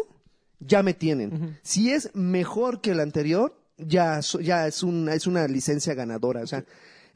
[0.60, 1.58] ya me tienen.
[1.64, 6.42] Si es mejor que el anterior, ya, ya es, una, es una licencia ganadora.
[6.42, 6.66] O sea,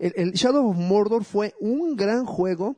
[0.06, 2.76] el, el Shadow of Mordor fue un gran juego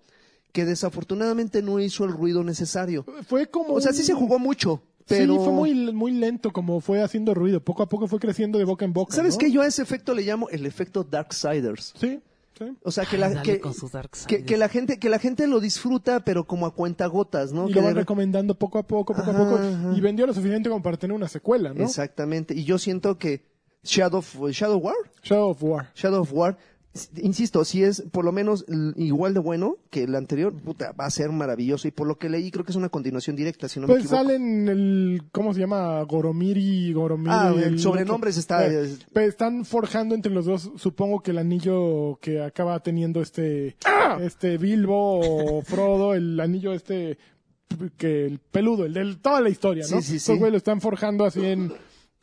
[0.51, 3.05] que desafortunadamente no hizo el ruido necesario.
[3.27, 5.34] Fue como O sea, sí se jugó mucho, pero...
[5.34, 7.59] Sí, fue muy, muy lento como fue haciendo ruido.
[7.59, 9.13] Poco a poco fue creciendo de boca en boca.
[9.15, 9.39] ¿Sabes ¿no?
[9.39, 9.51] qué?
[9.51, 11.93] Yo a ese efecto le llamo el efecto Darksiders.
[11.99, 12.19] Sí.
[12.57, 12.63] Sí.
[12.84, 13.59] O sea, que la, que,
[14.28, 17.65] que, que gente, que la gente lo disfruta, pero como a cuentagotas, ¿no?
[17.67, 19.55] Y Que lo van de- recomendando poco a poco, poco Ajá, a poco.
[19.61, 19.93] ajá.
[19.93, 21.84] Y vendió lo suficiente como para tener una secuela, ¿no?
[21.84, 22.53] Exactamente.
[22.55, 23.41] Y yo siento que
[23.84, 25.91] Shadow, of- Shadow War, Shadow of War.
[25.95, 26.57] Shadow of War,
[27.21, 28.65] insisto, si es por lo menos
[28.95, 31.87] igual de bueno que el anterior, puta, va a ser maravilloso.
[31.87, 34.05] Y por lo que leí, creo que es una continuación directa, si no me Pues
[34.05, 34.23] equivoco.
[34.23, 36.01] salen el, ¿cómo se llama?
[36.03, 37.29] Goromiri, Goromiri.
[37.31, 42.17] Ah, el sobrenombres está- Eh, pues están forjando entre los dos, supongo que el anillo
[42.21, 44.17] que acaba teniendo este, ¡Ah!
[44.21, 47.17] este Bilbo o Frodo, el anillo este,
[47.97, 49.97] que el peludo, el de toda la historia, ¿no?
[50.01, 50.39] Sí, sí, Esos sí.
[50.39, 51.73] güey lo están forjando así en,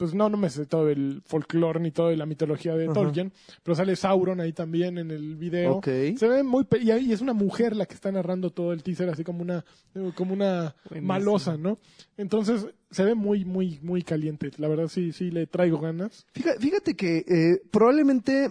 [0.03, 2.95] pues no, no me sé todo el folclore ni toda la mitología de Ajá.
[2.95, 3.33] Tolkien,
[3.63, 5.75] pero sale Sauron ahí también en el video.
[5.77, 5.87] Ok.
[6.17, 8.83] Se ve muy, y ahí- y es una mujer la que está narrando todo el
[8.83, 9.65] teaser, así como una,
[10.17, 11.07] como una Buenísimo.
[11.07, 11.79] malosa, ¿no?
[12.17, 14.51] Entonces, se ve muy, muy, muy caliente.
[14.57, 16.27] La verdad, sí, sí, le traigo ganas.
[16.33, 18.51] Fíjate, fíjate que eh, probablemente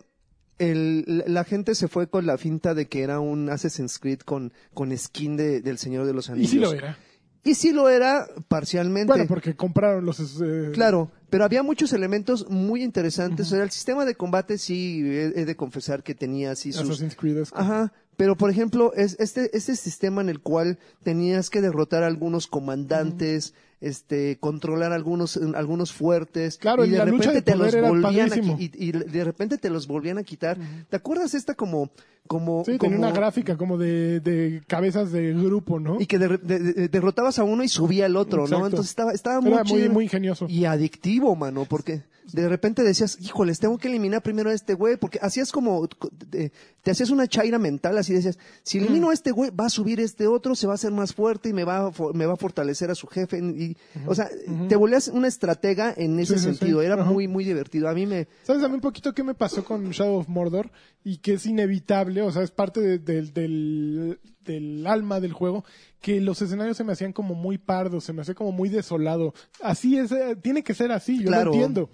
[0.58, 4.54] el- la gente se fue con la finta de que era un Assassin's Creed con,
[4.74, 6.49] con skin de- del Señor de los Y Anillos.
[6.52, 6.97] sí lo era.
[7.44, 9.08] Y sí lo era parcialmente.
[9.08, 10.20] Bueno, porque compraron los...
[10.42, 13.48] eh, Claro, pero había muchos elementos muy interesantes.
[13.48, 16.84] O sea, el sistema de combate sí he, he de confesar que tenía así sus...
[16.89, 17.38] Assassin's Creed.
[17.38, 22.04] es- Ajá, pero por ejemplo, es este, este sistema en el cual tenías que derrotar
[22.04, 28.32] a algunos comandantes, este, controlar algunos, algunos fuertes, Claro, y de repente te los volvían
[28.32, 30.58] a, y, y de repente te los volvían a quitar.
[30.90, 31.90] ¿Te acuerdas esta como,
[32.28, 36.00] como, Sí, como tenía una gráfica como de, de cabezas de grupo, ¿no?
[36.00, 38.60] y que de- de- de- derrotabas a uno y subía al otro, Exacto.
[38.60, 38.66] ¿no?
[38.68, 40.46] Entonces estaba, estaba muy Era muy, muy ingenioso.
[40.48, 42.04] y adictivo, mano, porque
[42.34, 46.52] de repente decías, híjoles, tengo que eliminar primero a este güey, porque hacías como, te,
[46.82, 50.00] te hacías una chaira mental, así decías, si elimino a este güey, va a subir
[50.00, 52.38] este otro, se va a hacer más fuerte y me va a, me va a
[52.38, 53.76] fortalecer a su jefe, y,
[54.08, 54.30] o sea,
[54.70, 56.58] te volvías una estratega en ese Sí, sí, sí.
[56.58, 59.34] sentido, era muy, muy divertido, a mí me, ¿Sabes a mí un poquito qué me
[59.34, 60.72] pasó con Shadow of Mordor?
[61.04, 65.66] Y que es inevitable, o sea, es parte de- del- del, del alma del juego,
[66.00, 69.34] que los escenarios se me hacían como muy pardos, se me hacía como muy desolado.
[69.64, 71.46] Así es, eh, tiene que ser así, yo Claro.
[71.46, 71.90] lo entiendo.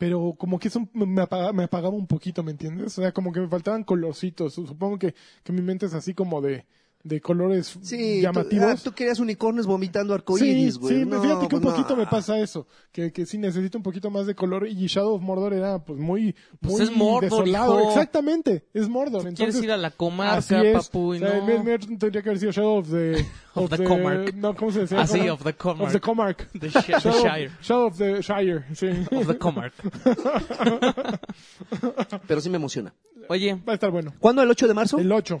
[0.00, 2.86] Pero como que eso me apagaba, me apagaba un poquito, ¿me entiendes?
[2.98, 4.54] O sea, como que me faltaban colorcitos.
[4.54, 6.64] Supongo que, que mi mente es así como de,
[7.04, 8.66] de colores sí, tú, llamativos.
[8.66, 11.00] ah, tú querías unicornios vomitando Sí, arcoíris, güey.
[11.00, 11.70] sí, No, fíjate que un pues, no.
[11.82, 15.14] poquito me pasa eso, que, que sí necesito un poquito más de color y Shadow
[15.16, 17.80] of Mordor era pues muy, Pues muy es Mordor, desolado.
[17.80, 17.88] hijo.
[17.90, 19.20] Exactamente, es Mordor.
[19.22, 20.88] Quieres Entonces, ir a la así comarca, es.
[20.88, 21.44] papu, y O sea, no.
[21.46, 23.24] me- me tendría que haber sido Shadow of the...
[23.54, 24.34] Of the Comarch.
[24.34, 25.00] No, ¿cómo se decía?
[25.00, 25.86] Ah, sí, of the Comarch.
[25.88, 26.46] Of the Comarch.
[26.52, 27.50] The, Sh- the Shire.
[27.62, 28.88] Shadow of the Shire, sí.
[29.10, 29.72] Of the Comarch.
[32.28, 32.94] Pero sí me emociona.
[33.28, 34.14] Oye, Va a estar bueno.
[34.18, 34.42] ¿Cuándo?
[34.42, 34.98] ¿El 8 de marzo?
[34.98, 35.40] El 8,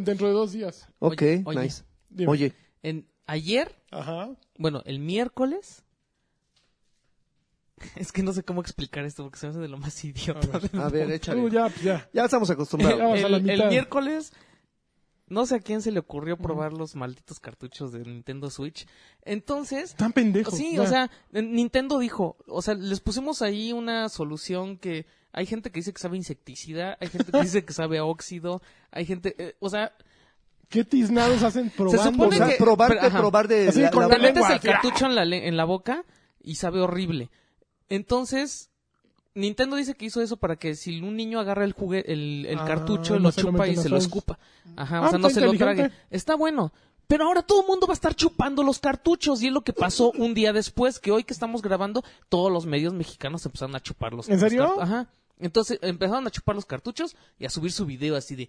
[0.00, 0.88] dentro de dos días.
[0.98, 1.84] Ok, Oye, nice.
[2.08, 2.30] Dime.
[2.30, 4.30] Oye, en, ayer, Ajá.
[4.58, 5.82] bueno, el miércoles.
[7.96, 10.56] Es que no sé cómo explicar esto porque se me hace de lo más idiota.
[10.56, 10.70] A ver.
[10.80, 11.40] a ver, échale.
[11.42, 12.08] Uh, ya, pues ya.
[12.12, 12.98] Ya estamos acostumbrados.
[12.98, 14.32] Ya vamos a la el, el miércoles,
[15.28, 18.86] no sé a quién se le ocurrió probar los malditos cartuchos de Nintendo Switch.
[19.22, 20.54] Entonces, Están pendejos.
[20.56, 20.82] sí, ya.
[20.82, 25.80] o sea, Nintendo dijo, o sea, les pusimos ahí una solución que hay gente que
[25.80, 29.56] dice que sabe insecticida, hay gente que dice que sabe a óxido, hay gente, eh,
[29.60, 29.92] o sea,
[30.68, 32.02] ¿Qué tiznados hacen probando?
[32.02, 33.18] supone O sea, que- probar, pero, ajá.
[33.18, 35.64] probar de Así la- la- te la metes el así, cartucho en la, en la
[35.64, 36.04] boca
[36.40, 37.30] y sabe horrible.
[37.88, 38.70] Entonces,
[39.36, 42.58] Nintendo dice que hizo eso para que si un niño agarra el jugue el, el
[42.58, 44.38] Ah, cartucho, no lo chupa y se lo escupa.
[44.76, 45.90] Ajá, Ah, o sea, no se lo trague.
[46.10, 46.72] Está bueno.
[47.06, 49.72] Pero ahora todo el mundo va a estar chupando los cartuchos y es lo que
[49.72, 53.80] pasó un día después, que hoy que estamos grabando, todos los medios mexicanos empezaron a
[53.80, 54.80] chupar los ¿En serio?
[54.80, 55.06] Ajá.
[55.38, 58.48] Entonces empezaron a chupar los cartuchos y a subir su video así de...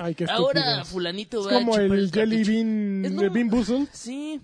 [0.00, 2.50] Ay, qué Ahora fulanito Es a como chupar el Jelly cartucho".
[2.52, 3.88] Bean, Es de lo- Bean Boozled.
[3.92, 4.40] Sí.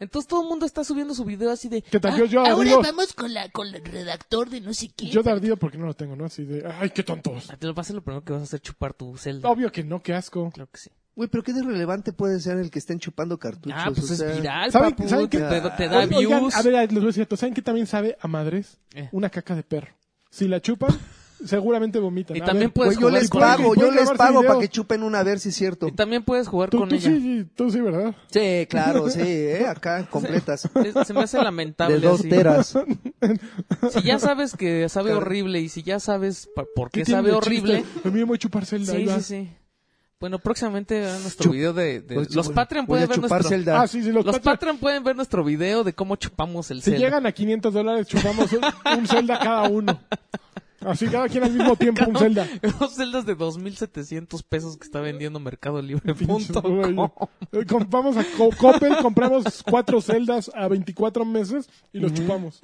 [0.00, 1.80] Entonces todo el mundo está subiendo su video así de...
[1.82, 2.14] ¿Qué tal?
[2.14, 5.06] "Ah, Yo, yo Ahora digo, vamos con la con el redactor de no sé qué.
[5.06, 6.24] yo de ardido porque no lo tengo, ¿no?
[6.24, 7.46] Así de, ay, qué tontos.
[7.58, 9.48] Te lo va a ser lo primero que vas a hacer chupar tu celda.
[9.48, 10.50] Obvio que no, qué asco.
[10.52, 10.90] Claro que sí.
[11.16, 13.78] Güey, pero qué de relevante puede ser el que estén chupando cartuchos.
[13.80, 15.44] Ah, pues o es sea, viral, ¿Saben- papu, saben te, qué?
[15.44, 16.54] te- te da Oigan, views.
[16.56, 17.36] a ver, les voy a decir esto.
[17.36, 18.78] ¿Saben qué también sabe a madres?
[18.94, 19.08] Eh.
[19.12, 19.94] Una caca de perro.
[20.28, 20.90] Si la chupan,
[21.44, 22.36] seguramente vomitan.
[22.36, 24.68] Y A también ver, puedes yo jugar les con pago, yo les pago para que
[24.68, 25.88] chupen una a ver si es cierto.
[25.88, 27.10] Y también puedes jugar Tú, con tú ella.
[27.10, 28.14] sí, tú sí, ¿verdad?
[28.30, 29.66] Sí, claro, sí, ¿eh?
[29.66, 30.68] acá, completas.
[30.84, 31.96] Es- se me hace lamentable.
[31.98, 32.28] De dos así.
[32.28, 32.74] teras.
[33.92, 37.84] Si ya sabes que sabe horrible y si ya sabes por qué, tiene sabe horrible.
[38.04, 38.92] A mí me voy a chupar celda.
[38.94, 39.50] ahí Sí, sí, sí.
[40.20, 42.00] Bueno, próximamente verán nuestro Chup- video de...
[42.00, 43.42] de- Voy- los voy- Patreon pueden ver nuestro...
[43.42, 43.82] celda.
[43.82, 46.78] Ah, sí, sí, los, Los Patreon- Patreon pueden ver nuestro video de cómo chupamos el
[46.78, 46.98] Si celda.
[46.98, 48.60] llegan a 500 dólares, chupamos un,
[48.98, 50.00] un celda cada uno.
[50.84, 52.46] Así cada quien al mismo tiempo un celda.
[52.80, 56.14] Los celdas de 2.700 pesos que está vendiendo Mercado Libre.
[56.14, 57.10] Punto com.
[57.52, 62.60] Eh, Vamos a Co- Coppel, compramos cuatro celdas a 24 meses y los chupamos.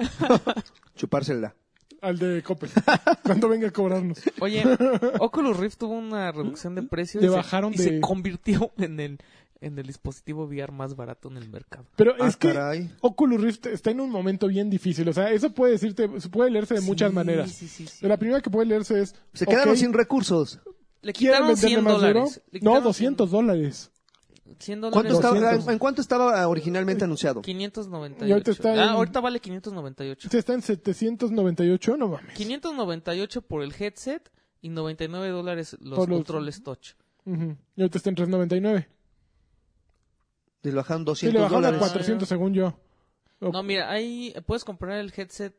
[0.96, 1.54] Chupársela.
[2.02, 2.70] al de Coppel.
[3.22, 4.18] cuando venga a cobrarnos.
[4.40, 4.64] Oye,
[5.20, 9.00] Oculus Rift tuvo una reducción de precios Le y, se- bajaron y se convirtió en
[9.00, 9.18] el,
[9.60, 11.84] en el dispositivo VR más barato en el mercado.
[11.96, 12.90] Pero Ah, es que caray.
[13.02, 15.08] Oculus Rift está en un momento bien difícil.
[15.08, 17.50] O sea, eso puede decirte, puede leerse de muchas Sí, maneras.
[17.52, 17.98] Sí, sí, sí.
[18.00, 19.14] Pero la primera que puede leerse es.
[19.34, 20.60] Se quedaron ok, sin recursos.
[21.02, 22.06] Le ¿quieren quitaron venderle 100 más duro?
[22.08, 22.42] dólares.
[22.50, 23.90] Le No, quitaron 200 dólares.
[24.58, 25.12] 100 ¿Cuánto dólares.
[25.16, 25.72] estaba- 200.
[25.72, 27.40] ¿En cuánto estaba originalmente anunciado?
[27.42, 28.26] 598.
[28.28, 30.26] Y ahorita está en- Ah, ahorita vale 598.
[30.26, 32.34] Este está en 798, no mames.
[32.34, 34.30] 598 por el headset
[34.60, 36.92] y 99 dólares los los- controles touch.
[37.26, 37.56] Ujú.
[37.76, 38.88] Y ahorita está en 399.
[40.62, 41.88] Le bajaron Sí, 200 le bajaron a dólares.
[41.88, 42.78] 400 según yo.
[43.40, 45.54] No, mira, ahí puedes comprar el headset.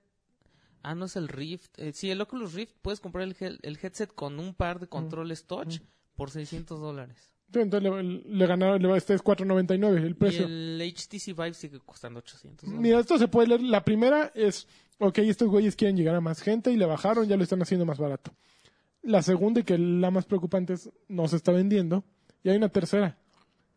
[0.83, 1.77] Ah, no es el Rift.
[1.79, 5.45] Eh, sí, el Oculus Rift puedes comprar el, el headset con un par de controles
[5.45, 5.79] touch
[6.15, 7.31] por 600 dólares.
[7.53, 10.45] Entonces le, le ganaron, le, este es 499 el Y precio.
[10.45, 12.81] el HTC Vive sigue costando 800 dólares.
[12.81, 13.61] Mira, esto se puede leer.
[13.61, 14.67] La primera es,
[14.99, 17.85] ok, estos güeyes quieren llegar a más gente y le bajaron, ya lo están haciendo
[17.85, 18.31] más barato.
[19.03, 22.03] La segunda y que la más preocupante es, no se está vendiendo.
[22.43, 23.17] Y hay una tercera,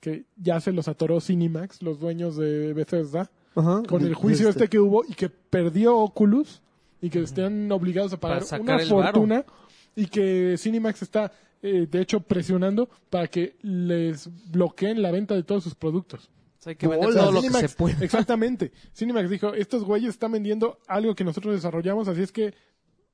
[0.04, 3.82] que ya se los atoró Cinemax, los dueños de Bethesda, Ajá.
[3.88, 6.60] con el De- juicio este que hubo y que perdió Oculus
[7.00, 9.44] y que están obligados a pagar una fortuna
[9.96, 11.32] y que Cinemax está,
[11.62, 16.30] eh, de hecho, presionando para que les bloqueen la venta de todos sus productos.
[16.58, 18.04] O sea, hay que vender Hola, todo lo que Cinemax- se puede.
[18.04, 18.72] Exactamente.
[18.94, 22.54] Cinemax dijo, estos güeyes están vendiendo algo que nosotros desarrollamos, así es que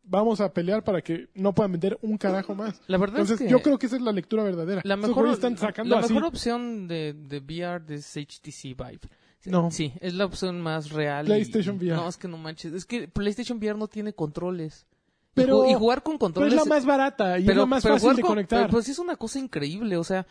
[0.02, 2.80] vamos a pelear para que no puedan vender un carajo más.
[2.86, 4.80] La verdad Entonces, es que yo creo que esa es la lectura verdadera.
[4.84, 6.12] la mejor, están sacando la así.
[6.12, 9.00] mejor opción de, de VR es HTC Vive.
[9.46, 9.70] No.
[9.70, 11.24] Sí, es la opción más real.
[11.26, 11.94] y- PlayStation VR.
[11.96, 12.72] No, es que no manches.
[12.74, 14.86] Es que PlayStation VR no tiene controles.
[15.32, 16.52] Pero- y, jugar con Pero controles.
[16.54, 18.60] es la más barata y es pero- la más pero fácil de con- conectar.
[18.62, 20.26] pero, pues sí es una cosa increíble, o sea,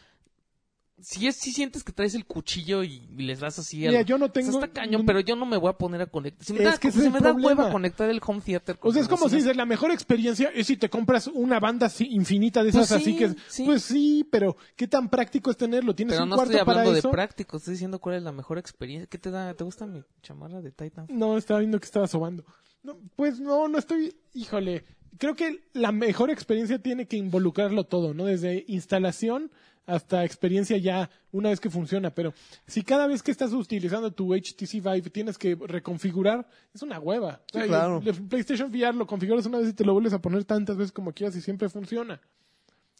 [1.01, 4.05] si es, si sientes que traes el cuchillo y, y les das así Mira, al-
[4.05, 4.51] yo no o sea, tengo...
[4.63, 6.45] está cañón, pero yo no me voy a poner a conectar.
[6.45, 8.77] Si me, Es da, que es me da hueva conectar el home theater.
[8.77, 11.59] con O sea, es como si dices, la mejor experiencia es si te compras una
[11.59, 13.35] banda así infinita de esas Pues así sí, que...
[13.47, 13.63] sí.
[13.65, 15.93] Pues sí, pero ¿qué tan práctico es tenerlo?
[15.95, 17.11] ¿Tienes Pero un no cuarto estoy para hablando de eso?
[17.11, 19.07] práctico, estoy diciendo cuál es la mejor experiencia.
[19.07, 19.53] ¿Qué te da?
[19.53, 21.07] ¿Te gusta mi chamarra de Titan?
[21.09, 22.45] No, estaba viendo que estaba sobando.
[22.83, 24.15] No, pues no, no estoy.
[24.33, 24.85] Híjole,
[25.17, 28.25] creo que la mejor experiencia tiene que involucrarlo todo, ¿no?
[28.25, 29.51] Desde instalación
[29.89, 32.09] hasta experiencia ya una vez que funciona.
[32.13, 32.33] Pero
[32.67, 37.41] si cada vez que estás utilizando tu HTC Vive tienes que reconfigurar, es una hueva.
[37.49, 38.01] O sea, Sí, claro.
[38.05, 40.91] el- PlayStation VR lo configuras una vez y te lo vuelves a poner tantas veces
[40.91, 42.19] como quieras y siempre funciona.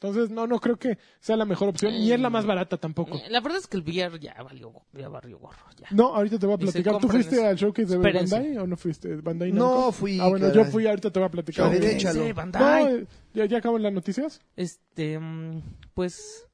[0.02, 3.18] Entonces, no, no creo que sea la mejor opción, ni es la más barata tampoco.
[3.18, 5.58] Eh, La verdad es que el VR ya valió, ya valió gorro.
[5.78, 5.88] Ya.
[5.92, 6.98] No, ahorita te voy a platicar.
[7.00, 8.14] ¿Tú fuiste al showcase de.
[8.14, 9.18] Bandai o no fuiste?
[9.18, 9.92] ¿Bandai No, Namco?
[9.92, 10.64] fui, Ah, bueno, caray.
[10.64, 11.66] yo fui, ahorita te voy a platicar.
[11.66, 12.34] A ver, No, échalo.
[12.34, 13.08] Bandai.
[13.34, 14.40] ¿ya, ¿Ya acaban las noticias?
[14.56, 15.62] Este, mm,
[15.94, 16.48] pues,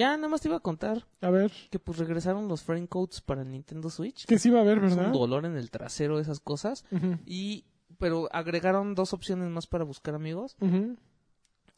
[0.00, 3.20] ya nada más te iba a contar A ver, que pues regresaron los frame codes
[3.20, 4.26] para el Nintendo Switch.
[4.26, 5.06] que sí va a haber, Es ¿verdad?
[5.08, 6.84] un dolor en el trasero, esas cosas.
[6.90, 7.64] Ujú, Y,
[7.98, 10.56] pero agregaron dos opciones más para buscar amigos.
[10.60, 10.96] ujú.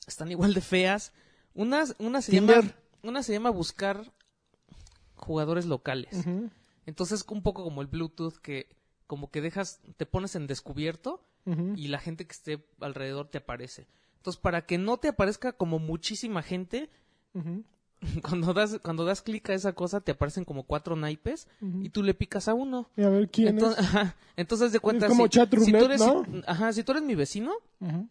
[0.07, 1.13] Están igual de feas.
[1.55, 2.65] Una, una se Tinder.
[2.65, 4.13] llama, una se llama buscar
[5.17, 6.15] jugadores locales.
[6.27, 6.51] Ujú,
[6.87, 11.23] Entonces, un poco como el Bluetooth que como que dejas, te pones en descubierto
[11.77, 13.87] y la gente que esté alrededor te aparece.
[14.17, 16.89] Entonces, para que no te aparezca como muchísima gente,
[17.35, 17.65] Ujú,
[18.23, 21.49] cuando das, cuando das clic a esa cosa, te aparecen como cuatro naipes
[21.83, 22.91] y tú le picas a uno.
[22.97, 25.85] Y a ver quién Entonces, ajá, entonces de cuenta Es como si, chat si tú
[25.85, 26.25] eres, ¿no?
[26.47, 27.89] ajá, si tú eres mi vecino, es.
[27.89, 28.09] Ujú.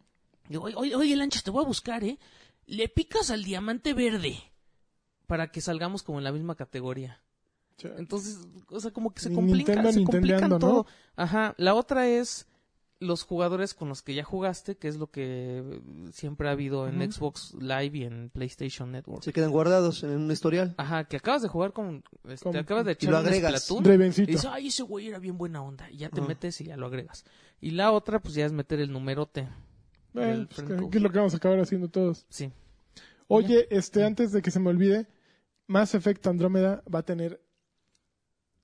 [0.50, 2.18] digo, oye, oye, Lanchas, te voy a buscar, ¿eh?
[2.66, 4.38] Le picas al diamante verde
[5.28, 7.22] para que salgamos como en la misma categoría.
[7.98, 8.40] Entonces,
[8.70, 10.86] o sea, como que se complica, Nintendo se complican todo.
[11.16, 11.56] Ajá.
[11.58, 12.48] La otra es
[13.02, 15.82] los jugadores con los que ya jugaste, que es lo que eh,
[16.14, 17.12] siempre ha habido en.
[17.12, 19.24] Xbox Live y en PlayStation Network.
[19.24, 20.76] Se quedan guardados en un historial.
[20.78, 23.64] Ajá, que acabas de jugar con, este, Con- acabas de y echar lo un agregas.
[23.66, 25.90] Splatoon, y dices, ay, ese güey era bien buena onda.
[25.92, 26.26] Y ya te Ah.
[26.28, 27.26] metes y ya lo agregas.
[27.60, 29.42] Y la otra, pues ya es meter el numerote.
[30.14, 32.26] Eh, del pues, que es lo que vamos a acabar haciendo todos.
[32.30, 32.52] Sí.
[33.28, 35.08] Oye, este, antes de que se me olvide,
[35.68, 37.42] Mass Effect Andrómeda va a tener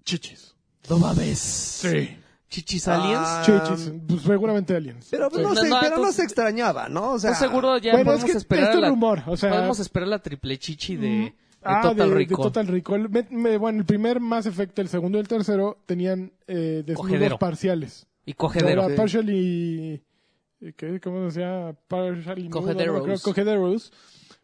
[0.04, 0.56] chichis.
[0.90, 1.40] ¿No mames?
[1.40, 2.18] Sí.
[2.50, 3.20] Chichis Aliens.
[3.26, 5.08] Ah, Chichis, pues seguramente aliens.
[5.12, 5.43] Pero, pues, Sí.
[5.43, 7.12] no, No, se, no, pero no entonces- se extrañaba, ¿no?
[7.14, 9.24] O sea, Pues seguro ya bueno, es podemos que esperar esto a es la, rumor,
[9.28, 12.38] o sea, podemos esperar la triple chichi de, de Ah, Total de, de Recall.
[12.38, 13.10] Total Recall.
[13.10, 16.98] Me- me- bueno, el primer Mass Effect, el segundo y el tercero tenían eh, desnudos
[17.08, 17.38] Cogedero.
[17.39, 18.08] parciales.
[18.26, 18.70] Y cogedero.
[18.84, 18.95] Era Ok.
[18.95, 20.02] partially...
[20.76, 21.00] ¿qué?
[21.02, 21.74] ¿Cómo se llama?
[21.88, 23.04] Partially Cogederos.
[23.04, 23.91] creo, cogederos.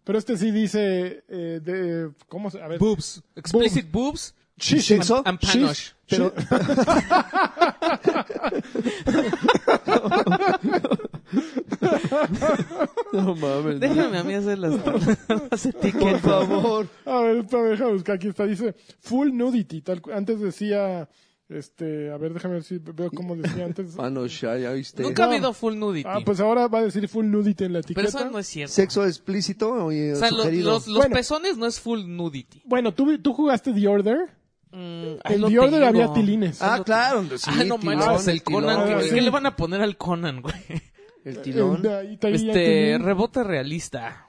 [0.03, 1.23] Pero este sí dice...
[1.29, 2.61] eh, de, ¿Cómo se...?
[2.61, 2.79] A ver.
[2.79, 3.23] Boobs.
[3.35, 4.85] Explicit boobs Shish.
[4.87, 5.21] ¿Sexo?
[5.25, 5.51] and Shish.
[5.51, 5.91] panosh.
[6.07, 6.33] Pero,
[13.13, 13.79] no mames.
[13.79, 16.21] Déjame a mí hacer las, las Por etiquetas.
[16.21, 16.87] favor.
[17.05, 18.15] A ver, deja buscar.
[18.15, 18.45] Aquí está.
[18.45, 19.81] Dice full nudity.
[19.81, 21.07] Tal, antes decía
[21.49, 23.95] Este, a ver, déjame ver si veo cómo decía antes.
[24.11, 25.03] No, ya, ya viste.
[25.03, 26.07] Nunca ha habido full nudity.
[26.07, 28.19] Ah, pues ahora va a decir full nudity en la pero etiqueta.
[28.19, 28.73] eso no es cierto.
[28.73, 30.71] Sexo explícito o sea, sugerido.
[30.71, 31.15] los, los Bueno.
[31.15, 32.61] pezones no es full nudity.
[32.65, 34.42] Bueno, ¿tú, tú jugaste The Order.
[34.75, 35.85] Mm, tengo.
[35.85, 36.61] había tilines.
[36.61, 37.23] Ah, claro.
[37.37, 38.87] Sí, ah, no tilón, manches, el tilón, Conan.
[38.87, 39.21] ¿qué, Ah, qué sí.
[39.21, 40.55] le van a poner al Conan, güey?
[41.23, 41.85] El tilón.
[41.85, 43.03] Eh, Este, tilín.
[43.03, 44.27] rebote realista.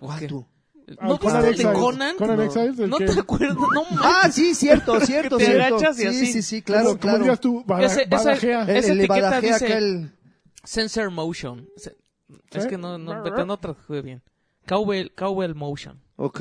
[0.00, 0.26] ¿Cuál ¿Qué?
[0.26, 0.46] tú?
[0.98, 1.74] Ah, ¿No Conan viste el de.
[1.74, 2.16] Conan?
[2.16, 2.42] Conan No.
[2.44, 3.56] Exiles, el ¿No que- te acuerdas?
[3.56, 3.98] No manches.
[4.02, 5.76] Ah, sí, cierto, cierto, te cierto.
[5.76, 6.26] agachas y sí, así.
[6.32, 7.18] sí, sí, claro, ¿Cómo- ¿Cómo claro.
[7.18, 7.62] dirías tú?
[7.66, 8.62] Bada- Ese- ese- badajea.
[8.62, 10.10] El, Esa el etiqueta dice- aquel.
[10.64, 11.68] Sensor motion.
[11.76, 11.96] Se-
[12.52, 12.68] Es ¿Sí?
[12.68, 14.22] que no, no, pero no traduce bien.
[14.66, 16.00] Cowbell, cowbell motion.
[16.16, 16.40] Ok.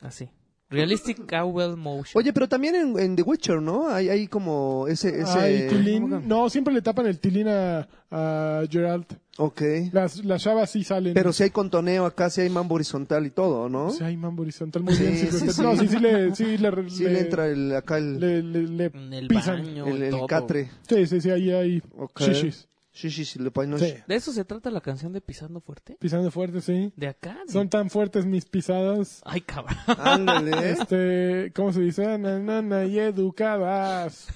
[0.00, 0.28] Así.
[0.74, 2.20] Realistic cowbell motion.
[2.20, 3.88] Oye, pero también en, en The Witcher, ¿no?
[3.88, 5.20] Hay, hay como ese...
[5.20, 5.38] ese...
[5.38, 6.26] Ay, tilín.
[6.28, 9.12] No, siempre le tapan el tilín a, a Geralt.
[9.36, 9.62] Ok.
[9.92, 11.14] Las, las chavas sí salen.
[11.14, 13.90] Pero si hay contoneo acá, si hay mambo horizontal y todo, ¿no?
[13.90, 14.82] Sí, hay mambo horizontal.
[14.84, 15.52] Muy Sí, bien, sí, Silvestre.
[15.52, 15.62] sí.
[15.62, 18.84] No, sí, sí le, sí le, Sí le entra el, acá el, le, le- le
[18.94, 19.62] en el pisan.
[19.64, 19.86] baño.
[19.86, 20.70] el, el catre.
[20.88, 22.20] Sí, sí, sí, ahí hay Ok.
[22.20, 22.68] shishis.
[22.96, 23.76] Sí, sí, sí, le ponen...
[23.80, 23.92] Sí.
[24.06, 25.96] ¿De eso se trata la canción de Pisando Fuerte?
[25.98, 26.92] Pisando fuerte, sí.
[26.94, 27.36] ¿De acá?
[27.44, 29.20] de- Son tan fuertes mis pisadas.
[29.24, 29.76] Ay, cabrón.
[29.98, 30.52] Ándale.
[30.70, 32.16] Este, ¿cómo se dice?
[32.18, 34.28] Na, na, na, y educadas.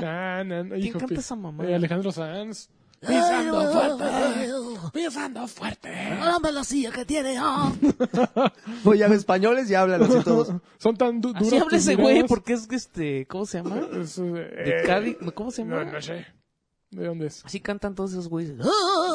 [0.00, 1.64] Na, na, na, ¿Quién hijo, canta esa mamá?
[1.66, 2.68] eh, Alejandro Sanz.
[3.00, 4.04] Pisando fuerte.
[4.92, 5.88] Pisando fuerte.
[5.90, 7.36] Dame la silla que tiene.
[7.38, 7.72] ah.
[8.84, 10.52] Pues ya españoles ya hablan así todos.
[10.78, 13.80] Son tan du- duras Así habla ese güey porque es este, ¿cómo se llama?
[14.00, 15.84] Es, eh, De Cádiz, ¿cómo se llama?
[15.84, 16.26] No, no sé.
[16.90, 17.44] ¿De dónde es?
[17.44, 18.54] Así cantan todos esos güeyes.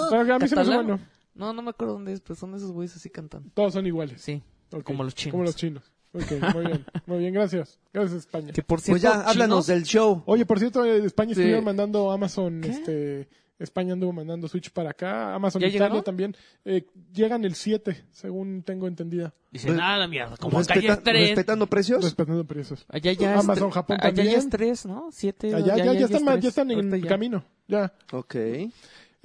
[0.10, 1.00] Pero a mí se me hace.
[1.36, 3.50] No, no me acuerdo dónde es, pero son esos güeyes así cantan.
[3.56, 4.22] Todos son iguales.
[4.22, 4.44] Sí,
[4.84, 5.32] como los chinos.
[5.32, 5.84] Como los chinos.
[6.14, 6.86] Ok, muy bien.
[7.08, 7.80] Muy bien, gracias.
[7.92, 8.54] Gracias, España.
[8.54, 10.22] Que por cierto, Pues ya, háblanos chinos- del show.
[10.28, 11.42] Oye, por cierto, eh, España Sí.
[11.42, 12.70] estuvieron mandando Amazon, ¿Qué?
[12.70, 13.30] este,
[13.64, 16.04] España anduvo mandando Switch para acá, Amazon ¿Ya Italia llegaron?
[16.04, 16.36] también.
[16.66, 21.04] Eh, llegan el 7, según tengo entendida, Dice, nada, la mierda, como Respeta- ya es
[21.04, 21.30] tres.
[21.30, 22.04] ¿Respetando precios?
[22.04, 22.86] respetando precios.
[22.90, 24.40] Allá ya Amazon, es, Japón allá ya también.
[24.40, 25.10] es tres, ¿no?
[25.12, 25.54] Siete.
[25.54, 26.44] Allá, ya, ya, es están, ma- tres.
[26.44, 27.08] ya están en ya.
[27.08, 27.94] camino, ya.
[28.12, 28.36] Ok.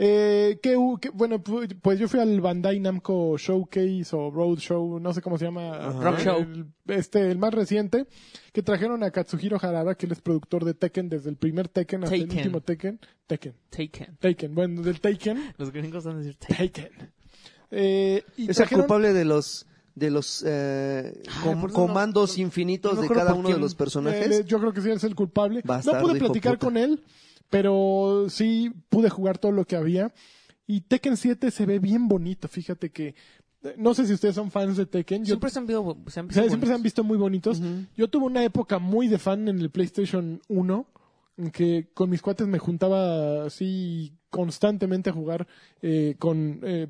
[0.00, 4.58] Eh, ¿qué hu- qué- bueno, pu- pues yo fui al Bandai Namco Showcase o Road
[4.58, 5.76] Show, no sé cómo se llama.
[6.00, 6.46] Rock Show.
[6.86, 8.06] Este, el más reciente,
[8.52, 12.04] que trajeron a Katsuhiro Harada, que él es productor de Tekken desde el primer Tekken
[12.04, 13.00] hasta el último Tekken.
[13.26, 13.54] Tekken.
[13.70, 14.16] Taken.
[14.20, 15.52] Taken, bueno, del Taken.
[15.58, 16.66] Los gringos van a decir Taken.
[16.72, 17.12] Taken.
[17.72, 22.94] Eh, y Es el culpable de los de los eh, Ah, com- comandos no- infinitos
[22.94, 24.30] no de cada uno de los personajes.
[24.30, 25.60] Eh, yo creo que sí es el culpable.
[25.64, 27.02] Bastardo, no pude platicar con él,
[27.50, 30.12] pero sí pude jugar todo lo que había.
[30.66, 33.14] Y Tekken 7 se ve bien bonito, fíjate que...
[33.62, 35.22] eh, No sé si ustedes son fans de Tekken.
[35.24, 37.60] Yo, Siempre se han visto, se han visto siempre se han visto muy bonitos.
[37.96, 40.86] Yo tuve una época muy de fan en el PlayStation 1,
[41.38, 45.46] en que con mis cuates me juntaba así constantemente a jugar
[45.80, 46.88] eh, con eh,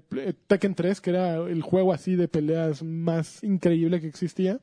[0.48, 4.58] Tekken 3, que era el juego así de peleas más increíble que existía.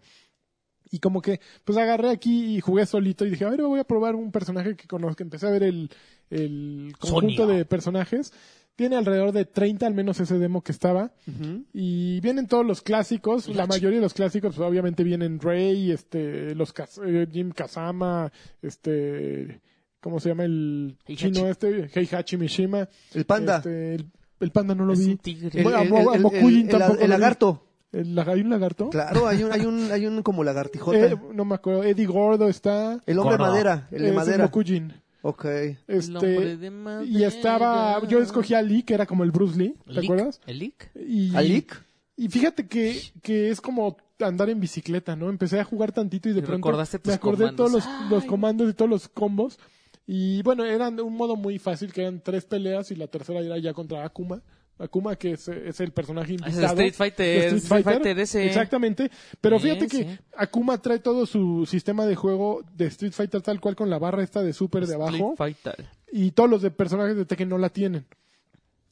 [0.96, 3.84] Y como que, pues agarré aquí y jugué solito y dije, a ver, voy a
[3.84, 5.24] probar un personaje que conozco.
[5.24, 5.90] Empecé a ver el,
[6.30, 7.58] el conjunto Sonia.
[7.58, 8.32] de personajes.
[8.78, 11.12] Tiene alrededor de 30, al menos ese demo que estaba.
[11.74, 16.54] Y vienen todos los clásicos, la mayoría de los clásicos pues, obviamente vienen Rey, este,
[16.56, 16.74] los
[17.06, 18.32] eh, Jim Kazama,
[18.62, 19.62] este,
[20.02, 21.32] ¿cómo se llama el Heihachi.
[21.32, 21.90] chino este?
[21.94, 22.88] Heihachi Mishima.
[23.14, 23.58] El panda.
[23.58, 24.06] Este, el,
[24.42, 25.12] el panda no lo Es vi.
[25.12, 25.50] un tigre.
[25.54, 27.08] el, Bueno, el- el- Mokujin el- el- tampoco el lo vi.
[27.08, 27.65] lagarto.
[28.28, 28.90] ¿Hay un lagarto?
[28.90, 30.98] Claro, hay un, hay un, hay un como lagartijota.
[30.98, 31.84] Eh, no me acuerdo.
[31.84, 33.00] Eddie Gordo está.
[33.06, 33.52] el hombre de Gordo.
[33.52, 34.44] madera, el de es madera.
[34.46, 34.94] Mokujin.
[35.22, 35.46] Ok.
[35.46, 37.06] El hombre Este, de madera.
[37.10, 40.40] y estaba, yo escogí a Lee, que era como el Bruce Lee, ¿te acuerdas?
[40.46, 40.92] ¿El Lick?
[40.96, 41.84] Y, ¿Alik?
[42.18, 45.30] Y fíjate que, que es como andar en bicicleta, ¿no?
[45.30, 47.84] Empecé a jugar tantito y de Y pronto recordaste tus me acordé comandos.
[47.84, 49.60] todos los, comandos y todos los combos.
[50.08, 53.40] Y bueno, eran de un modo muy fácil, que eran tres peleas y la tercera
[53.40, 54.42] era ya contra Akuma.
[54.78, 56.82] Akuma, que es, es el personaje Ah, es invitado.
[56.82, 58.46] el Street Fighter, Street Fighter ese.
[58.46, 59.10] Exactamente.
[59.40, 60.20] Pero Sí, fíjate que sí.
[60.36, 64.22] Akuma trae todo su sistema de juego de Street Fighter tal cual con la barra
[64.24, 65.86] esta de super de abajo Street Fighter.
[66.12, 68.06] y todos los de personajes de Tekken no la tienen.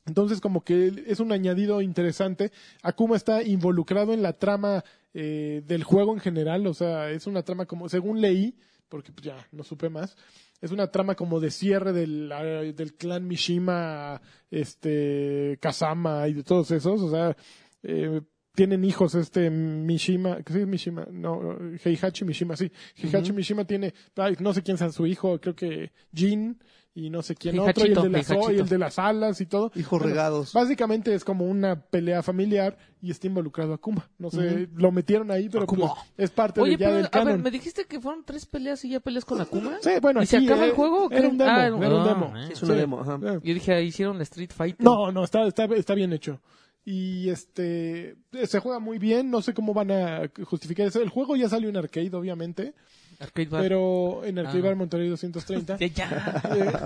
[0.06, 2.52] Entonces, como que es un añadido interesante.
[2.82, 6.68] Akuma está involucrado en la trama eh, del juego en general.
[6.68, 8.54] O sea, es una trama como, según leí,
[8.90, 10.18] porque pues, ya no supe más,
[10.64, 16.44] es una trama como de cierre del, eh, del clan Mishima, este, Kazama y de
[16.44, 17.02] todos esos.
[17.02, 17.36] O sea,
[17.84, 18.22] eh,
[18.56, 21.06] tienen hijos este Mishima, ¿qué es Mishima?
[21.12, 22.72] No, Heihachi Mishima, sí.
[22.96, 23.94] Heihachi Mishima tiene,
[24.40, 26.58] no sé quién sea su hijo, creo que Jin
[26.96, 29.48] y no sé quién otro, y el, de las, y el de las alas y
[29.48, 29.72] todo.
[29.76, 30.54] Hijos Bueno, regados.
[30.54, 34.10] Básicamente es como una pelea familiar y está involucrado Akuma.
[34.20, 35.88] No sé, lo metieron ahí, pero Akuma.
[35.96, 37.42] pues, es parte Oye, de, ya pero, del a ver, canon.
[37.42, 39.78] me dijiste que fueron tres peleas y ya peleas con Akuma.
[39.82, 41.18] Sí, bueno, ¿Y se acaba eh, el juego o qué?
[41.18, 42.38] Era un demo, Ah, era un ah, demo.
[42.38, 42.50] eh.
[42.52, 42.80] Es una Sí.
[42.80, 43.16] demo, ajá.
[43.24, 43.40] Eh.
[43.44, 44.86] Yo dije, hicieron la Street Fighter.
[44.86, 46.42] No, no, está, está, está bien hecho.
[46.86, 51.02] Y este se juega muy bien, no sé cómo van a justificar eso.
[51.02, 52.74] El juego ya salió en arcade, obviamente.
[53.20, 53.62] Arcade Bar.
[53.62, 54.64] pero en Arcade Ah.
[54.64, 55.78] Bar Monterrey 230.
[55.78, 56.42] Ya, ya.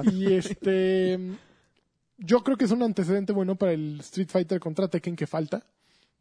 [0.05, 1.19] Eh, y este
[2.17, 5.63] yo creo que es un antecedente bueno para el Street Fighter contra Tekken que falta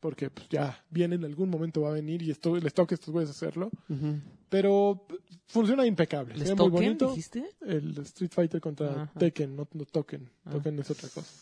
[0.01, 2.97] porque pues, ya viene en algún momento va a venir y esto les toca a
[2.97, 3.71] estos güeyes hacerlo
[4.49, 5.07] pero
[5.47, 7.45] funciona impecable ¿Les ve muy toquen, bonito dijiste?
[7.63, 9.11] el Street Fighter contra Ajá.
[9.19, 10.51] Tekken no, no Token Ah.
[10.51, 11.33] Token es otra cosa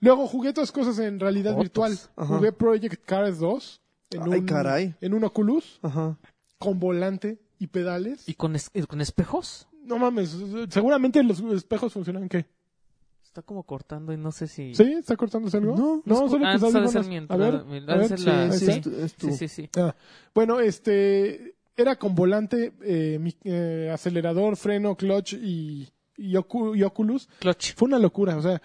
[0.00, 1.64] luego jugué otras cosas en realidad Otros.
[1.64, 2.36] virtual Ajá.
[2.36, 3.80] jugué Project Cars 2
[4.12, 4.94] en Ay, un, caray.
[5.00, 6.18] en un Oculus Ajá.
[6.58, 9.68] con volante y pedales ¿Y con, es- eh, con espejos?
[9.84, 10.36] no mames
[10.70, 12.46] seguramente los espejos funcionan qué
[13.22, 14.74] Está como cortando y no sé si...
[14.74, 14.82] ¿Sí?
[14.94, 15.76] ¿Está cortándose algo?
[15.76, 16.90] No, no, es- solo ah, de audífonos.
[16.92, 18.18] ser mi A ver, a ver.
[18.18, 18.70] Sí, la- sí, sí.
[18.72, 19.70] es tu- es tu- Sí, sí, sí.
[19.76, 19.94] Ah,
[20.34, 27.28] bueno, este era con volante, eh, mi- eh, acelerador, freno, clutch y, y Oculus.
[27.38, 27.74] Clutch.
[27.76, 28.60] Fue una locura, o sea,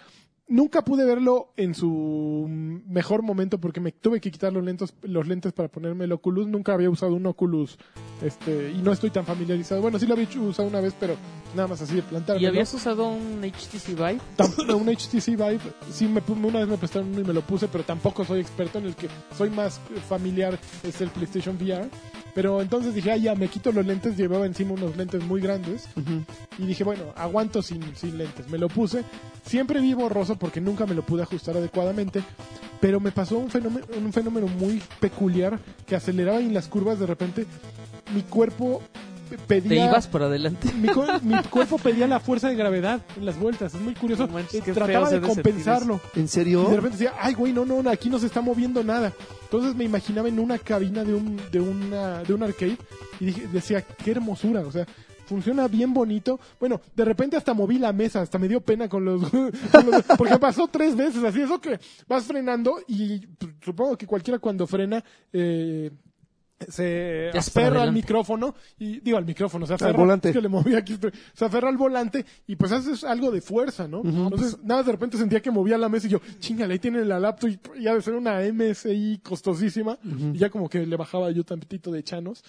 [0.48, 5.26] nunca pude verlo en su mejor momento porque me tuve que quitar los lentes, los
[5.26, 6.46] lentes para ponerme el Oculus.
[6.46, 7.78] Nunca había usado un Oculus
[8.22, 9.82] este, y no estoy tan familiarizado.
[9.82, 11.16] Bueno, sí lo había usado una vez, pero
[11.54, 12.40] nada más así de plantar.
[12.40, 14.20] ¿Y habías usado un HTC Vive?
[14.36, 17.68] Tam- un HTC Vive, sí, me, una vez me prestaron uno y me lo puse,
[17.68, 21.88] pero tampoco soy experto en el que soy más familiar, es el PlayStation VR.
[22.36, 25.88] Pero entonces dije, ah, ya, me quito los lentes, llevaba encima unos lentes muy grandes.
[26.58, 28.50] Y dije, bueno, aguanto sin, sin lentes.
[28.50, 29.04] Me lo puse,
[29.46, 32.22] siempre vi borroso porque nunca me lo pude ajustar adecuadamente,
[32.78, 36.98] pero me pasó un fenómeno, un fenómeno muy peculiar que aceleraba y en las curvas
[37.00, 37.46] de repente
[38.14, 38.82] mi cuerpo
[39.46, 39.68] pedía...
[39.68, 40.72] ¿Te ibas por adelante?
[40.74, 43.74] Mi, cu- mi cuerpo pedía la fuerza de gravedad en las vueltas.
[43.74, 44.26] Es muy curioso.
[44.26, 46.00] No manches, Eh, qué Trataba de compensarlo.
[46.14, 46.64] ¿En serio?
[46.66, 49.12] Y de repente decía, ay, güey, no, no, aquí no se está moviendo nada.
[49.42, 52.76] Entonces me imaginaba en una cabina de un, de una, de un arcade
[53.20, 54.60] y dije, decía, qué hermosura.
[54.60, 54.86] O sea,
[55.26, 56.38] funciona bien bonito.
[56.60, 60.02] Bueno, de repente hasta moví la mesa, hasta me dio pena con los, con los-
[60.16, 63.20] porque pasó tres veces así, eso que vas frenando y
[63.64, 65.02] supongo que cualquiera cuando frena,
[65.32, 65.90] eh,
[66.68, 70.28] se Ya aferra al micrófono y digo al micrófono, se aferra volante.
[70.30, 73.40] es que le moví aquí estoy, se aferra al volante y pues haces algo de
[73.40, 74.02] fuerza, ¿no?
[74.04, 77.20] Entonces, nada, de repente sentía que movía la mesa y yo, chingale, ahí tiene la
[77.20, 81.44] laptop y ya de ser una MSI costosísima y ya como que le bajaba yo
[81.44, 82.42] tantito de chanos.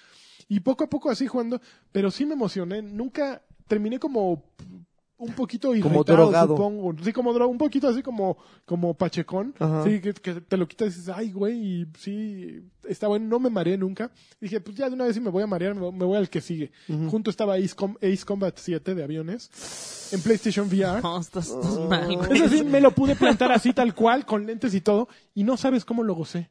[0.50, 1.60] Y poco a poco así jugando,
[1.92, 4.44] pero sí me emocioné, nunca terminé como
[5.20, 6.56] un poquito Como irritado, drogado.
[6.56, 6.94] supongo.
[7.04, 9.54] Sí, como droga, un poquito así como, como pachecón.
[9.60, 9.84] Ajá.
[9.84, 13.40] Sí, que, que te lo quitas y dices, ay, güey, y sí, está bueno, no
[13.40, 14.12] me mareé nunca.
[14.40, 16.40] Dije, pues ya de una vez si me voy a marear, me voy- al que
[16.42, 16.72] sigue.
[17.10, 19.50] Junto estaba Ace, Com- Ace Combat 7 de aviones
[20.14, 21.02] en PlayStation VR.
[21.02, 22.34] No, estás, estás mal, güey.
[22.34, 25.58] Es decir, me lo pude plantar así tal cual, con lentes y todo, y no
[25.58, 26.50] sabes cómo lo gocé.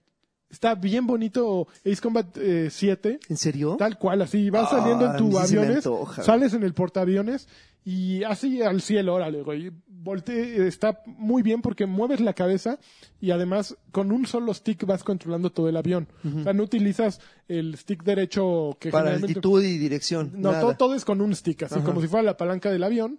[0.51, 3.19] Está bien bonito Ace Combat eh, 7.
[3.29, 3.77] ¿En serio?
[3.79, 6.23] Tal cual, así vas Ah, saliendo en tu aviones, antoja.
[6.23, 7.49] sales en el portaaviones
[7.85, 9.71] y así al cielo, órale, güey.
[9.89, 12.79] Volte, está muy bien porque mueves la cabeza
[13.21, 16.07] y además con un solo stick vas controlando todo el avión.
[16.25, 19.33] O sea, no utilizas el stick derecho que Para generalmente...
[19.39, 20.31] altitud y dirección.
[20.35, 20.61] No, nada.
[20.61, 21.85] todo, todo es con un stick, así Ajá.
[21.85, 23.19] como si fuera la palanca del avión.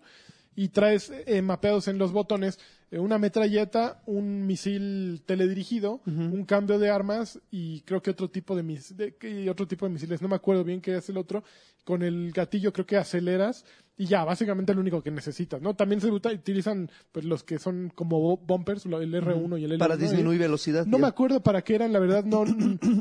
[0.56, 2.58] Y traes eh, mapeados en los botones
[2.92, 8.64] una metralleta, un misil teledirigido, un cambio de armas y creo que otro tipo de,
[8.64, 10.22] mis de- otro tipo de misiles.
[10.22, 11.44] No me acuerdo bien qué es el otro.
[11.84, 13.66] Con el gatillo creo que aceleras
[14.00, 15.76] y ya, básicamente es lo único que necesitas, ¿no?
[15.76, 19.80] También se utilizan pues los que son como bumpers, el R1 y el L1.
[19.80, 20.86] Para disminuir velocidad.
[20.86, 21.02] No ya.
[21.02, 22.46] me acuerdo para qué eran, la verdad, no,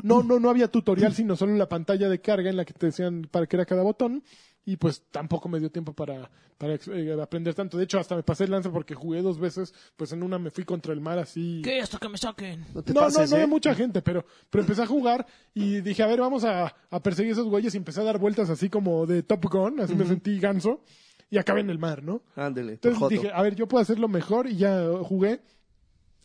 [0.03, 2.87] no, no, no había tutorial, sino solo la pantalla de carga en la que te
[2.87, 4.23] decían para qué era cada botón.
[4.65, 7.77] Y pues tampoco me dio tiempo para, para eh, aprender tanto.
[7.77, 10.51] De hecho, hasta me pasé el lance porque jugué dos veces, pues en una me
[10.51, 11.61] fui contra el mar así.
[11.63, 11.79] ¿Qué?
[11.79, 12.65] Hasta que me saquen.
[12.73, 13.47] No te No, pases, no, no ¿eh?
[13.47, 17.31] mucha gente, pero, pero empecé a jugar y dije, a ver, vamos a, a perseguir
[17.31, 20.37] esos güeyes y empecé a dar vueltas así como de Top Gun, así me sentí
[20.37, 20.81] ganso
[21.29, 22.21] y acabé en el mar, ¿no?
[22.35, 23.09] Ándele, Entonces joto.
[23.09, 25.41] dije, a ver, yo puedo hacerlo mejor y ya jugué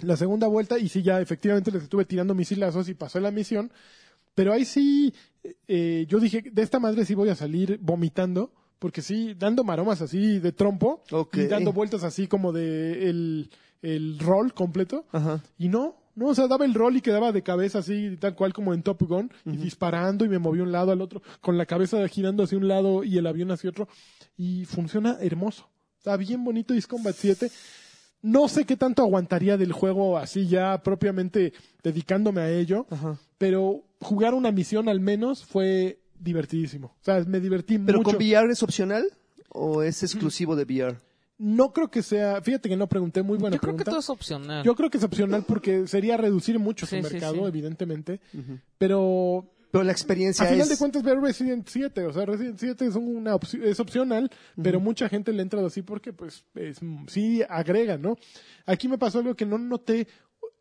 [0.00, 3.72] la segunda vuelta y sí, ya efectivamente les estuve tirando misilazos y pasó la misión.
[4.34, 5.12] Pero ahí sí,
[5.68, 10.02] eh, yo dije, de esta madre sí voy a salir vomitando, porque sí, dando maromas
[10.02, 13.50] así de trompo y dando vueltas así como de el,
[13.82, 15.06] el rol completo.
[15.12, 15.42] Ajá.
[15.58, 18.52] Y no, no, o sea, daba el rol y quedaba de cabeza así, tal cual
[18.52, 21.66] como en Top Gun, y disparando y me moví un lado al otro, con la
[21.66, 23.88] cabeza girando hacia un lado y el avión hacia otro.
[24.36, 25.68] Y funciona hermoso.
[25.98, 27.50] Está bien bonito Ace Combat 7.
[28.22, 31.52] No sé qué tanto aguantaría del juego así ya propiamente
[31.82, 33.18] dedicándome a ello, Ajá.
[33.38, 36.88] pero jugar una misión al menos fue divertidísimo.
[37.00, 38.16] O sea, me divertí ¿Pero mucho.
[38.16, 39.04] con VR es opcional
[39.48, 40.96] o es exclusivo de VR?
[41.44, 44.08] No creo que sea, fíjate que no pregunté, muy buena Yo creo que todo es
[44.10, 44.62] opcional.
[44.64, 47.40] Yo creo que es opcional porque sería reducir mucho su Sí, sí, mercado, sí.
[47.44, 48.20] evidentemente.
[48.78, 50.68] Pero Pero la experiencia a final es...
[50.68, 54.30] de cuentas ver Resident 7, o sea, Resident 7 es una opci- es opcional,
[54.62, 56.78] pero mucha gente le entra así porque pues es-
[57.08, 58.16] sí agrega, ¿no?
[58.66, 60.06] Aquí me pasó algo que no noté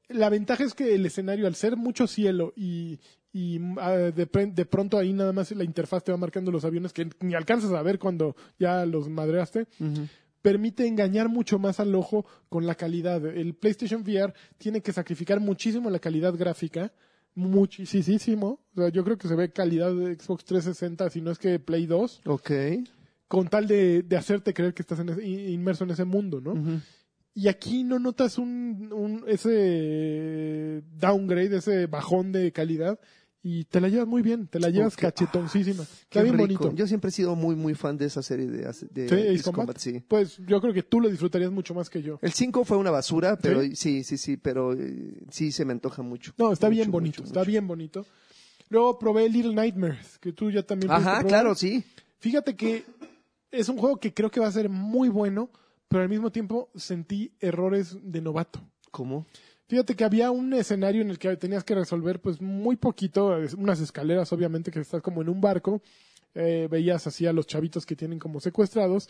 [0.07, 2.99] la ventaja es que el escenario, al ser mucho cielo y,
[3.31, 6.91] y ah, de, de pronto ahí nada más la interfaz te va marcando los aviones
[6.91, 9.67] que ni alcanzas a ver cuando ya los madreaste,
[10.41, 13.25] permite engañar mucho más al ojo con la calidad.
[13.25, 16.91] El PlayStation VR tiene que sacrificar muchísimo la calidad gráfica,
[17.35, 18.59] muchísimo.
[18.75, 21.59] O sea, yo creo que se ve calidad de Xbox 360, si no es que
[21.59, 22.51] Play 2, Ok.
[23.27, 26.53] con tal de, de hacerte creer que estás en ese- inmerso en ese mundo, ¿no?
[27.33, 32.99] Y aquí no notas un, un ese downgrade, ese bajón de calidad
[33.43, 34.99] y te la llevas muy bien, te la llevas Ok.
[35.01, 35.83] cachetoncísima.
[35.83, 36.63] Está Qué bien rico.
[36.63, 36.75] bonito.
[36.75, 38.59] Yo siempre he sido muy, muy fan de esa serie de,
[38.91, 39.53] de Sí, Ace Combat.
[39.65, 39.99] Combat, sí.
[40.07, 42.19] Pues yo creo que tú lo disfrutarías mucho más que yo.
[42.21, 43.75] El 5 fue una basura, pero ¿Sí?
[43.75, 46.33] sí, sí, sí, pero eh, sí se me antoja mucho.
[46.37, 47.49] No, está Mucho, bien bonito, mucho, está mucho.
[47.51, 48.05] bien bonito.
[48.69, 51.83] Luego probé Little Nightmares, que tú ya también Ajá, claro, sí.
[52.19, 52.85] Fíjate que
[53.51, 55.49] es un juego que creo que va a ser muy bueno,
[55.87, 58.61] pero al mismo tiempo sentí errores de novato.
[58.91, 59.25] ¿Cómo?
[59.71, 63.79] Fíjate que había un escenario en el que tenías que resolver pues muy poquito, unas
[63.79, 65.81] escaleras obviamente que estás como en un barco,
[66.35, 69.07] eh, veías así a los chavitos que tienen como secuestrados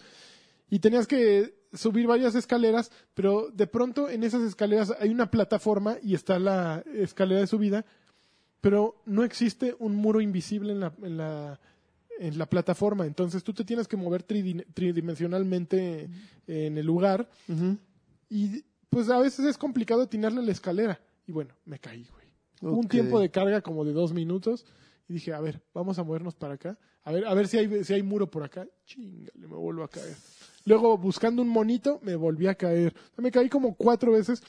[0.70, 5.98] y tenías que subir varias escaleras, pero de pronto en esas escaleras hay una plataforma
[6.04, 7.84] y está la escalera de subida,
[8.62, 11.60] pero no existe un muro invisible en la, en la,
[12.20, 16.08] en la plataforma, entonces tú te tienes que mover tridi- tridimensionalmente
[16.46, 17.28] en el lugar
[18.30, 21.00] y pues a veces es complicado atinarle la escalera.
[21.26, 22.76] Y bueno, me caí, güey.
[22.76, 24.66] Un tiempo de carga como de dos minutos.
[25.08, 26.78] Y dije, a ver, vamos a movernos para acá.
[27.04, 28.68] A ver, a ver si hay, si hay muro por acá.
[28.86, 30.16] Chingale, me vuelvo a caer.
[30.66, 32.94] Luego, buscando un monito, me volví a caer.
[33.16, 34.44] Me caí como cuatro veces.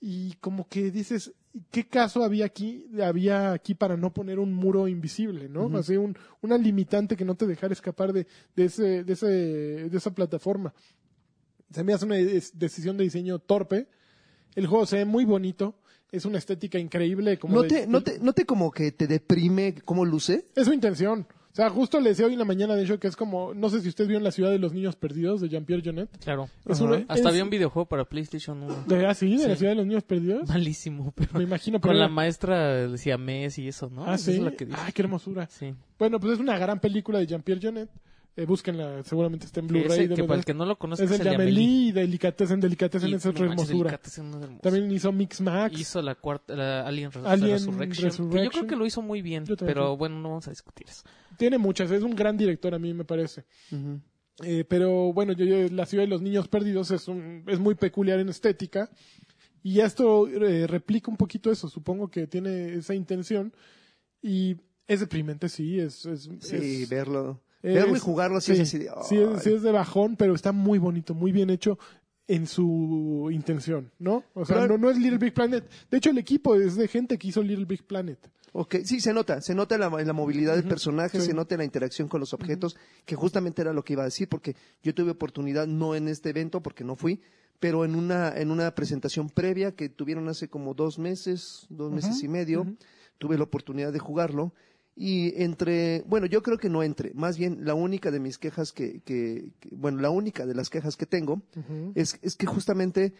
[0.00, 1.32] Y como que dices,
[1.72, 5.76] ¿qué caso había aquí, había aquí para no poner un muro invisible, no?
[5.76, 9.96] Así un, una limitante que no te dejara escapar de, de ese, de ese, de
[9.96, 10.72] esa plataforma
[11.74, 13.88] se me hace una decisión de diseño torpe.
[14.54, 15.74] El juego se ve muy bonito,
[16.12, 17.38] es una estética increíble.
[17.38, 20.46] Como ¿No de- te, no, te, ¿No te como que te deprime cómo luce?
[20.54, 21.26] Es su intención.
[21.52, 23.70] O sea, justo le decía hoy en la mañana, de hecho, que es como, no
[23.70, 26.10] sé si usted vio en la ciudad de los niños perdidos de Jean-Pierre Jeunet.
[26.18, 26.48] Claro.
[26.66, 28.84] Es una- Hasta es- había un videojuego para PlayStation 1.
[28.88, 29.36] ¿De, ah, sí?
[29.36, 30.48] ¿De la ciudad de los niños perdidos?
[30.48, 31.80] Malísimo, pero Me imagino.
[31.80, 34.04] con pero la era- maestra decía Messi y eso, ¿no?
[34.04, 34.32] Ah, sí.
[34.32, 34.78] es la que dice.
[34.82, 35.46] Ay, qué hermosura.
[35.48, 35.72] Sí.
[35.96, 37.88] Bueno, pues es una gran película de Jean-Pierre Jeunet.
[38.36, 40.08] Eh, búsquenla, seguramente está en Blu-ray.
[40.08, 42.58] que para el que no lo conozca es el de Amelie y Delicatessen.
[42.58, 43.90] Delicatessen es otra hermosura.
[43.90, 44.60] Delicatessen es hermoso.
[44.60, 45.78] También hizo Mix Max.
[45.78, 48.30] hizo la cuarta, la Alien, Res- Alien Resurrection.
[48.30, 49.96] que Yo creo que lo hizo muy bien, pero creo.
[49.96, 51.04] bueno, no vamos a discutir eso.
[51.38, 53.44] Tiene muchas, es un gran director a mí me parece.
[54.42, 57.76] Eh, pero bueno, yo, yo- la ciudad de los niños perdidos es, un, es muy
[57.76, 58.90] peculiar en estética
[59.62, 63.54] y esto eh, replica un poquito eso, supongo que tiene esa intención
[64.20, 64.56] y
[64.88, 66.04] es deprimente, sí, es...
[66.06, 67.40] es Sí, es- verlo.
[67.68, 70.16] Es- verlo y jugarlo así sí, es así de, sí es, sí es de bajón,
[70.16, 71.78] pero está muy bonito, muy bien hecho
[72.26, 74.24] en su intención, ¿no?
[74.34, 75.68] O sea, no, no es Little Big Planet.
[75.90, 78.18] De hecho, el equipo es de gente que hizo Little Big Planet.
[78.52, 81.26] Ok, sí, se nota, se nota la, la movilidad del personaje, sí.
[81.26, 84.28] se nota la interacción con los objetos, que justamente era lo que iba a decir,
[84.28, 87.20] porque yo tuve oportunidad, no en este evento, porque no fui,
[87.60, 92.22] pero en una, en una presentación previa que tuvieron hace como dos meses, dos meses
[92.22, 92.64] y medio,
[93.18, 94.52] tuve la oportunidad de jugarlo.
[94.96, 98.72] Y entre, bueno, yo creo que no entre, más bien la única de mis quejas
[98.72, 101.42] que, que, que- bueno, la única de las quejas que tengo
[101.96, 103.12] es, es que justamente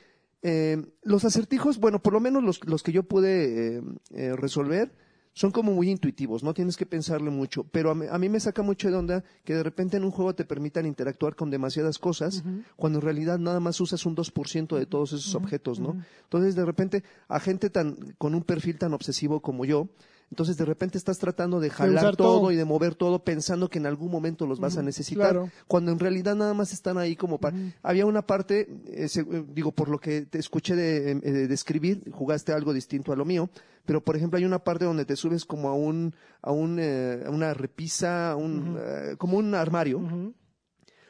[0.43, 4.93] eh, los acertijos, bueno, por lo menos los, los que yo pude eh, eh, resolver,
[5.37, 8.39] son como muy intuitivos, no tienes que pensarle mucho, pero a mí, a mí me
[8.39, 11.99] saca mucho de onda que de repente en un juego te permitan interactuar con demasiadas
[11.99, 12.45] cosas,
[12.77, 15.97] cuando en realidad nada más usas un 2% de todos esos objetos, ¿no?
[16.23, 19.89] Entonces de repente a gente tan con un perfil tan obsesivo como yo,
[20.35, 22.51] entonces de repente estás tratando de jalar todo, todo.
[22.51, 25.51] y de mover todo pensando que en algún momento los vas a necesitar, claro.
[25.69, 27.57] cuando en realidad nada más están ahí como para...
[27.85, 31.47] Había una parte, eh, se- eh, digo, por lo que te escuché de, eh, de
[31.47, 33.49] describir, jugaste algo distinto a lo mío,
[33.87, 37.23] pero por ejemplo hay una parte donde te subes como a un, a un, eh,
[37.25, 38.77] a una repisa, a un,
[39.19, 40.01] como un armario,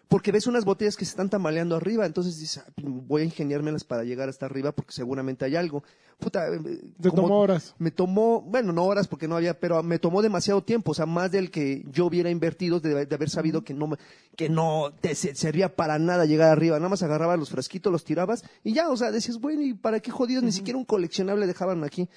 [0.09, 3.85] porque ves unas botellas que se están tambaleando arriba, entonces dices, "Ah, voy a ingeniármelas
[3.85, 5.83] para llegar hasta arriba porque seguramente hay algo.
[6.19, 6.61] Puta, eh,
[7.01, 7.75] Te tomó horas.
[7.79, 11.07] me tomó, bueno, no horas porque no había, pero me tomó demasiado tiempo, o sea,
[11.07, 13.91] más del que yo hubiera invertido de, de haber sabido que no,
[14.37, 18.05] que no te se- servía para nada llegar arriba, nada más agarrabas los frasquitos, los
[18.05, 20.45] tirabas y ya, o sea, decías, bueno, ¿y para qué jodidos?
[20.45, 22.09] Ni siquiera un coleccionable dejaban aquí.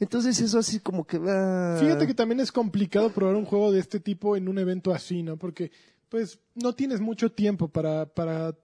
[0.00, 1.20] Entonces eso así como que...
[1.28, 4.92] ah, Fíjate que también es complicado probar un juego de este tipo en un evento
[4.94, 5.36] así, ¿no?
[5.36, 5.70] Porque,
[6.12, 8.54] pues, no tienes mucho tiempo para, para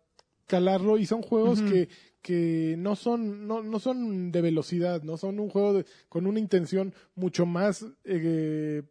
[0.47, 1.89] calarlo y son juegos que,
[2.23, 5.17] que no son, no, no son de velocidad, ¿no?
[5.17, 8.83] Son un juego de- con una intención mucho más eh,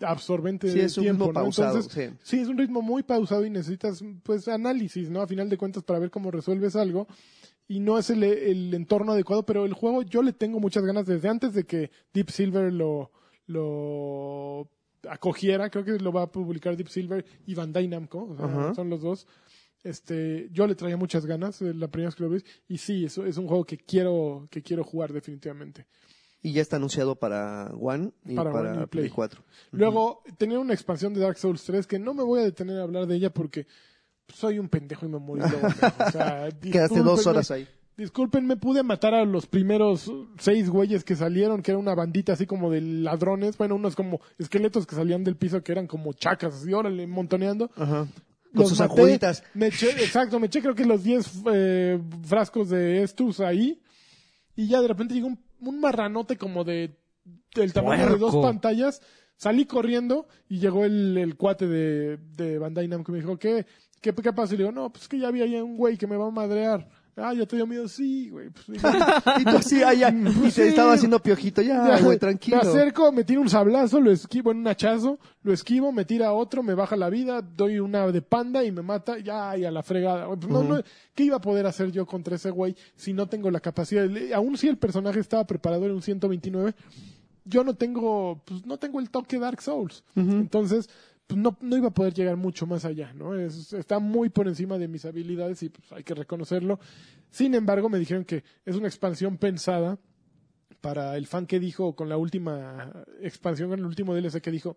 [0.00, 1.44] absorbente Sí, de es un tiempo, ritmo ¿no?
[1.44, 2.16] pausado, Entonces, sí.
[2.22, 5.20] sí, es un ritmo muy pausado y necesitas, pues, análisis, ¿no?
[5.20, 7.06] A final de cuentas, para ver cómo resuelves algo.
[7.66, 11.06] y no es el, el entorno adecuado, pero el juego yo le tengo muchas ganas
[11.06, 13.10] desde antes de que Deep Silver lo,
[13.46, 14.68] lo
[15.08, 18.74] acogiera, creo que lo va a publicar Deep Silver y Bandai Namco, o sea, Ajá.
[18.74, 19.26] son los dos.
[19.82, 23.04] Este, yo le traía muchas ganas eh, la primera vez que lo vi y sí,
[23.04, 25.86] eso es un juego que quiero que quiero jugar definitivamente.
[26.40, 29.10] Y ya está anunciado para One y Para para, One y Play Play.
[29.10, 29.42] 4.
[29.72, 32.82] Luego, tenía una expansión de Dark Souls 3 que no me voy a detener a
[32.82, 33.66] hablar de ella porque
[34.28, 35.40] soy un pendejo y me morí
[36.06, 37.66] O sea, Quedaste dos horas ahí.
[37.96, 42.44] Discúlpenme, pude matar a los primeros seis güeyes que salieron, que era una bandita así
[42.44, 46.54] como de ladrones, bueno, unos como esqueletos que salían del piso que eran como chacas,
[46.54, 47.70] así, órale, montoneando.
[47.76, 48.08] Ajá.
[48.52, 49.18] Con Los sus maté.
[49.54, 53.80] Me eché, exacto, me eché creo que los 10 eh, frascos de estus ahí.
[54.56, 56.96] Y ya de repente llegó un, un marranote como de
[57.54, 59.00] del tamaño de dos pantallas.
[59.36, 63.66] Salí corriendo y llegó el, el cuate de, de Bandai Namco y me dijo, ¿qué,
[64.00, 64.54] qué, qué pasa?
[64.54, 66.30] Y le digo, no, pues que ya había ya un güey que me va a
[66.30, 66.88] madrear.
[67.16, 68.50] Ah, ya te dio miedo, sí, güey.
[68.50, 68.82] Pues,
[69.40, 70.10] Y tú así, ah, ya.
[70.10, 70.62] Y Sí.
[70.62, 71.62] te estaba haciendo piojito.
[71.62, 72.56] Ya, güey, tranquilo.
[72.62, 76.32] Me acerco, me tiro un sablazo, lo esquivo en un hachazo, lo esquivo, me tira
[76.32, 79.70] otro, me baja la vida, doy una de panda y me mata, ya, y a
[79.70, 80.26] la fregada.
[80.26, 80.82] Pues no, no,
[81.14, 84.08] ¿Qué iba a poder hacer yo contra ese güey si no tengo la capacidad?
[84.34, 86.74] Aún si el personaje estaba preparado en un 129,
[87.44, 90.02] yo no tengo, pues no tengo el toque Dark Souls.
[90.16, 90.88] Entonces,
[91.28, 93.34] no, no iba a poder llegar mucho más allá, ¿no?
[93.34, 96.78] Es- está muy por encima de mis habilidades y pues hay que reconocerlo.
[97.30, 99.98] Sin embargo, me dijeron que es una expansión pensada
[100.80, 104.76] para el fan que dijo con la última expansión, con el último DLC que dijo,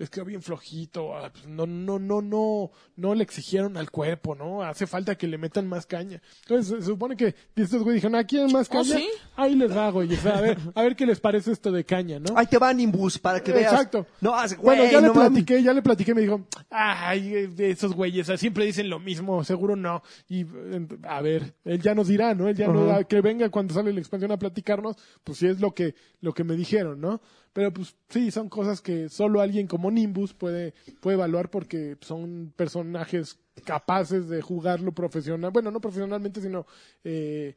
[0.00, 4.34] les quedó bien flojito, ah, pues no, no, no, no, no le exigieron al cuerpo,
[4.34, 4.62] ¿no?
[4.62, 6.22] Hace falta que le metan más caña.
[6.40, 8.96] Entonces se supone que estos güeyes dijeron, ah, ¿quieren más ¿Oh, caña?
[8.96, 9.06] sí?
[9.36, 10.10] Ahí les va, güey.
[10.10, 12.32] O sea, a ver, a ver qué les parece esto de caña, ¿no?
[12.34, 13.72] Ahí te va Nimbus para que veas.
[13.74, 14.06] Exacto.
[14.22, 17.70] No, hace- Bueno, güey, ya le no platiqué, ya le platiqué, me dijo, ay, de
[17.70, 20.02] esos güeyes, ah, siempre dicen lo mismo, seguro no.
[20.30, 22.48] Y, eh, a ver, él ya nos dirá, ¿no?
[22.48, 25.74] Él ya no, que venga cuando sale la expansión a platicarnos, pues sí es lo
[25.74, 27.20] que, lo que me dijeron, ¿no?
[27.52, 32.52] Pero pues sí, son cosas que solo alguien como Nimbus puede, puede evaluar porque son
[32.54, 36.66] personajes capaces de jugarlo profesional, bueno, no profesionalmente, sino,
[37.04, 37.56] eh,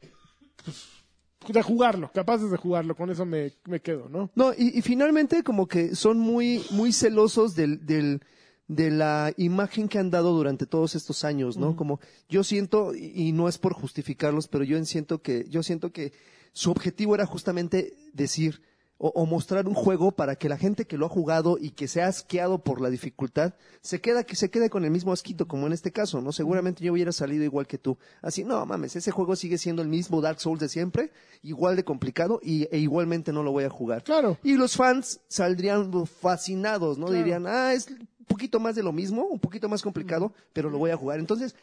[0.64, 1.04] pues,
[1.48, 4.32] de jugarlo, capaces de jugarlo, con eso me, me quedo, ¿no?
[4.36, 8.22] No, y, y finalmente como que son muy, muy celosos del, del,
[8.68, 11.76] de la imagen que han dado durante todos estos años, ¿no?
[11.76, 15.92] Como yo siento, y, y no es por justificarlos, pero yo siento que, yo siento
[15.92, 16.14] que
[16.54, 18.62] su objetivo era justamente decir
[18.98, 21.88] o, o mostrar un juego para que la gente que lo ha jugado y que
[21.88, 25.48] se ha asqueado por la dificultad se queda que se quede con el mismo asquito
[25.48, 26.32] como en este caso, ¿no?
[26.32, 27.98] Seguramente yo hubiera salido igual que tú.
[28.22, 31.84] Así, no mames, ese juego sigue siendo el mismo Dark Souls de siempre, igual de
[31.84, 34.04] complicado y, e igualmente no lo voy a jugar.
[34.04, 34.38] Claro.
[34.44, 37.08] Y los fans saldrían fascinados, ¿no?
[37.08, 37.24] Claro.
[37.24, 40.78] Dirían, ah, es un poquito más de lo mismo, un poquito más complicado, pero lo
[40.78, 41.20] voy a jugar.
[41.20, 41.56] Entonces,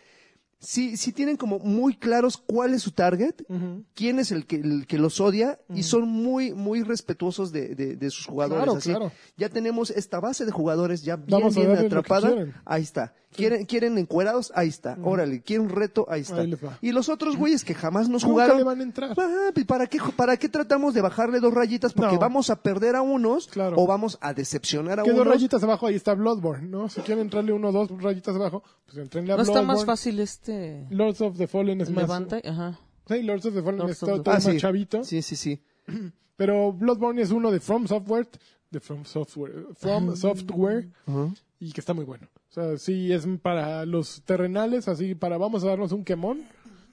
[0.60, 3.34] sí, sí tienen como muy claros cuál es su target,
[3.94, 7.96] quién es el que, el que los odia, y son muy, muy respetuosos de, de,
[7.96, 8.62] de sus jugadores.
[8.64, 8.90] Claro, así.
[8.90, 9.12] claro.
[9.36, 12.28] Ya tenemos esta base de jugadores ya bien, bien atrapada.
[12.28, 12.54] quieren.
[12.64, 13.14] Ahí está.
[13.32, 14.50] ¿Quieren, ¿Quieren encuerados?
[14.56, 14.98] Ahí está.
[15.04, 16.04] Órale, ¿quieren un reto?
[16.10, 16.40] Ahí está.
[16.40, 16.52] Ahí.
[16.80, 18.56] Y los otros güeyes que jamás nos Nunca jugaron.
[18.58, 19.14] le van a entrar.
[19.16, 21.92] Ah, ¿para, qué, ¿Para qué tratamos de bajarle dos rayitas?
[21.92, 22.18] Porque No.
[22.20, 23.76] vamos a perder a unos Claro.
[23.78, 25.32] o vamos a decepcionar a Que dos unos.
[25.32, 26.88] rayitas abajo, ahí está Bloodborne, ¿no?
[26.88, 29.76] Si quieren entrarle uno o dos rayitas abajo, pues entrenle a ¿No está Bloodborne.
[29.78, 30.49] más fácil este
[30.90, 32.04] Lords of the Fallen es más...
[32.04, 32.40] Levanta?
[32.44, 32.78] Ajá.
[33.08, 34.56] Sí, Lords of the Fallen Lords es todo, Ah, más sí.
[34.58, 35.04] chavito.
[35.04, 35.60] Sí, sí, sí.
[36.36, 38.28] Pero Bloodborne es uno de From Software,
[38.70, 41.34] de From Software, From Software, Ajá.
[41.58, 42.28] y que está muy bueno.
[42.50, 46.40] O sea, sí es para los terrenales, así para vamos a darnos un quemón,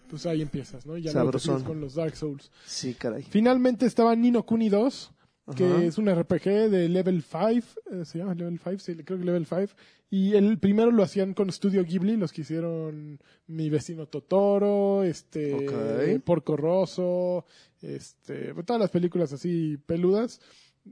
[0.10, 0.98] pues ahí empiezas, ¿no?
[0.98, 2.52] Y Ya sigues con los Dark Souls.
[2.66, 3.24] Sí, caray.
[3.24, 5.12] Finalmente estaba Nino Kuni 2,
[5.56, 7.46] que es un RPG de Level 5,
[7.92, 9.68] eh, se llama Level 5, sí, creo que Level 5.
[10.10, 16.20] Y el primero lo hacían con Studio Ghibli, los que hicieron Mi vecino Totoro, este.
[16.24, 17.46] Porco Rosso,
[17.82, 20.40] este, todas las películas así peludas.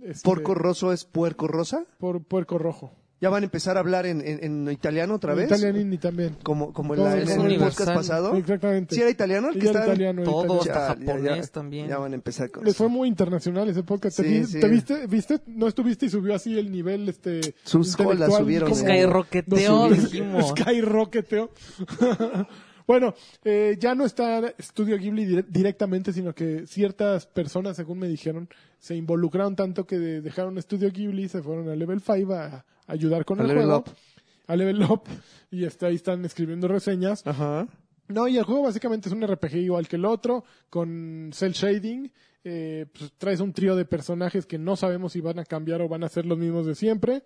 [0.02, 1.86] Este, ¿Porco roso es puerco rosa?
[2.00, 2.94] por, Puerco Rojo.
[3.22, 5.46] ¿Ya van a empezar a hablar en, en, en italiano otra vez?
[5.48, 6.36] Italianini también.
[6.44, 8.36] Como, como en, la- en el podcast pasado.
[8.36, 8.94] Exactamente.
[8.94, 9.86] ¿Sí era italiano el que estaba?
[9.86, 10.62] italiano, Todo, italiano.
[10.62, 11.88] hasta japonés también.
[11.88, 14.18] Ya van a empezar con Les fue muy internacional ese podcast.
[14.18, 14.60] ¿Te, Sí, vi- sí.
[14.60, 15.42] te viste, viste?
[15.48, 20.50] No estuviste y subió así el nivel este Sus colas subieron, no, dijimos.
[20.58, 21.50] Skyrocketeó.
[22.88, 23.14] bueno,
[23.44, 28.48] eh, ya no está Studio Ghibli dire- directamente, sino que ciertas personas, según me dijeron,
[28.80, 32.66] se involucraron tanto que de- dejaron Studio Ghibli, se fueron a Level 5 a, a
[32.88, 33.80] ayudar con A el Level juego.
[33.80, 33.90] Up.
[34.48, 35.04] A Level Up.
[35.52, 37.26] Y ahí están escribiendo reseñas.
[37.26, 37.68] Ajá.
[38.08, 42.12] No, y el juego básicamente es un RPG igual que el otro, con cel shading.
[42.44, 45.90] Eh, pues, traes un trío de personajes que no sabemos si van a cambiar o
[45.90, 47.24] van a ser los mismos de siempre.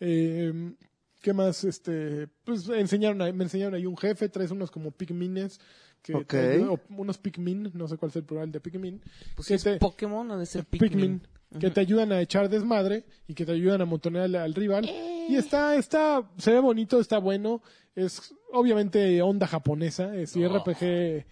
[0.00, 0.72] Eh,
[1.20, 1.64] ¿Qué más?
[1.64, 5.60] Este, pues enseñaron ahí- me enseñaron ahí un jefe, traes unos como Pikmines,
[6.02, 9.02] que o unos Pikmin, no sé cuál es el plural de Pikmin,
[9.36, 10.90] Pues que si te- es Pokémon o de ser Pikmin,
[11.20, 11.22] Pikmin.
[11.60, 14.88] que te ayudan a echar desmadre y que te ayudan a montonear al, al rival.
[15.28, 17.60] Y está, está, se ve bonito, está bueno.
[17.94, 20.40] Es obviamente onda japonesa, es Oh.
[20.58, 21.26] RPG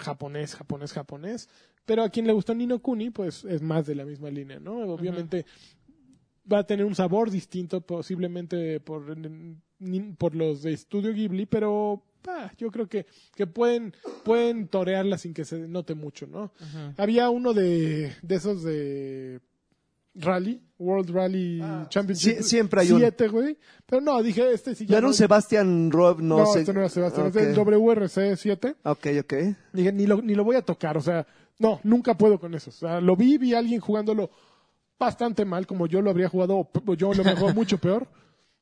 [0.00, 1.48] japonés, japonés, japonés.
[1.84, 4.78] Pero a quien le gustó Nino Kuni, pues es más de la misma línea, ¿no?
[4.92, 5.44] Obviamente
[6.50, 9.04] va a tener un sabor distinto, posiblemente por,
[10.18, 15.32] por los de Estudio Ghibli, pero ah, yo creo que, que pueden, pueden torearla sin
[15.34, 16.52] que se note mucho, ¿no?
[16.96, 19.40] Había uno de, de esos de
[20.16, 22.36] Rally, World Rally Championship.
[22.38, 22.86] sí- siempre hay.
[22.88, 23.58] Siete, güey.
[23.86, 26.20] Pero no, dije, este sí ¿No ya era un no- Sebastian Rob?
[26.20, 26.60] No, No, sé.
[26.60, 27.36] este no era Sebastián, Ok.
[27.36, 28.76] es el WRC 7.
[28.84, 29.34] Ok, ok.
[29.72, 31.26] Dije, ni lo, ni lo voy a tocar, o sea,
[31.58, 32.70] no, nunca puedo con eso.
[32.70, 34.30] O sea, lo vi, vi a alguien jugándolo
[34.98, 38.06] bastante mal, como yo lo habría jugado, yo lo habría jugado mucho peor.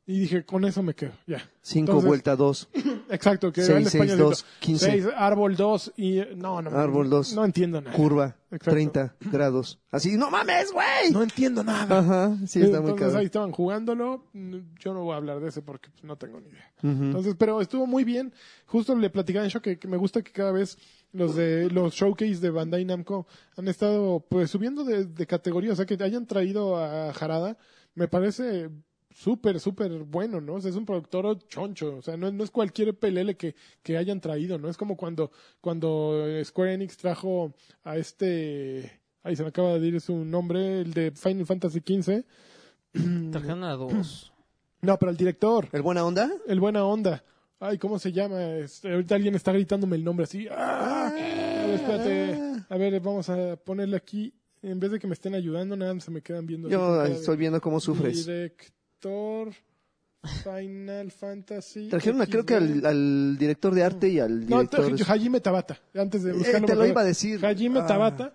[0.05, 1.49] Y dije, con eso me quedo, ya.
[1.61, 2.69] Cinco Entonces, vuelta dos.
[3.09, 4.87] Exacto, que Seis, seis, dos, quince.
[4.87, 7.33] seis, árbol 2 y no, no, Árbol dos.
[7.35, 7.97] no entiendo nada.
[7.97, 8.35] Curva.
[8.51, 8.71] Exacto.
[8.73, 9.79] 30 grados.
[9.93, 11.13] Así, no mames, güey.
[11.13, 12.01] No entiendo nada.
[12.01, 13.27] Ajá, sí, está muy Entonces ahí cabrón.
[13.27, 14.25] estaban jugándolo.
[14.33, 16.73] Mm, Yo no voy a hablar de ese porque pues, no tengo ni idea.
[16.83, 18.35] Entonces, pero estuvo muy bien.
[18.67, 20.79] Justo le platicaba en show que, que me gusta que cada vez
[21.13, 25.77] los de los showcase de Bandai Namco han estado pues subiendo de, de categoría, o
[25.77, 27.59] sea que hayan traído a Harada,
[27.95, 28.71] me parece
[29.11, 30.55] súper, súper bueno, ¿no?
[30.55, 33.97] O sea, es un productor choncho, o sea, no, no es cualquier pelele que, que
[33.97, 34.69] hayan traído, ¿no?
[34.69, 37.55] Es como cuando, cuando Square Enix trajo
[37.85, 42.25] a este, ahí se me acaba de decir su nombre, el de Final Fantasy XV.
[43.31, 44.29] Trajeron a dos.
[44.85, 46.29] No, pero el director, ¿El buena onda?
[46.49, 47.23] el buena onda.
[47.65, 48.43] Ay, ¿cómo se llama?
[48.57, 50.49] Este, ahorita alguien está gritándome el nombre así.
[50.51, 51.07] ¡Ah!
[51.09, 51.13] A
[51.67, 52.41] ver, espérate.
[52.69, 54.35] A ver, vamos a ponerle aquí.
[54.63, 56.69] En vez de que me estén ayudando, nada se me quedan viendo.
[56.69, 58.27] Yo estoy viendo cómo sufres.
[58.27, 59.53] Director
[60.43, 61.89] Final Fantasy.
[61.89, 64.93] Trajeron, creo que al, al director de arte y al No, director...
[64.93, 65.81] tra- Hajime Tabata.
[65.95, 66.67] Antes de Eh, buscarlo.
[66.67, 67.45] te me lo iba a decir.
[67.45, 67.87] Hajime Ah.
[67.87, 68.35] Tabata.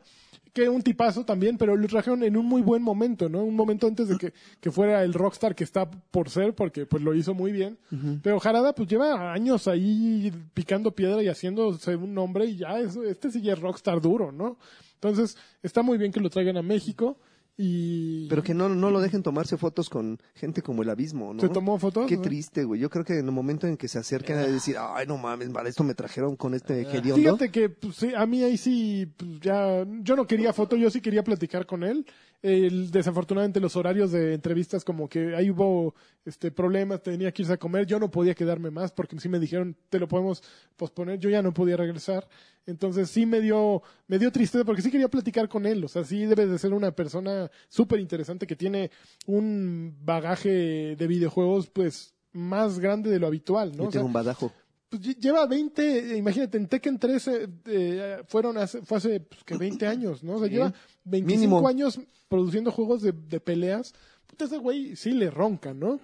[0.58, 3.44] Que un tipazo también, pero lo trajeron en un muy buen momento, ¿no?
[3.44, 7.04] Un momento antes de que, que fuera el rockstar que está por ser, porque pues
[7.04, 7.78] lo hizo muy bien.
[8.24, 12.96] Pero Harada pues lleva años ahí picando piedra y haciéndose un nombre y ya, es-
[12.96, 14.58] este sí ya es rockstar duro, ¿no?
[14.96, 17.20] Entonces, está muy bien que lo traigan a México
[17.58, 18.28] y...
[18.30, 21.42] Pero que no, no lo dejen tomarse fotos con gente como el abismo, ¿no?
[21.42, 22.06] ¿Se tomó fotos?
[22.08, 22.22] Qué ¿no?
[22.22, 22.80] triste, güey.
[22.80, 25.50] Yo creo que en el momento en que se acerquen a decir, ay, no mames,
[25.50, 26.92] para esto me trajeron con este Ah.
[26.98, 27.16] hediondo.
[27.16, 30.90] Fíjate que pues, sí, a mí ahí sí, pues, ya, yo no quería foto, yo
[30.92, 32.06] sí quería platicar con él.
[32.44, 37.54] El- desafortunadamente los horarios de entrevistas como que ahí hubo este problemas, tenía que irse
[37.54, 40.44] a comer, yo no podía quedarme más porque sí me dijeron, te lo podemos
[40.76, 42.28] posponer, yo ya no podía regresar.
[42.68, 46.04] Entonces sí me dio, me dio tristeza porque sí quería platicar con él, o sea,
[46.04, 48.92] sí debe de ser una persona súper interesante que tiene
[49.26, 53.84] un bagaje de videojuegos pues más grande de lo habitual, ¿no?
[53.84, 54.52] O sea, tengo un badajo.
[54.90, 57.30] Pues lle- lleva 20, eh, imagínate, en Tekken 3
[57.66, 60.36] eh, fueron hace, fue hace pues, que 20 años, ¿no?
[60.36, 60.54] O sea, Sí.
[60.54, 60.74] lleva
[61.06, 61.68] 25 Mínimo.
[61.68, 63.94] años produciendo juegos de, de peleas.
[64.28, 66.00] Puta, ese güey sí le ronca, ¿no?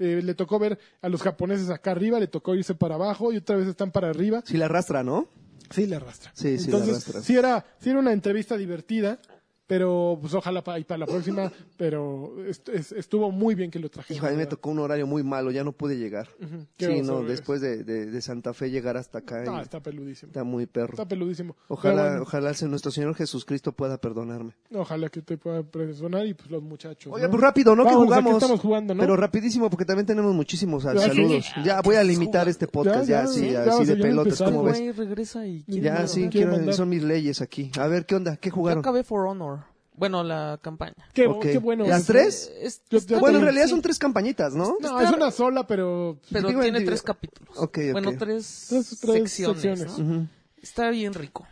[0.00, 3.36] Eh, le tocó ver a los japoneses acá arriba, le tocó irse para abajo y
[3.38, 4.42] otra vez están para arriba.
[4.46, 5.28] Si la arrastra, ¿no?
[5.70, 6.30] Sí, le arrastra.
[6.34, 7.22] Sí, sí, le Entonces, arrastra.
[7.22, 9.18] sí era, sí era una entrevista divertida,
[9.68, 13.78] pero pues ojalá para, y para la próxima, pero est- est- estuvo muy bien que
[13.78, 14.16] lo trajeron.
[14.16, 16.26] Hijo, a mí me tocó un horario muy malo, ya no pude llegar.
[16.42, 16.66] Ujú.
[16.76, 19.60] ¿Qué Sí, no, después de, de, de Santa Fe llegar hasta acá.
[19.62, 20.30] Está peludísimo.
[20.30, 20.94] está muy perro.
[20.94, 21.54] Está peludísimo.
[21.68, 24.54] Ojalá, bueno, ojalá nuestro Señor Jesucristo pueda perdonarme.
[24.74, 27.12] Ojalá que te pueda presionar y pues los muchachos.
[27.12, 27.30] Oye, ¿no?
[27.30, 27.84] pues rápido, ¿no?
[27.84, 28.42] que Vámonos, ¿a qué jugamos.
[28.42, 29.00] estamos jugando, ¿no?
[29.02, 31.44] Pero rapidísimo, porque también tenemos muchísimos Ya, saludos.
[31.44, 31.60] sí.
[31.62, 33.94] Ya voy a limitar este podcast, Ya, ya, ya, así, sí, ya, así o sea,
[33.94, 34.52] de ya pelotas, empezamos.
[34.54, 34.96] ¿cómo ves?
[34.96, 37.70] Regresa y quiere Ya, sí, quiero- son mis leyes aquí.
[37.78, 38.36] A ver, ¿qué onda?
[38.38, 38.78] ¿Qué Yo jugaron?
[38.80, 39.57] acabé For Honor.
[39.98, 40.94] Bueno, la campaña.
[41.12, 41.42] Qué, Ok.
[41.42, 41.86] qué bueno.
[41.86, 42.52] ¿Las es- tres?
[42.60, 44.76] Es- yo- Bueno, en realidad sí, son tres campañitas, ¿no?
[44.80, 46.18] No, es una sola, pero...
[46.30, 47.56] Pero tiene tres capítulos.
[47.58, 47.92] Ok, ok.
[47.92, 49.32] Bueno, tres, Tres- tres secciones.
[49.60, 49.98] secciones.
[49.98, 50.04] ¿no?
[50.18, 50.26] Ujú.
[50.62, 51.46] Está bien rico.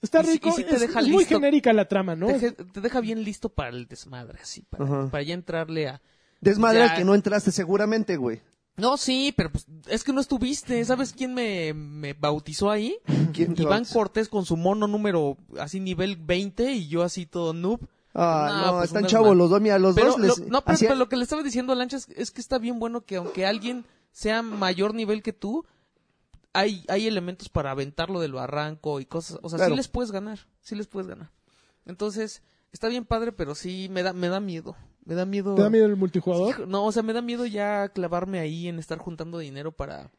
[0.00, 2.26] Está Y rico, y sí te es, deja es muy genérica la trama, ¿no?
[2.26, 4.62] Te, deja bien listo para el desmadre, así.
[4.68, 6.02] Para, para ya entrarle a.
[6.40, 6.90] Desmadre Ya.
[6.90, 8.40] al que no entraste seguramente, güey.
[8.76, 10.82] No, sí, pero pues es que no estuviste.
[10.84, 12.96] ¿Sabes quién me, me bautizó ahí?
[13.34, 13.94] ¿Quién te Iván bautizó?
[13.98, 17.80] Cortés con su mono número así nivel 20 y yo así todo noob.
[18.14, 20.38] Ah, No, no, pues, están chavos los dos, mira, los Pero, dos les...
[20.38, 22.78] lo, no, pero, lo que le estaba diciendo a Lancha es, es que está bien
[22.78, 25.64] bueno que aunque alguien sea mayor nivel que tú,
[26.52, 29.38] hay, hay elementos para aventarlo del barranco y cosas.
[29.42, 29.72] O sea, Claro.
[29.72, 30.40] sí les puedes ganar.
[30.60, 31.30] Sí les puedes ganar.
[31.86, 32.42] Entonces,
[32.72, 34.76] está bien padre, pero sí me da, me da miedo.
[35.04, 35.54] Me da miedo.
[35.54, 36.66] ¿Te da miedo el multijugador?
[36.68, 40.10] No, o sea, me da miedo ya clavarme ahí en estar juntando dinero para.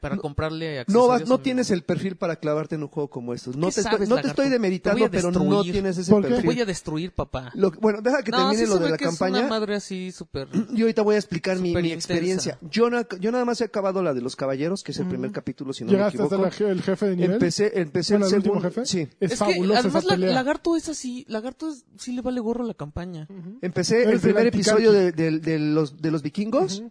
[0.00, 1.08] Para comprarle No, accesorios.
[1.08, 3.56] vas, no a mi tienes el perfil para clavarte en un juego como estos.
[3.56, 6.10] No ¿Qué te, estoy, sabes, no te estoy Te demeritando, a pero no tienes ese
[6.10, 6.28] ¿Por qué?
[6.28, 6.50] Te perfil.
[6.50, 7.52] voy a destruir, papá.
[7.54, 9.40] Lo que- bueno, deja que no, termine sí lo de la que es campaña.
[9.40, 10.48] una madre así súper...
[10.72, 12.58] Yo ahorita voy a explicar mi, mi experiencia.
[12.62, 15.30] Yo, no- yo nada más he acabado la de los caballeros, que es el primer
[15.32, 16.42] capítulo, si no me ¿Llegaste hasta equivoco.
[16.42, 17.32] la je- el jefe de nivel?
[17.34, 18.68] Empecé, empecé el el último segundo.
[18.68, 18.86] jefe.
[18.86, 19.00] Sí.
[19.20, 20.34] Es, Es que fabulosa además esa la- pelea.
[20.34, 23.28] Lagarto es así, Lagarto es- sí le vale gorro la campaña.
[23.60, 26.82] Empecé el primer episodio de los vikingos.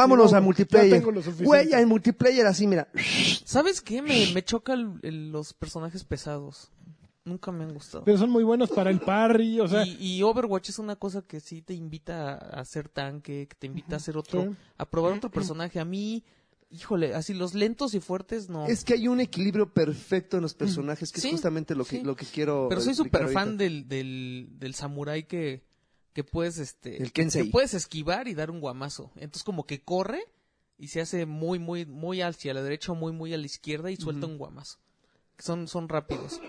[0.00, 1.02] Vámonos No, a multiplayer.
[1.40, 2.88] Güey, en multiplayer así, mira.
[3.44, 4.02] ¿Sabes qué?
[4.02, 6.70] Me, me choca el- el- los personajes pesados.
[7.24, 8.02] Nunca me han gustado.
[8.04, 9.84] Pero son muy buenos para el parry, o sea...
[9.84, 13.66] y, y Overwatch es una cosa que sí te invita a hacer tanque, que te
[13.66, 14.48] invita a hacer otro, Sí.
[14.78, 15.78] a probar otro personaje.
[15.78, 16.24] A mí,
[16.70, 18.66] híjole, así los lentos y fuertes no.
[18.66, 21.98] Es que hay un equilibrio perfecto en los personajes, que Sí, es justamente lo que,
[21.98, 22.02] sí.
[22.04, 22.66] lo que quiero.
[22.70, 25.62] Pero soy súper fan del, del, del samurái que,
[26.12, 29.10] que puedes, este, El que puedes esquivar y dar un guamazo.
[29.16, 30.20] Entonces como que corre
[30.78, 33.96] y se hace muy, muy, muy hacia la derecha muy, muy a la izquierda y
[33.96, 34.78] suelta un guamazo.
[35.38, 36.40] Son, son rápidos.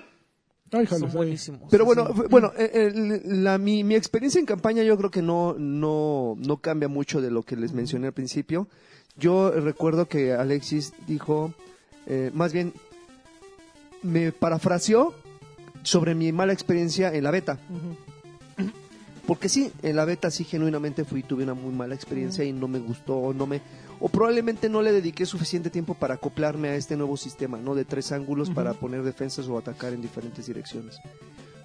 [0.74, 1.70] Ay, Son buenísimos.
[1.70, 2.22] Pero bueno, sí.
[2.30, 6.58] bueno, eh, el- la, mi, mi experiencia en campaña yo creo que no, no, no
[6.62, 8.70] cambia mucho de lo que les mencioné al principio.
[9.18, 11.54] Yo recuerdo que Alexis dijo,
[12.08, 12.74] eh, más bien,
[14.02, 15.14] me parafraseó
[15.84, 17.60] sobre mi mala experiencia en la beta.
[17.70, 17.98] Ujú.
[19.26, 22.68] Porque sí, en la beta sí genuinamente fui, tuve una muy mala experiencia y no
[22.68, 23.62] me gustó, no me,
[24.00, 27.76] o probablemente no le dediqué suficiente tiempo para acoplarme a este nuevo sistema, ¿no?
[27.76, 30.98] De tres ángulos para poner defensas o atacar en diferentes direcciones.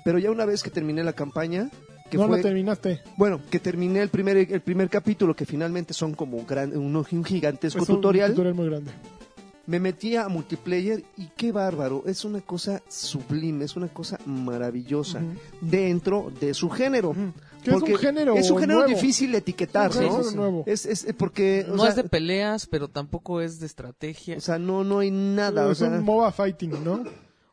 [0.04, 1.70] Pero ya una vez que terminé la campaña,
[2.10, 3.00] que no fue, la terminaste.
[3.16, 7.24] bueno, que terminé el primer, el primer capítulo, que finalmente son como gran, un, un
[7.24, 8.92] gigantesco Es un tutorial, tutorial muy grande.
[9.66, 15.20] me metí a multiplayer y qué bárbaro, es una cosa sublime, es una cosa maravillosa
[15.60, 17.14] dentro de su género.
[17.74, 18.94] Es un género Es un género nuevo.
[18.94, 20.10] difícil de etiquetar, Es un ¿no?
[20.18, 20.64] género nuevo.
[20.66, 24.36] Es, es porque, o no sea, es de peleas, pero tampoco es de estrategia.
[24.36, 27.04] o sea, no, no hay nada, o es sea, un MOBA fighting, ¿no?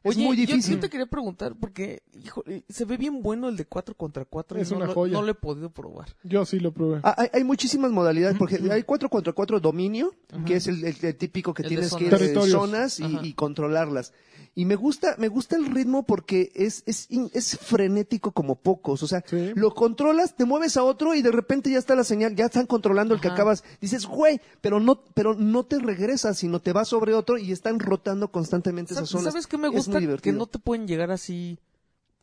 [0.05, 0.75] es muy yo- difícil.
[0.75, 4.59] Yo, te quería preguntar, porque, híjole, se ve bien bueno el de 4 contra 4
[4.59, 5.13] Es no, una lo- joya.
[5.13, 6.09] no lo he podido probar.
[6.23, 6.99] Yo sí lo probé.
[7.03, 10.13] Ah, hay, hay muchísimas modalidades, porque hay 4 contra 4 dominio,
[10.45, 12.99] que es el, el- el típico que El tienes que ir zonas.
[12.99, 14.11] y controlarlas.
[14.55, 19.01] Y me gusta, me gusta el ritmo porque es, es, es frenético como pocos.
[19.01, 19.51] O sea, Sí.
[19.55, 22.67] lo controlas, te mueves a otro y de repente ya está la señal, ya están
[22.67, 23.63] controlando el que acabas.
[23.81, 27.79] Dices, güey, pero no, pero no te regresas, sino te vas sobre otro y están
[27.79, 29.33] rotando constantemente esas ¿Sabes, zonas.
[29.33, 29.99] ¿Sabes qué me Es gusta?
[29.99, 31.57] muy que no te pueden llegar así...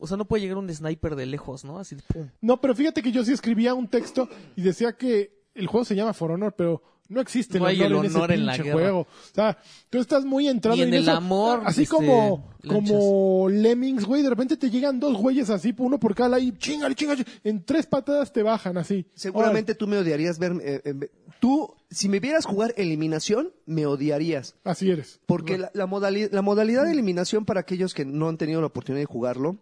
[0.03, 1.77] O sea, no puede llegar un sniper de lejos, ¿no?
[1.77, 2.27] Así, pum.
[2.41, 5.95] No, pero fíjate que yo sí escribía un texto y decía que el juego se
[5.95, 6.81] llama For Honor, pero
[7.11, 8.79] no existe No hay el honor en ese honor en la pinche guerra.
[8.79, 8.99] juego.
[9.01, 9.57] O sea,
[9.89, 11.11] tú estás muy entrado Y en el eso.
[11.11, 12.91] amor, Así este, como, lanchas.
[12.91, 16.51] como Lemmings, güey, de repente te llegan dos güeyes así, uno por cada lado y
[16.57, 17.25] chingale, chingale.
[17.43, 19.05] En tres patadas te bajan así.
[19.13, 21.09] Seguramente tú me odiarías ver, eh, eh,
[21.39, 24.55] tú, si me vieras jugar eliminación, me odiarías.
[24.63, 25.19] Así eres.
[25.25, 28.67] Porque la, la, modali- la modalidad de eliminación, para aquellos que no han tenido la
[28.67, 29.57] oportunidad de jugarlo,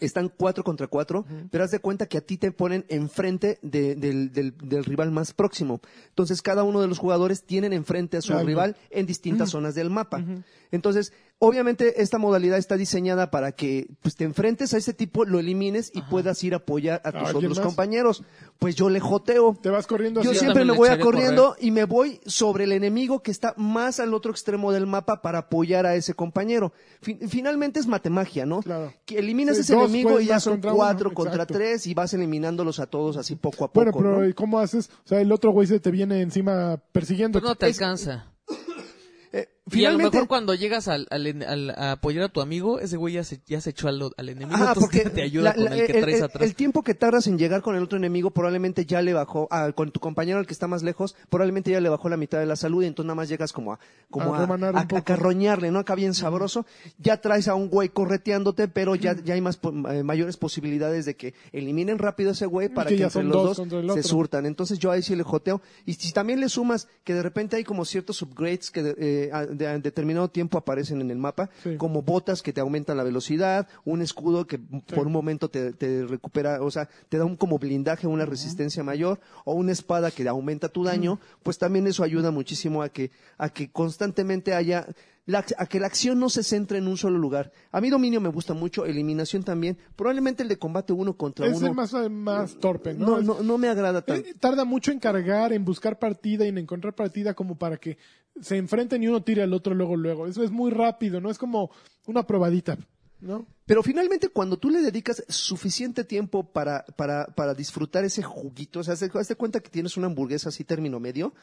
[0.00, 3.94] están cuatro contra cuatro, pero haz de cuenta que a ti te ponen enfrente de-
[3.94, 5.80] del, del- del rival más próximo.
[6.08, 9.90] Entonces, cada uno de los jugadores tienen enfrente a su rival en distintas zonas del
[9.90, 10.18] mapa.
[10.70, 15.38] Entonces, obviamente, esta modalidad está diseñada para que pues, te enfrentes a ese tipo, lo
[15.38, 17.66] elimines y puedas ir a apoyar a tus ¿Alguien otros más?
[17.66, 18.24] compañeros.
[18.58, 19.56] Pues yo le joteo.
[19.62, 23.22] Te vas corriendo Yo siempre me voy a corriendo y me voy sobre el enemigo
[23.22, 26.72] que está más al otro extremo del mapa para apoyar a ese compañero.
[27.00, 28.60] Fin- finalmente es matemagia, ¿no?
[28.62, 28.92] Claro.
[29.06, 31.54] Que eliminas Sí, ese enemigo y ya son contra uno, cuatro contra exacto.
[31.54, 33.74] tres y vas eliminándolos a todos así poco a poco.
[33.74, 34.28] Bueno, pero ¿no?
[34.28, 34.90] ¿y ¿cómo haces?
[35.04, 37.38] O sea, el otro güey se te viene encima persiguiendo.
[37.38, 38.26] Pero no te Es- alcanza.
[39.72, 42.80] Y a lo mejor cuando llegas al, al, en- al- a apoyar a tu amigo,
[42.80, 45.54] ese güey ya se, ya se echó al, al enemigo, entonces porque te ayuda la-
[45.54, 46.42] con la- el que traes el- atrás.
[46.48, 49.70] el tiempo que tardas en llegar con el otro enemigo probablemente ya le bajó, ah,
[49.74, 52.46] con tu compañero al que está más lejos, probablemente ya le bajó la mitad de
[52.46, 53.78] la salud y entonces nada más llegas como a,
[54.10, 54.40] como A a,
[54.78, 55.78] a- a carroñarle, ¿no?
[55.78, 56.66] Acá bien sabroso.
[56.98, 61.04] Ya traes a un güey correteándote, pero ya, ya hay más, po- eh, mayores posibilidades
[61.04, 63.56] de que eliminen rápido a ese güey para que entre los dos
[63.94, 64.46] se surtan.
[64.46, 65.60] Entonces yo ahí sí le joteo.
[65.86, 69.30] Y si también le sumas que de repente hay como ciertos upgrades que de, eh,
[69.32, 71.76] a- de- determinado tiempo aparecen en el mapa, Sí.
[71.76, 76.06] como botas que te aumentan la velocidad, un escudo que por un momento te, te
[76.06, 80.26] recupera, o sea, te da un como blindaje, una resistencia mayor, o una espada que
[80.28, 84.86] aumenta tu daño, pues también eso ayuda muchísimo a que, a que constantemente haya,
[85.26, 87.52] la, a que la acción no se centre en un solo lugar.
[87.70, 91.56] A mí dominio me gusta mucho, eliminación también, probablemente el de combate uno contra es
[91.58, 91.66] uno.
[91.66, 93.06] el más, eh, más torpe, ¿no?
[93.06, 94.26] no, Es- no, no me agrada tanto.
[94.26, 97.98] Eh, tarda mucho en cargar, en buscar partida y en encontrar partida como para que
[98.42, 100.26] se enfrenten y uno tire al otro luego, luego.
[100.26, 101.30] Eso es muy rápido, ¿no?
[101.30, 101.70] Es como
[102.06, 102.76] una probadita,
[103.20, 103.46] ¿no?
[103.66, 108.84] Pero finalmente, cuando tú le dedicas suficiente tiempo para, para, para disfrutar ese juguito, o
[108.84, 111.34] sea, haz de cuenta que tienes una hamburguesa así término medio,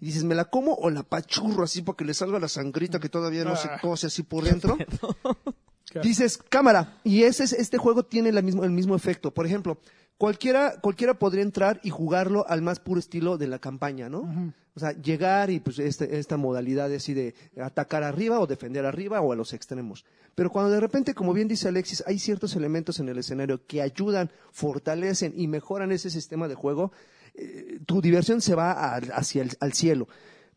[0.00, 2.98] y dices, ¿me la como o la pachurro así para que le salga la sangrita
[3.00, 3.78] que todavía no se Ah.
[3.80, 4.76] cose así por dentro?
[6.02, 9.32] Dices, cámara, y ese es- este juego tiene la mismo, el mismo efecto.
[9.34, 9.78] Por ejemplo,
[10.18, 14.54] cualquiera, cualquiera podría entrar y jugarlo al más puro estilo de la campaña, ¿no?
[14.74, 19.20] O sea, llegar y pues este- esta modalidad así de atacar arriba o defender arriba
[19.20, 20.04] o a los extremos.
[20.34, 23.82] Pero cuando de repente, como bien dice Alexis, hay ciertos elementos en el escenario que
[23.82, 26.92] ayudan, fortalecen y mejoran ese sistema de juego,
[27.34, 30.08] eh, tu diversión se va a- hacia el al cielo.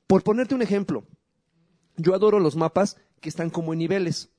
[0.08, 1.06] Por ponerte un ejemplo,
[1.98, 4.30] yo adoro los mapas que están como en niveles.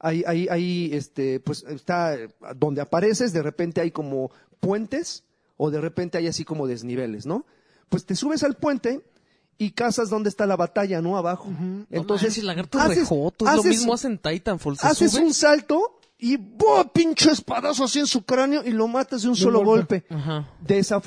[0.00, 2.16] Ahí, ahí, ahí, este, pues está
[2.56, 5.24] donde apareces, de repente hay como puentes
[5.56, 7.44] o de repente hay así como desniveles, ¿no?
[7.90, 9.02] Pues te subes al puente
[9.58, 11.18] y cazas donde está la batalla, ¿no?
[11.18, 11.48] Abajo.
[11.90, 15.22] Entonces, el lagarto es haces- rejoto, es lo haces- mismo hacen Titanfall, se haces sube.
[15.24, 16.84] un salto y ¡buah!
[16.94, 20.04] pinche espadazo así en su cráneo y lo matas de un De solo golpe.
[20.08, 20.14] golpe.
[20.14, 20.48] Ajá.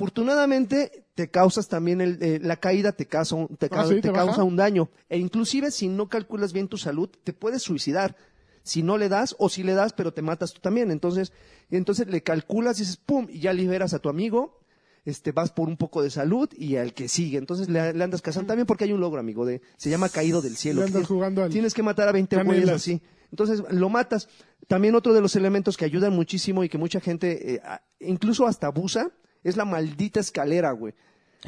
[0.03, 4.44] Desafortunadamente te causas también el, eh, la caída te causa un, te, Ah, te causa
[4.44, 8.15] un daño e inclusive si no calculas bien tu salud te puedes suicidar
[8.64, 11.31] si no le das o si le das pero te matas tú también entonces
[11.69, 14.60] entonces le calculas y dices pum y ya liberas a tu amigo
[15.06, 18.22] este vas por un poco de salud y al que sigue entonces le, le andas
[18.22, 21.02] cazando también porque hay un logro amigo de se llama caído del cielo Le andas
[21.02, 22.56] que jugando al- tienes que matar a 20 Canelas.
[22.64, 24.30] güeyes así entonces lo matas.
[24.68, 27.61] También otro de los elementos que ayudan muchísimo y que mucha gente eh,
[27.99, 29.10] incluso hasta abusa
[29.44, 30.94] es la maldita escalera, güey.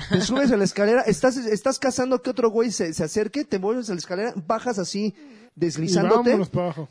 [0.09, 3.57] Te subes a la escalera, estás, estás cazando que otro güey se, se acerque, te
[3.57, 5.15] vuelves a la escalera, bajas así
[5.55, 6.37] deslizándote,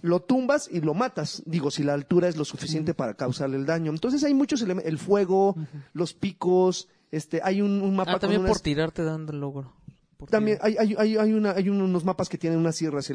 [0.02, 1.42] lo tumbas y lo matas.
[1.46, 3.90] Digo, si la altura es lo suficiente para causarle el daño.
[3.92, 5.54] Entonces hay muchos elementos, el fuego,
[5.92, 9.72] los picos, este, hay un, un mapa Ah, también con por tirarte dando el logro.
[10.16, 13.14] Por también hay, hay, hay, hay, una, hay unos mapas que tienen unas sierras Sí,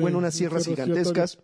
[0.00, 1.38] bueno, unas sierras sierras gigantescas.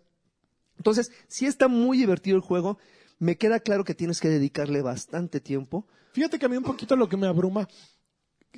[0.77, 2.77] Entonces, sí está muy divertido el juego.
[3.19, 5.87] Me queda claro que tienes que dedicarle bastante tiempo.
[6.11, 7.67] Fíjate que a mí un poquito lo que me abruma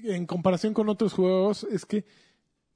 [0.03, 2.05] en comparación con otros juegos es que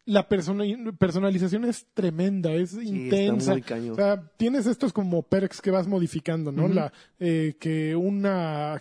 [0.05, 0.65] la persona-
[0.97, 3.51] personalización es tremenda, es está intensa.
[3.53, 3.91] muy cañón.
[3.91, 6.67] O sea, tienes estos como perks que vas modificando, ¿no?
[6.67, 8.79] La, eh, que una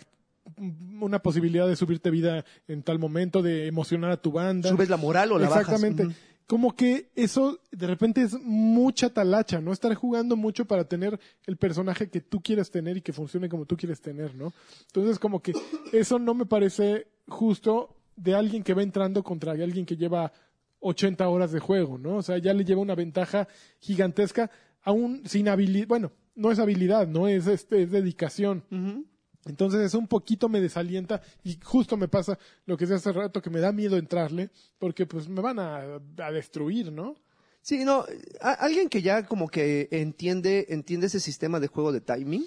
[0.99, 4.69] una posibilidad de subirte vida en tal momento, de emocionar a tu banda.
[4.69, 6.03] Subes la moral o la Exactamente.
[6.03, 6.17] bajas.
[6.17, 6.32] Ujú.
[6.47, 9.71] Como que eso de repente es mucha talacha, ¿no?
[9.71, 13.65] Estar jugando mucho para tener el personaje que tú quieres tener y que funcione como
[13.65, 14.53] tú quieres tener, ¿no?
[14.87, 15.53] Entonces como que
[15.91, 20.31] eso no me parece justo de alguien que va entrando contra alguien que lleva
[20.79, 22.17] 80 horas de juego, ¿no?
[22.17, 23.47] O sea, ya le lleva una ventaja
[23.79, 24.51] gigantesca
[24.83, 28.63] aún sin habilidad, bueno, no es habilidad, no es este es dedicación.
[28.69, 29.05] Ujú.
[29.45, 33.41] Entonces eso un poquito me desalienta y justo me pasa lo que decía hace rato
[33.41, 34.49] que me da miedo entrarle
[34.79, 37.15] porque pues me van a, a destruir, ¿no?
[37.61, 38.05] Sí, no,
[38.41, 42.45] a- alguien que ya como que entiende, entiende ese sistema de juego de timing,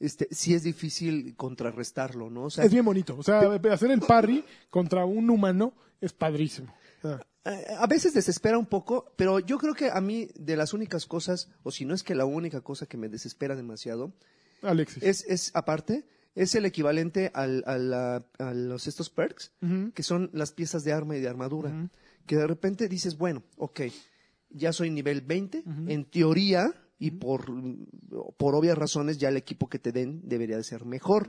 [0.00, 2.44] este, sí es difícil contrarrestarlo, ¿no?
[2.44, 3.16] O sea, Es bien bonito.
[3.18, 3.40] O sea,
[3.72, 6.74] hacer el parry contra un humano es padrísimo.
[7.78, 11.48] A veces desespera un poco, pero yo creo que a mí de las únicas cosas,
[11.62, 14.12] o si no es que la única cosa que me desespera demasiado,
[14.62, 15.02] Alexis.
[15.04, 16.04] es, es aparte,
[16.36, 19.50] es el equivalente al, a, la- a los estos perks,
[19.94, 21.90] que son las piezas de arma y de armadura,
[22.26, 23.80] que de repente dices, bueno, ok,
[24.50, 27.44] ya soy nivel 20, en teoría, y por,
[28.36, 31.28] por obvias razones, ya el equipo que te den debería de ser mejor.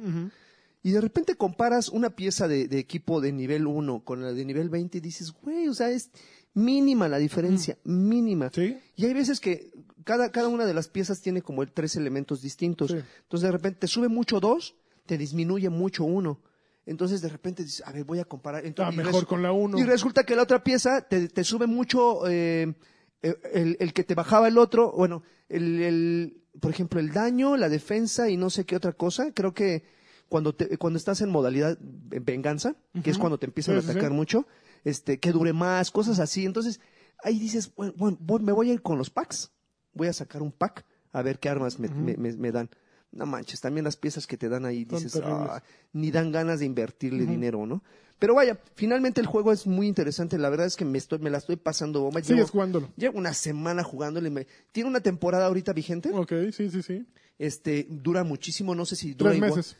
[0.83, 4.45] Y de repente comparas una pieza de, de equipo de nivel 1 con la de
[4.45, 6.11] nivel 20 y dices, güey, o sea, es
[6.53, 8.49] mínima la diferencia, mínima.
[8.53, 8.77] Sí.
[8.95, 9.71] Y hay veces que
[10.05, 12.91] cada, cada una de las piezas tiene como tres elementos distintos.
[12.91, 12.97] Sí.
[13.23, 14.75] Entonces de repente te sube mucho dos,
[15.07, 16.41] te disminuye mucho uno.
[16.85, 18.63] Entonces de repente dices, a ver, voy a comparar.
[18.63, 19.77] Ah, Entonces, y mejor con la 1.
[19.79, 22.75] Y resulta que la otra pieza te, te sube mucho eh,
[23.21, 27.57] eh, el, el que te bajaba el otro, bueno, el, el, por ejemplo, el daño,
[27.57, 29.31] la defensa y no sé qué otra cosa.
[29.33, 29.83] Creo que
[30.29, 34.11] cuando, te, cuando estás en modalidad venganza, que es cuando te empiezan Sí, a atacar
[34.11, 34.15] sí.
[34.15, 34.47] mucho,
[34.85, 36.45] este, que dure más, cosas así.
[36.45, 36.79] Entonces,
[37.23, 39.51] ahí dices, bueno, bueno, voy- me voy a ir con los packs.
[39.93, 42.69] Voy a sacar un pack a ver qué armas me, me- me- me dan.
[43.11, 45.19] No manches, también las piezas que te dan ahí, dices.
[45.23, 45.63] "Ah",
[45.93, 47.83] ni dan ganas de invertirle dinero, ¿no?
[48.19, 50.37] Pero vaya, finalmente el juego es muy interesante.
[50.39, 52.19] La verdad es que me, estoy, me la estoy pasando bomba.
[52.21, 52.89] Sigues Llevo, jugándolo.
[52.97, 54.29] llevo una semana jugándole.
[54.31, 56.09] me- tiene una temporada ahorita vigente.
[56.13, 57.05] Ok, sí, sí, sí.
[57.37, 59.55] Este, dura muchísimo, no sé si dura Tres igual.
[59.57, 59.77] meses.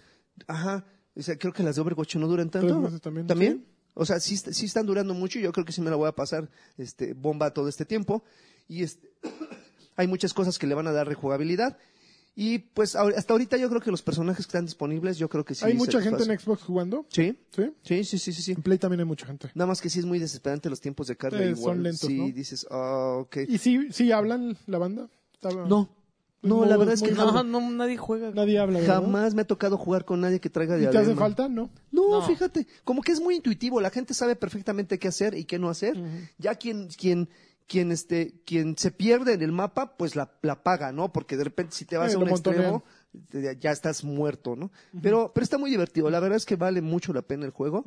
[0.47, 0.85] Ajá.
[1.15, 2.67] O sea, creo que las de Overwatch no duran tanto.
[2.67, 3.53] Tres meses también, ¿También?
[3.65, 3.73] sí.
[3.95, 6.07] O sea, sí, sí están durando mucho y yo creo que sí me la voy
[6.07, 6.47] a pasar
[6.77, 8.23] este, bomba todo este tiempo.
[8.67, 9.09] Y este,
[9.95, 11.77] hay muchas cosas que le van a dar rejugabilidad.
[12.39, 15.55] Y pues hasta ahorita yo creo que los personajes que están disponibles, yo creo que
[15.55, 15.65] sí.
[15.65, 17.07] ¿Hay mucha gente en Xbox jugando?
[17.09, 17.35] Sí,
[17.81, 18.03] Sí.
[18.03, 18.51] sí, sí, sí.
[18.51, 19.49] En Play también hay mucha gente.
[19.55, 21.39] Nada más que sí es muy desesperante los tiempos de carga.
[21.43, 21.77] Eh, igual.
[21.77, 22.25] son lentos, Sí, ¿no?
[22.31, 23.37] dices, ah, ok.
[23.47, 25.09] ¿Y sí, sí hablan la banda?
[25.67, 25.89] No,
[26.43, 28.29] No, la verdad es que No, no, nadie juega.
[28.29, 29.01] Nadie habla, ¿verdad?
[29.01, 31.01] Jamás me ha tocado jugar con nadie que traiga ¿Y te diadema.
[31.11, 31.49] hace falta?
[31.49, 31.71] No.
[31.91, 32.21] No, No.
[32.21, 35.69] fíjate, como que es muy intuitivo, la gente sabe perfectamente qué hacer y qué no
[35.71, 35.97] hacer.
[36.37, 37.29] Ya quien, quien,
[37.67, 41.11] quien, este, quien se pierde en el mapa, pues la, la paga, ¿no?
[41.11, 42.83] Porque de repente si te vas Eh, a un extremo,
[43.59, 44.71] ya estás muerto, ¿no?
[45.01, 47.83] Pero, pero está muy divertido, la verdad es que vale mucho la pena el juego.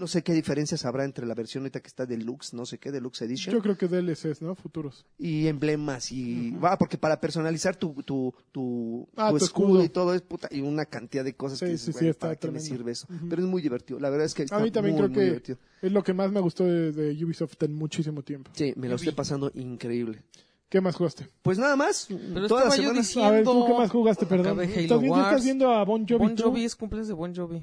[0.00, 2.90] No sé qué diferencias habrá entre la versión ahorita que está Deluxe, no sé qué,
[2.90, 3.54] Deluxe Edition.
[3.54, 4.54] Yo creo que DLCs, ¿no?
[4.54, 5.04] Futuros.
[5.18, 9.84] y emblemas y va porque para personalizar tu tu tu, Ah, tu tu escudo, escudo.
[9.84, 12.10] y todo es puta y una cantidad de cosas Sí, que sí, dices, sí, "Güey,
[12.10, 12.76] está para qué me tremendo".
[12.76, 15.00] sirve eso pero es muy divertido la verdad es que está A mí también muy,
[15.02, 18.22] creo muy que divertido es lo que más me gustó de, de Ubisoft en muchísimo
[18.22, 18.50] tiempo.
[18.54, 20.22] sí me lo estoy pasando increíble
[20.70, 21.26] ¿Qué más jugaste?
[21.42, 24.26] pues nada más Pero todas las semanas diciendo- A ver, ¿tú qué más jugaste?
[24.26, 24.60] Perdón.
[24.60, 26.18] ¿Estás viendo, estás viendo a Bon Jovi?
[26.18, 26.42] Bon tú?
[26.44, 27.62] Jovi es cumpleaños de Bon Jovi.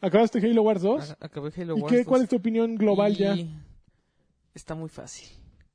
[0.00, 1.10] ¿Acabaste Halo Wars 2?
[1.10, 2.06] A- Acabé Halo ¿Y Wars qué, 2.
[2.06, 3.36] cuál es tu opinión global Y ya?
[4.54, 5.28] Está muy fácil.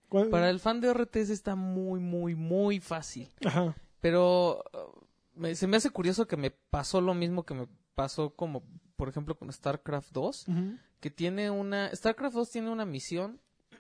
[0.10, 3.30] ¿Cuál- Para el fan de RTS está muy, muy, muy fácil.
[3.46, 3.76] Ajá.
[4.00, 8.32] Pero uh, me- se me hace curioso que me pasó lo mismo que me pasó
[8.36, 8.64] como,
[8.96, 10.48] por ejemplo, con StarCraft 2.
[10.48, 10.78] Ujú.
[11.00, 13.40] que tiene una StarCraft 2 tiene una misión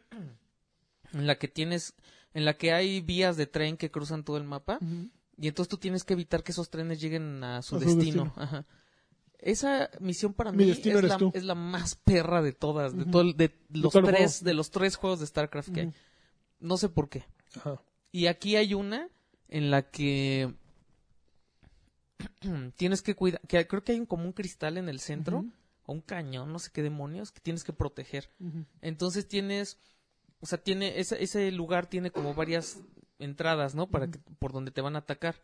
[1.14, 1.94] en la que tienes
[2.34, 4.80] en la que hay vías de tren que cruzan todo el mapa
[5.38, 8.24] y entonces tú tienes que evitar que esos trenes lleguen a su A su destino.
[8.26, 8.34] destino.
[8.38, 8.66] Ajá.
[9.42, 13.34] Esa misión para Mi mí es la, es la más perra de todas, de, todo
[13.34, 14.46] de los el tres juego.
[14.46, 15.94] de los tres juegos de StarCraft que hay.
[16.60, 17.26] No sé por qué.
[17.56, 17.82] Ajá.
[18.12, 19.10] Y aquí hay una
[19.48, 20.54] en la que
[22.76, 25.46] tienes que cuidar, que creo que hay un, como un cristal en el centro
[25.86, 28.30] o un cañón, no sé qué demonios, que tienes que proteger.
[28.82, 29.80] Entonces tienes,
[30.40, 32.80] o sea, tiene ese, ese lugar tiene como varias
[33.18, 33.90] entradas, ¿no?
[33.90, 35.36] Para que por donde te van a atacar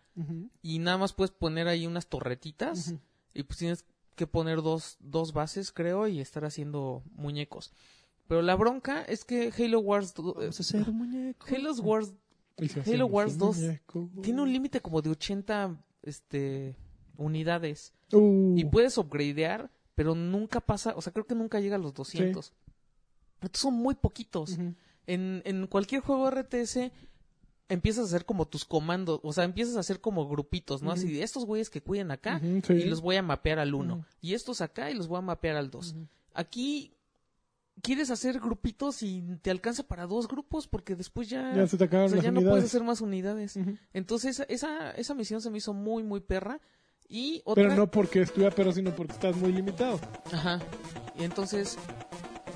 [0.61, 2.93] y nada más puedes poner ahí unas torretitas.
[3.37, 3.85] Y pues tienes
[4.15, 7.71] que poner dos dos bases, creo, y estar haciendo muñecos.
[8.27, 12.13] Pero la bronca es que Halo Wars eh, vamos a hacer un muñeco Halo Wars
[12.85, 14.09] Halo Wars un 2 muñeco.
[14.21, 16.75] tiene un límite como de 80 este
[17.15, 18.55] unidades Uh.
[18.57, 22.53] y puedes upgradear, pero nunca pasa, o sea, creo que nunca llega a los 200.
[23.41, 24.57] Estos son muy poquitos.
[25.05, 26.89] En, en cualquier juego RTS
[27.69, 30.91] empiezas a hacer como tus comandos, o sea, empiezas a hacer como grupitos, ¿no?
[30.91, 32.73] Así de estos güeyes que cuiden acá sí.
[32.73, 33.93] y los voy a mapear al 1.
[33.93, 34.05] Ujú.
[34.21, 35.91] Y estos acá y los voy a mapear al 2.
[35.91, 36.07] Ujú.
[36.33, 36.93] Aquí
[37.81, 41.83] quieres hacer grupitos y te alcanza para dos grupos porque después ya, Ya se te
[41.83, 43.59] acaban o sea, las ya no puedes hacer más unidades.
[43.93, 46.59] Entonces esa, esa, esa misión se me hizo muy, muy perra.
[47.09, 47.63] Y otra...
[47.63, 49.99] Pero no porque estuviera pero sino porque estás muy limitado.
[50.31, 50.59] Ajá.
[51.17, 51.77] Y entonces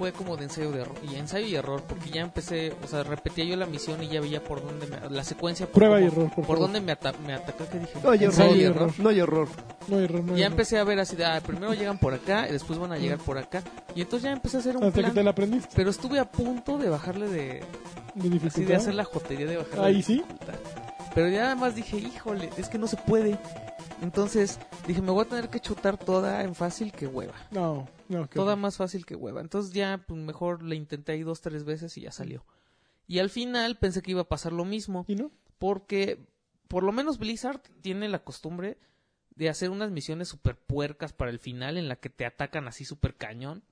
[0.02, 0.95] fue como de ensayo de error.
[1.07, 4.19] Y ensayo y error, porque ya empecé, o sea, repetía yo la misión y ya
[4.19, 5.68] veía por dónde me, la secuencia.
[5.68, 7.99] por Prueba y error, por dónde me, ata- me atacó, ¿qué dije?
[8.03, 8.23] no hay
[8.64, 9.48] error, no hay error
[9.88, 10.53] No hay error, no hay Ya error.
[10.53, 13.19] empecé a ver así de, ah, primero llegan por acá y después van a llegar
[13.19, 13.61] por acá.
[13.94, 15.14] Y entonces ya empecé a hacer un Hasta que plan.
[15.14, 15.69] te la aprendiste.
[15.76, 17.61] Pero estuve a punto de bajarle de, De
[18.18, 18.68] así dificultad.
[18.69, 20.14] de hacer la jotería de bajarle Ahí de sí.
[20.15, 20.53] dificultad.
[21.14, 23.38] Pero ya nada más dije, híjole, es que no se puede.
[24.02, 27.36] Entonces dije, me voy a tener que chutar toda en fácil que hueva.
[27.52, 28.28] No, no.
[28.30, 29.41] qué Toda más fácil que hueva.
[29.41, 32.44] Entonces ya pues, mejor le intenté ahí dos, tres veces y ya salió.
[33.07, 35.06] Y al final pensé que iba a pasar lo mismo.
[35.07, 35.32] ¿Y no?
[35.60, 36.26] Porque
[36.68, 38.78] por lo menos Blizzard tiene la costumbre
[39.36, 42.86] de hacer unas misiones super puercas para el final en la que te atacan así
[42.86, 43.64] super cañón.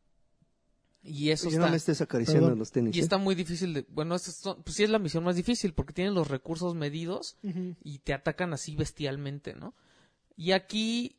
[1.01, 2.59] Y eso ya está, no me estés acariciando Perdón.
[2.59, 3.01] los tenis y ¿eh?
[3.01, 3.85] está muy difícil de...
[3.89, 7.37] Bueno, son- pues sí es la misión más difícil porque tienen los recursos medidos
[7.83, 9.73] y te atacan así bestialmente, ¿no?
[10.39, 11.17] Y aquí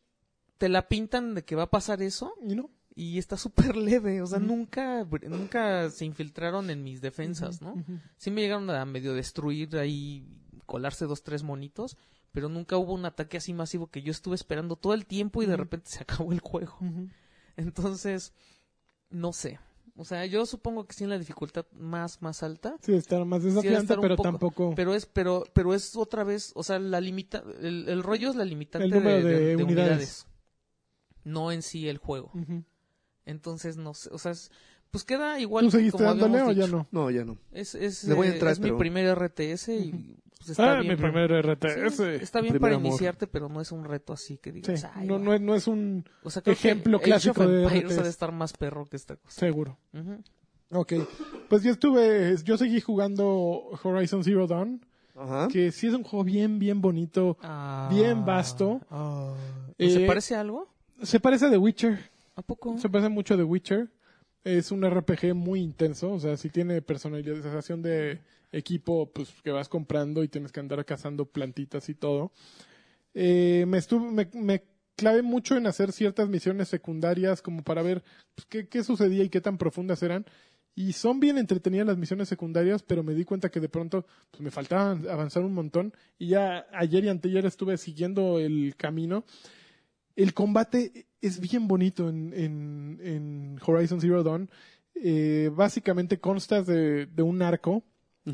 [0.56, 2.70] te la pintan de que va a pasar eso ¿Y no?
[2.94, 7.84] y está súper leve, o sea, nunca, nunca se infiltraron en mis defensas, ¿no?
[8.16, 10.26] Sí me llegaron a medio destruir ahí,
[10.64, 11.98] colarse dos, tres monitos,
[12.32, 15.46] pero nunca hubo un ataque así masivo que yo estuve esperando todo el tiempo y
[15.46, 16.78] de repente se acabó el juego.
[17.56, 18.32] Entonces,
[19.10, 19.60] no sé.
[20.00, 23.42] O sea, yo supongo que sí en la dificultad más, más alta, Sí, está más
[23.42, 24.72] Sí, desafiante, estar pero poco- tampoco.
[24.74, 28.36] pero es, pero, pero es otra vez, o sea, la limita, el, el rollo es
[28.36, 30.26] la limitante El número de, de unidades.
[31.22, 32.32] no en sí el juego.
[33.26, 34.50] Entonces, no sé, o sea, es-
[34.90, 36.88] pues queda igual ¿Tú seguiste como dándole o ya no?
[36.90, 40.16] no ya no Es, es, Le voy a eh, entrar, es mi primer RTS y
[40.40, 40.94] pues, está Ah, bien.
[40.94, 42.14] mi primer Sí, RTS.
[42.22, 42.88] está bien Primer para amor.
[42.88, 45.20] iniciarte, pero no es un reto así que digas, Sí, "Ay, no, va".
[45.20, 47.98] no, es- no es un o sea, que ejemplo Age clásico of de RTS.
[47.98, 49.38] ha de estar más perro que esta cosa.
[49.38, 49.78] seguro.
[49.92, 50.22] Ujú.
[50.72, 50.92] Ok.
[51.48, 53.26] Pues yo estuve, yo seguí jugando
[53.82, 54.84] Horizon Zero Dawn,
[55.16, 57.36] ajá que sí es un juego bien, bien bonito.
[57.42, 58.80] Ah, Bien vasto.
[58.90, 59.34] ah.
[59.76, 60.68] ¿Y ¿Se Eh, parece a algo?
[61.02, 61.98] Se parece a The Witcher.
[62.36, 62.78] ¿A poco?
[62.78, 63.90] Se parece mucho a The Witcher.
[64.44, 68.20] Es un RPG muy intenso, o sea, sí tiene personalización de
[68.52, 72.32] equipo pues que vas comprando y tienes que andar cazando plantitas y todo.
[73.14, 74.62] Eh, me estuve, me,
[75.22, 78.02] mucho en hacer ciertas misiones secundarias como para ver
[78.34, 80.26] pues, qué, qué sucedía y qué tan profundas eran.
[80.74, 84.40] Y son bien entretenidas las misiones secundarias, pero me di cuenta que de pronto pues,
[84.40, 85.92] me faltaba avanzar un montón.
[86.18, 89.24] Y ya ayer y anteayer estuve siguiendo el camino.
[90.16, 94.48] El combate es bien bonito en, en, en Horizon Zero Dawn.
[94.94, 97.82] Eh, básicamente consta de, de un arco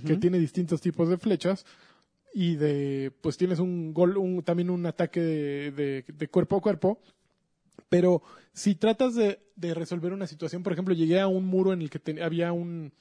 [0.05, 1.65] que tiene distintos tipos de flechas
[2.35, 6.61] y de pues tienes un gol un, también un ataque de, de- de cuerpo a
[6.61, 7.01] cuerpo
[7.89, 8.21] pero
[8.53, 11.89] si tratas de, de resolver una situación por ejemplo llegué a un muro en el
[11.89, 12.93] que te- había un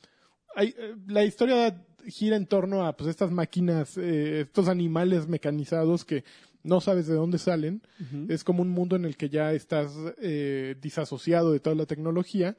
[0.56, 6.06] hay, eh, la historia gira en torno a pues estas máquinas eh, estos animales mecanizados
[6.06, 6.24] que
[6.66, 7.82] no sabes de dónde salen
[8.30, 12.58] es como un mundo en el que ya estás eh, disasociado de toda la tecnología.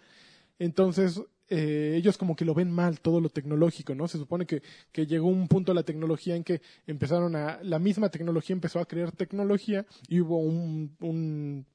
[0.58, 4.08] Entonces, eh, ellos como que lo ven mal, todo lo tecnológico, ¿no?
[4.08, 4.62] Se supone que,
[4.92, 8.86] que llegó un punto la tecnología en que empezaron a, la misma tecnología empezó a
[8.86, 11.66] crear tecnología y hubo un, un-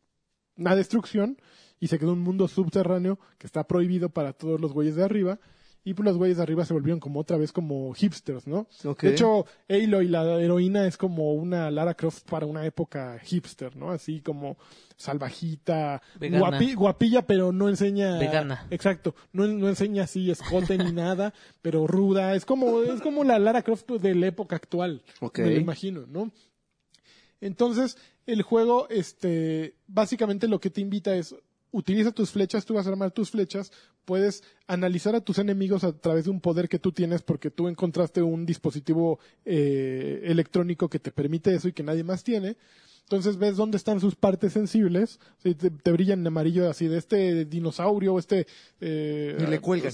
[0.57, 1.37] una destrucción
[1.79, 5.39] y se quedó un mundo subterráneo que está prohibido para todos los güeyes de arriba
[5.83, 8.67] y pues los güeyes de arriba se volvieron como otra vez como hipsters, ¿no?
[9.07, 13.89] De hecho, Aloy, la heroína, es como una Lara Croft para una época hipster, ¿no?
[13.91, 14.57] Así como
[14.95, 16.01] salvajita,
[16.41, 18.17] guapi- guapilla, pero no enseña...
[18.19, 18.67] Vegana.
[18.69, 22.35] Exacto, no, no enseña así escote ni nada, pero ruda.
[22.35, 25.01] Es como, es como la Lara Croft de la época actual,
[25.41, 26.31] me lo imagino, ¿no?
[27.39, 27.97] Entonces,
[28.27, 31.35] el juego, este, básicamente lo que te invita es,
[31.71, 33.71] utiliza tus flechas, tú vas a armar tus flechas,
[34.06, 37.68] puedes analizar a tus enemigos a través de un poder que tú tienes porque tú
[37.68, 42.57] encontraste un dispositivo eh, electrónico que te permite eso y que nadie más tiene.
[43.03, 47.44] Entonces ves dónde están sus partes sensibles, te, te brillan en amarillo así de este
[47.44, 48.48] dinosaurio, este...
[48.80, 49.91] Eh, Y le cuelgan.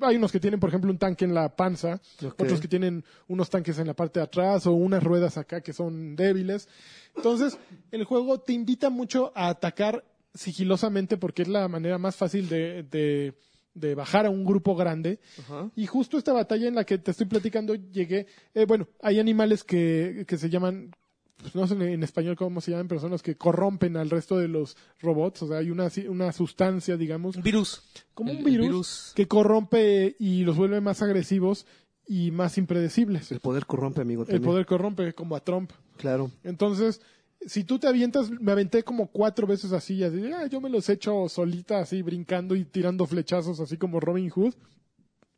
[0.00, 2.00] Hay unos que tienen, por ejemplo, un tanque en la panza,
[2.38, 5.74] otros que tienen unos tanques en la parte de atrás o unas ruedas acá que
[5.74, 6.66] son débiles.
[7.14, 7.58] Entonces,
[7.90, 10.02] el juego te invita mucho a atacar
[10.34, 13.34] sigilosamente porque es la manera más fácil de, de,
[13.74, 15.20] de bajar a un grupo grande.
[15.40, 15.70] Ajá.
[15.76, 19.64] Y justo esta batalla en la que te estoy platicando llegué, eh, bueno, hay animales
[19.64, 20.90] que, que se llaman,
[21.36, 24.38] pues no sé en, español cómo se llaman, pero son los que corrompen al resto
[24.38, 25.42] de los robots.
[25.42, 27.82] O sea, hay una, una sustancia, digamos, Un virus.
[28.14, 29.12] como El- un virus, virus.
[29.16, 31.66] que corrompe y los vuelve más agresivos
[32.06, 33.30] y más impredecibles.
[33.30, 34.24] El poder corrompe, amigo.
[34.28, 35.70] El poder corrompe, como a Trump.
[35.96, 36.30] Claro.
[36.42, 37.00] Entonces,
[37.46, 40.88] si tú te avientas, me aventé como cuatro veces así, así, ah, yo me los
[40.88, 44.54] echo solita, así brincando y tirando flechazos, así como Robin Hood.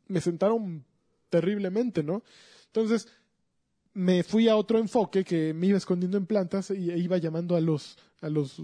[0.07, 0.83] Me sentaron
[1.29, 2.23] terriblemente, ¿no?
[2.67, 3.07] Entonces,
[3.93, 7.55] me fui a otro enfoque que me iba escondiendo en plantas y e iba llamando
[7.55, 8.61] a los, a los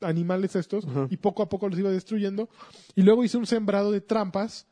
[0.00, 2.48] animales estos y poco a poco los iba destruyendo.
[2.94, 4.66] Y luego hice un sembrado de trampas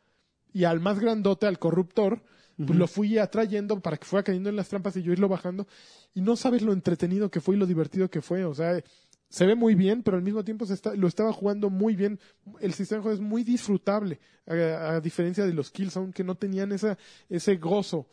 [0.52, 2.22] y al más grandote, al corruptor,
[2.56, 5.66] pues lo fui atrayendo para que fuera cayendo en las trampas y yo irlo bajando.
[6.14, 8.44] Y no sabes lo entretenido que fue y lo divertido que fue.
[8.44, 8.82] O sea,
[9.28, 12.20] se ve muy bien, pero al mismo tiempo se está, lo estaba jugando muy bien.
[12.60, 16.34] El sistema de juego es muy disfrutable, a, a diferencia de los Killzone que no
[16.34, 16.98] tenían esa,
[17.28, 18.08] ese gozo.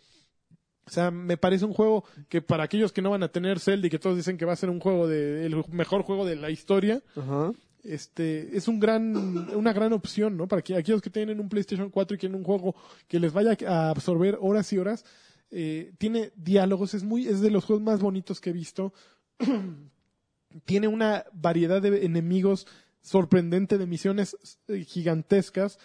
[0.90, 3.86] O sea, me parece un juego que para aquellos que no van a tener Zelda
[3.86, 6.36] y que todos dicen que va a ser un juego de, el mejor juego de
[6.36, 7.52] la historia, Ajá.
[7.84, 11.89] Este es un gran una gran opción no para que aquellos que tienen un PlayStation
[11.89, 12.76] 4 y quieren un juego
[13.07, 15.06] que les vaya a absorber horas y horas
[15.51, 18.93] eh, tiene diálogos es muy es de los juegos más bonitos que he visto
[20.65, 22.68] tiene una variedad de enemigos
[23.01, 24.35] sorprendente de misiones
[24.68, 25.80] eh, gigantescas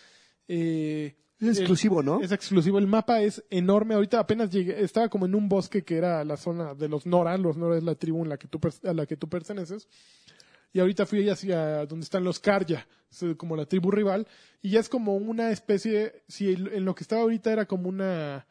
[0.49, 2.21] eh, Es exclusivo, ¿no?
[2.21, 2.79] es exclusivo.
[2.79, 3.95] El mapa es enorme.
[3.95, 7.37] Ahorita apenas llegué, estaba como en un bosque que era la zona de los Nora.
[7.39, 9.89] Los Nora es la tribu en la que tú, a la que tú perteneces.
[10.75, 14.27] Y ahorita fui hacia donde están los Karja, es como la tribu rival.
[14.61, 18.45] Y ya es como una especie, si en lo que estaba ahorita era como una,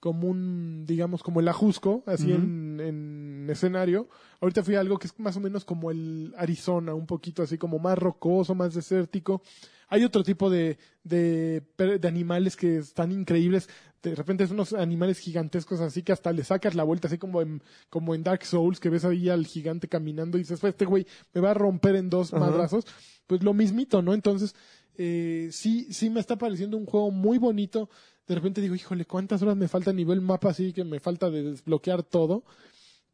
[0.00, 4.08] como un, digamos, como el Ajusco, así en, en escenario.
[4.40, 7.58] Ahorita fui a algo que es más o menos como el Arizona, un poquito así
[7.58, 9.42] como más rocoso, más desértico.
[9.88, 13.68] Hay otro tipo de, de, de animales que están increíbles.
[14.02, 17.40] De repente son unos animales gigantescos así que hasta le sacas la vuelta, así como
[17.40, 21.06] en, como en Dark Souls, que ves ahí al gigante caminando y dices, este güey
[21.32, 22.84] me va a romper en dos madrazos.
[23.26, 24.14] Pues lo mismito, ¿no?
[24.14, 24.54] Entonces,
[24.98, 27.88] eh, sí, sí me está pareciendo un juego muy bonito.
[28.26, 31.30] De repente digo, híjole, ¿cuántas horas me falta a nivel mapa así que me falta
[31.30, 32.42] de desbloquear todo?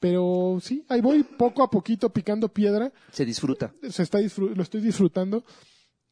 [0.00, 3.72] Pero sí, ahí voy poco a poquito picando piedra Se disfruta.
[3.88, 5.44] se está disfru- lo estoy disfrutando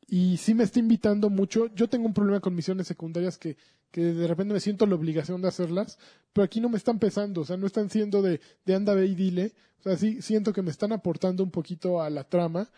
[0.07, 1.67] y sí me está invitando mucho.
[1.75, 3.57] Yo tengo un problema con misiones secundarias que,
[3.91, 5.99] que de repente me siento la obligación de hacerlas,
[6.33, 9.07] pero aquí no me están pesando, o sea, no están siendo de, de anda, ve
[9.07, 9.53] y dile.
[9.81, 12.69] O sea, sí siento que me están aportando un poquito a la trama.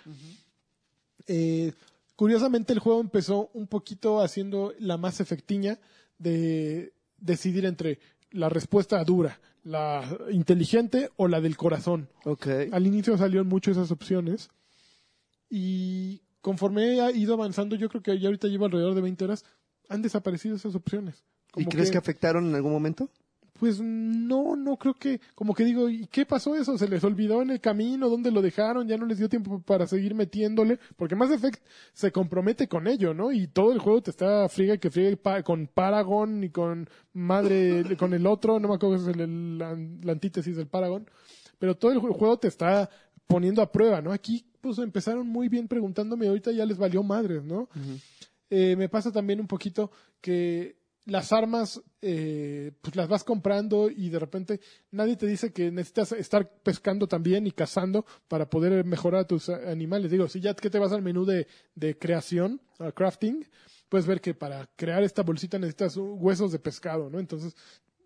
[1.27, 1.73] Eh,
[2.17, 5.79] curiosamente el juego empezó un poquito haciendo la más efectiña
[6.23, 7.99] de decidir entre
[8.31, 12.09] la respuesta dura, la inteligente o la del corazón.
[12.25, 12.47] Ok.
[12.73, 14.51] Al inicio salieron mucho esas opciones.
[15.49, 19.45] Y conforme he ido avanzando, yo creo que ya ahorita llevo alrededor de 20 horas,
[19.89, 21.25] han desaparecido esas opciones.
[21.57, 21.99] ¿Y crees que...
[21.99, 23.11] afectaron en algún momento?
[23.63, 26.77] Pues no, no creo que, como que digo, ¿y qué pasó eso?
[26.77, 28.09] ¿Se les olvidó en el camino?
[28.09, 28.89] ¿Dónde lo dejaron?
[28.89, 33.15] Ya no les dio tiempo para seguir metiéndole, porque Mass Effect se compromete con ello,
[33.15, 33.31] ¿no?
[33.31, 37.85] Y todo el juego te está friega que friega pa- con Paragon y con madre,
[38.01, 41.09] con el otro, no me acuerdo si es el- el- la, la antítesis del Paragon,
[41.61, 42.91] pero todo el ju- juego te está
[43.29, 44.11] poniendo a prueba, ¿no?
[44.11, 47.69] Aquí, pues empezaron muy bien preguntándome, ahorita ya les valió madres, ¿no?
[48.51, 54.09] Eh, me pasa también un poquito que las armas, eh, pues las vas comprando y
[54.09, 54.61] de repente
[54.91, 59.49] nadie te dice que necesitas estar pescando también y cazando para poder mejorar a tus
[59.49, 60.11] animales.
[60.11, 63.47] Digo, si ya que te vas al menú de, de creación, a crafting,
[63.89, 67.19] puedes ver que para crear esta bolsita necesitas uh, huesos de pescado, ¿no?
[67.19, 67.55] Entonces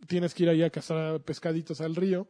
[0.06, 2.28] tienes que ir ahí a cazar pescaditos al río.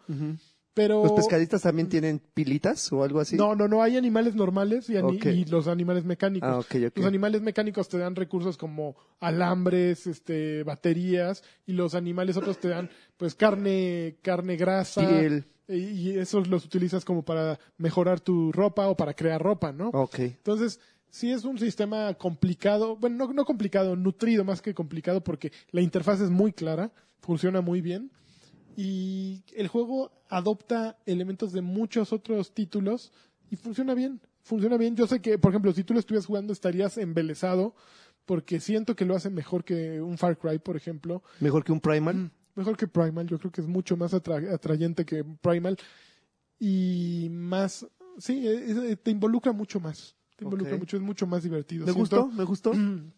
[0.76, 3.34] Pero ¿Los pescadistas también tienen pilitas o algo así?
[3.34, 5.24] no, no, no, hay animales normales y, ani- Ok.
[5.24, 6.46] y los animales mecánicos.
[6.50, 6.98] Ah, ok, ok.
[6.98, 12.68] Los animales mecánicos te dan recursos como alambres, este, baterías, y los animales otros te
[12.68, 15.00] dan, pues, carne, carne grasa.
[15.00, 15.46] Piel.
[15.66, 19.88] Y, y esos los utilizas como para mejorar tu ropa o para crear ropa, ¿no?
[19.94, 20.18] Ok.
[20.18, 20.78] Entonces,
[21.08, 25.80] sí es un sistema complicado, bueno, no, no complicado, nutrido más que complicado porque la
[25.80, 26.92] interfaz es muy clara,
[27.22, 28.10] funciona muy bien
[28.76, 33.12] y el juego adopta elementos de muchos otros títulos
[33.50, 34.94] y funciona bien, funciona bien.
[34.96, 37.74] Yo sé que, por ejemplo, si tú lo estuvieras jugando estarías embelesado
[38.26, 41.22] porque siento que lo hace mejor que un Far Cry, por ejemplo.
[41.40, 42.30] Mejor que un Primal.
[42.54, 45.76] Mejor que Primal, yo creo que es mucho más atra- atrayente que Primal
[46.58, 47.86] y más,
[48.18, 48.44] sí,
[49.02, 50.14] te involucra mucho más.
[50.36, 51.86] Te involucra mucho, es mucho más divertido.
[51.86, 52.72] Me Siento- gustó, me gustó.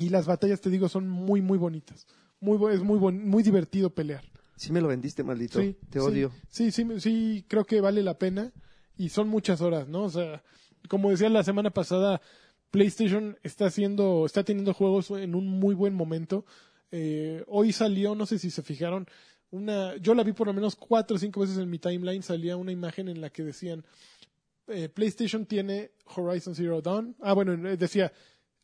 [0.00, 2.06] Y las batallas, te digo, son muy, muy bonitas.
[2.40, 4.22] Muy, es muy, bon- muy divertido pelear.
[4.58, 5.60] Sí me lo vendiste, maldito.
[5.60, 6.32] Sí, Te odio.
[6.48, 8.52] Sí, sí, sí, creo que vale la pena.
[8.96, 10.02] Y son muchas horas, ¿no?
[10.02, 10.42] O sea,
[10.88, 12.20] como decía la semana pasada,
[12.72, 16.44] PlayStation está haciendo, está teniendo juegos en un muy buen momento.
[16.90, 19.06] Eh, hoy salió, no sé si se fijaron,
[19.50, 22.56] una, yo la vi por lo menos cuatro o cinco veces en mi timeline, salía
[22.56, 23.84] una imagen en la que decían,
[24.66, 27.14] eh, PlayStation tiene Horizon Zero Dawn.
[27.20, 28.12] Ah, bueno, eh, decía,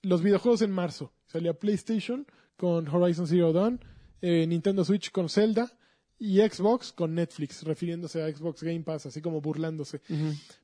[0.02, 1.12] los videojuegos en marzo.
[1.26, 2.26] Salía PlayStation
[2.56, 3.80] con Horizon Zero Dawn,
[4.20, 5.78] eh, Nintendo Switch con Zelda
[6.18, 10.00] y Xbox con Netflix, refiriéndose a Xbox Game Pass, así como burlándose.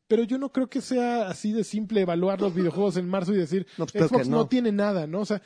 [0.07, 3.39] Pero yo no creo que sea así de simple evaluar los videojuegos en marzo y
[3.39, 4.39] decir, No, pues, Xbox no.
[4.39, 4.49] no.
[4.49, 5.21] tiene nada, ¿no?
[5.21, 5.43] O sea,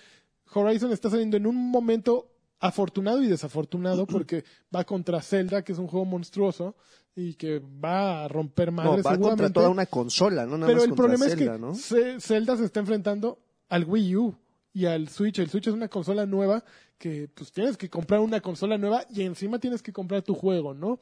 [0.53, 4.45] Horizon está saliendo en un momento afortunado y desafortunado porque
[4.75, 6.77] va contra Zelda, que es un juego monstruoso
[7.17, 10.81] y que va a romper No, madres va contra toda una consola, no nada Pero
[10.81, 12.21] más el problema Zelda, es que ¿no?
[12.21, 14.35] Zelda se está enfrentando al Wii U
[14.73, 15.39] y al Switch.
[15.39, 16.65] El Switch es una consola nueva
[16.99, 20.75] que pues tienes que comprar una consola nueva y encima tienes que comprar tu juego,
[20.75, 20.99] ¿no?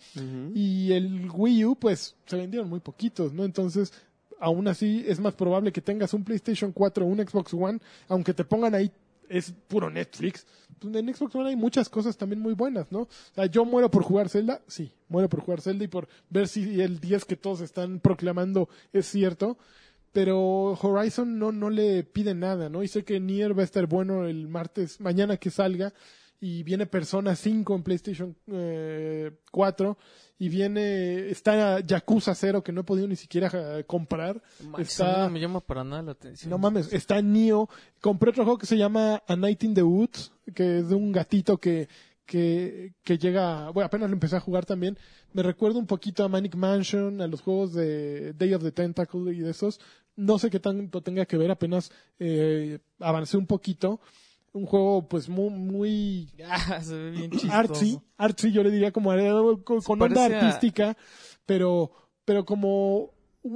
[0.55, 3.45] Y el Wii U pues se vendieron muy poquitos, ¿no?
[3.45, 3.93] Entonces,
[4.41, 7.79] aún así es más probable que tengas un PlayStation 4 o un Xbox One,
[8.09, 8.91] aunque te pongan ahí
[9.33, 10.47] es puro Netflix.
[10.79, 13.03] Pues en Xbox One hay muchas cosas también muy buenas, ¿no?
[13.03, 16.49] O sea, yo muero por jugar Zelda, sí, muero por jugar Zelda y por ver
[16.49, 19.57] si el 10 que todos están proclamando es cierto.
[20.13, 22.83] Pero Horizon no, no le pide nada, ¿no?
[22.83, 25.93] Y sé que Nier va a estar bueno el martes, mañana que salga.
[26.39, 29.97] Y viene Persona 5 en PlayStation eh, 4.
[30.41, 33.49] Y viene, está Yakuza 0 que no he podido ni siquiera
[33.79, 34.43] eh, comprar.
[34.65, 36.51] Manches, Está- no me llama para nada la atención.
[36.51, 37.69] no mames, está Nio.
[38.01, 41.13] Compré otro juego que se llama A Night in the Woods, que es de un
[41.13, 41.89] gatito que,
[42.27, 44.99] que, que llega, bueno, apenas lo empecé a jugar también.
[45.33, 49.33] Me recuerda un poquito a Manic Mansion, a los juegos de Day of the Tentacle
[49.33, 49.81] y de esos.
[50.17, 54.01] No sé qué tanto tenga que ver, apenas eh, avancé un poquito.
[54.53, 59.11] Un juego pues muy, muy Ah, se ve bien artsy, artsy yo le diría como
[59.65, 60.95] con, onda artística,
[61.47, 61.91] pero,
[62.27, 63.15] pero como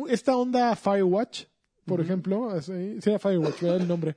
[0.09, 1.45] esta onda Firewatch,
[1.85, 3.81] por ejemplo, así, sí era Firewatch, ¿verdad?
[3.83, 4.17] El nombre.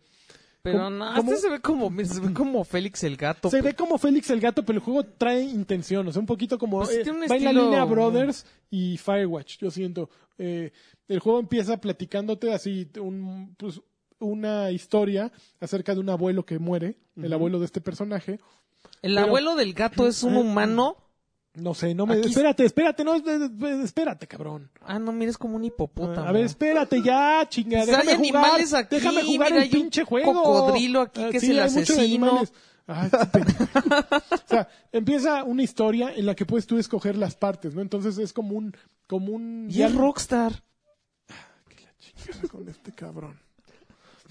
[0.62, 3.50] Pero ¿Cómo- no, este se ve como, se ve como Félix el gato.
[3.50, 6.58] Se ve como Félix el gato, pero el juego trae intención, o sea, un poquito
[6.60, 10.10] como Pues eh, tiene un va en la línea Brothers y Firewatch, yo siento.
[10.38, 10.72] Eh,
[11.08, 13.80] el juego empieza platicándote así un, pues,
[14.20, 15.32] una historia
[15.62, 18.40] acerca de un abuelo que muere, el abuelo de este personaje.
[19.02, 20.98] El pero- abuelo del gato es un humano.
[21.62, 22.16] No sé, no me...
[22.16, 23.16] Aquí- Espérate, espérate, no,
[23.84, 24.70] espérate, cabrón.
[24.82, 26.28] Ah, no, mira, es como un hipopótamo.
[26.28, 27.86] A ver, espérate ya, chingada.
[27.86, 30.34] Pues hay Déjame jugar, animales aquí, déjame jugar mira, el hay un pinche juego.
[30.34, 32.26] cocodrilo aquí Ah, que es sí, el hay muchos asesino.
[32.28, 32.54] animales.
[32.88, 33.10] Ay,
[34.32, 37.82] o sea, empieza una historia en la que puedes tú escoger las partes, ¿no?
[37.82, 38.76] Entonces es como un,
[39.06, 39.68] como un.
[39.70, 40.64] Y es Rockstar.
[42.16, 43.40] Chingada con este cabrón.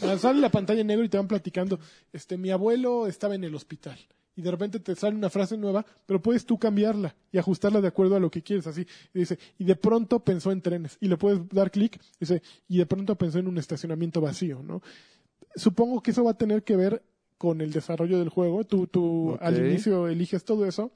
[0.02, 1.78] Ah, sale la pantalla en negro y te van platicando,
[2.12, 3.98] este, mi abuelo estaba en el hospital.
[4.38, 7.88] Y de repente te sale una frase nueva, pero puedes tú cambiarla y ajustarla de
[7.88, 8.86] acuerdo a lo que quieres, así.
[9.12, 10.96] Y dice, y de pronto pensó en trenes.
[11.00, 14.80] Y le puedes dar clic, dice, y de pronto pensó en un estacionamiento vacío, ¿no?
[15.56, 17.02] Supongo que eso va a tener que ver
[17.36, 18.62] con el desarrollo del juego.
[18.62, 20.92] Tú, tú al inicio eliges todo eso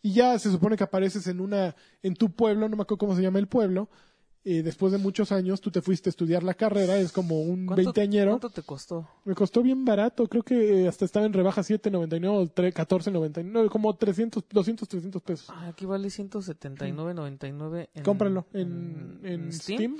[0.00, 1.74] y ya se supone que apareces en una,
[2.04, 3.88] en tu pueblo, no me acuerdo cómo se llama el pueblo.
[4.44, 7.66] Eh, después de muchos años, tú te fuiste a estudiar la carrera, es como un
[7.66, 8.30] ¿Cuánto- veinteañero.
[8.32, 9.08] ¿Cuánto te costó?
[9.24, 13.68] Me costó bien barato, creo que eh, hasta estaba en rebaja 7.99 o tre- 14.99,
[13.68, 15.50] como 300, 200, 300 pesos.
[15.50, 19.96] Ah, aquí vale 179.99 en Cómpralo en, en Steam.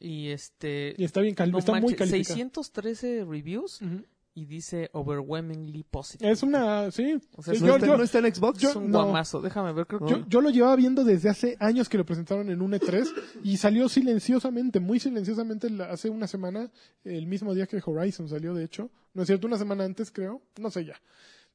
[0.00, 2.34] Y este y está bien calificado, no está muy manches, calificado.
[2.34, 4.02] 613 reviews Ujú.
[4.34, 6.30] Y dice overwhelmingly positive.
[6.30, 7.18] Es una, sí.
[7.36, 8.64] O sea, Sí, es yo, ¿No, está, yo- no está en Xbox?
[8.64, 9.02] es un no.
[9.04, 9.40] guamazo.
[9.42, 12.48] Déjame ver, creo que yo- yo lo llevaba viendo desde hace años que lo presentaron
[12.50, 13.08] en un E3
[13.44, 16.70] y salió silenciosamente, muy silenciosamente hace una semana,
[17.04, 18.90] el mismo día que Horizon salió, de hecho.
[19.14, 20.94] No es cierto, una semana antes creo, no sé ya.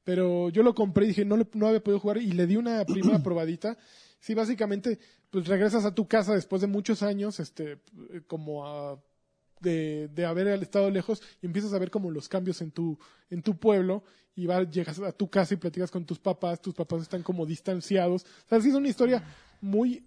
[0.04, 2.84] Pero yo lo compré y dije, no, no había podido jugar y le di una
[3.18, 3.76] primera probadita.
[4.20, 4.98] Sí, básicamente,
[5.30, 9.00] pues regresas a tu casa después de muchos años, este, eh, como a
[9.60, 12.98] de, de haber estado lejos y empiezas a ver como los cambios en tu,
[13.30, 14.02] en tu pueblo
[14.34, 17.44] y va, llegas a tu casa y platicas con tus papás, tus papás están como
[17.44, 18.24] distanciados.
[18.46, 19.22] O sea, sí es una historia
[19.60, 20.06] muy,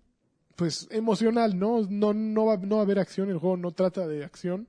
[0.56, 1.82] pues, emocional, ¿no?
[1.90, 4.68] No, no, va, no va a haber acción, el juego no trata de acción.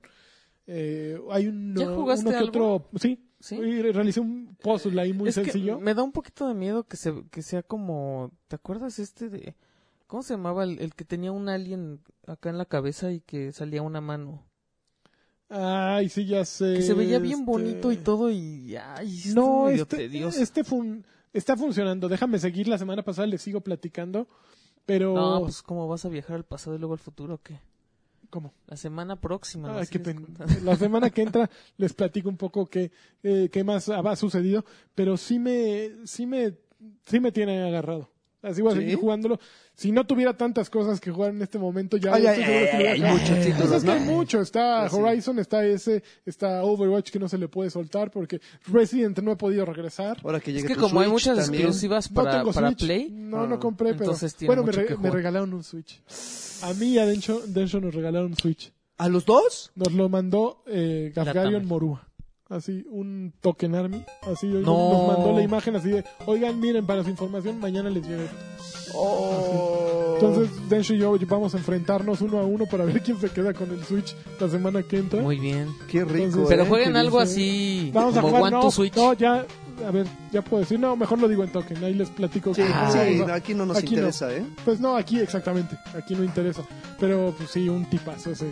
[0.67, 2.75] Eh, hay un, ¿Ya jugaste uno que algo?
[2.75, 3.57] otro, sí, ¿Sí?
[3.81, 5.79] realicé un puzzle ahí muy es que sencillo.
[5.79, 9.55] me da un poquito de miedo que se que sea como ¿te acuerdas este de
[10.07, 13.51] cómo se llamaba el, el que tenía un alien acá en la cabeza y que
[13.51, 14.45] salía una mano?
[15.55, 16.73] Ay, sí, ya sé.
[16.73, 21.55] Que se veía bien este- bonito y todo y ay, No, este, este fun- está
[21.55, 22.09] funcionando.
[22.09, 22.67] Déjame seguir.
[22.67, 24.27] La semana pasada les sigo platicando.
[24.85, 25.13] Pero.
[25.13, 27.59] No, pues cómo vas a viajar al pasado y luego al futuro o qué?
[28.29, 28.51] ¿Cómo?
[28.67, 29.67] La semana próxima.
[29.67, 29.75] ¿no?
[29.77, 30.53] Ay, qué Sigues pen- contando.
[30.63, 34.65] La semana que entra les platico un poco qué, eh, qué más ha, ha sucedido.
[34.95, 36.55] Pero sí me, sí me,
[37.05, 38.09] sí me tiene agarrado.
[38.43, 38.81] Así voy a ¿Sí?
[38.81, 39.39] seguir jugándolo.
[39.73, 42.65] Si no tuviera tantas cosas que jugar en este momento, ya Ay, estoy ay, seguro
[42.71, 43.93] que ay, lo hay muchos Pues títulos, es que ¿no?
[43.93, 44.41] hay mucho.
[44.41, 44.95] Está sí.
[44.95, 49.35] Horizon, está ese, está Overwatch que no se le puede soltar porque Resident no he
[49.37, 50.17] podido regresar.
[50.23, 51.63] Ahora que Es que como hay Switch muchas también.
[51.63, 52.79] exclusivas No para, tengo para Switch.
[52.85, 54.13] Play, No, no Ah, compré, pero.
[54.45, 56.01] Bueno, me, re- me regalaron un Switch.
[56.63, 58.73] A mí y a Densho, Densho nos regalaron un Switch.
[58.97, 59.71] ¿A los dos?
[59.75, 61.65] Nos lo mandó eh, Gafgarion.
[61.65, 62.07] Morúa.
[62.49, 64.03] Así, un token army.
[64.21, 64.91] Así, hoy No.
[64.91, 68.23] nos mandó la imagen así de, oigan, miren, para su información, mañana les llega.
[68.23, 68.37] esto".
[68.95, 70.02] Oh.
[70.27, 73.53] Entonces, Densho y yo vamos a enfrentarnos uno a uno para ver quién se queda
[73.53, 75.21] con el Switch la semana que entra.
[75.21, 75.67] muy bien.
[75.89, 76.25] Qué rico.
[76.25, 76.67] Entonces- Pero ¿eh?
[76.67, 78.95] jueguen algo dice- así Vamos a como jugar, One no, Switch.
[78.95, 79.45] no, ya,
[79.87, 82.53] a ver, ya puedo decir, no, mejor lo digo en token, ahí les platico.
[82.53, 84.01] Sí, cómo sí, a- no, aquí no nos aquí no.
[84.01, 84.45] interesa, ¿eh?
[84.65, 86.61] Pues no, aquí exactamente, aquí no interesa.
[86.99, 88.51] Pero pues sí, un tipazo ese,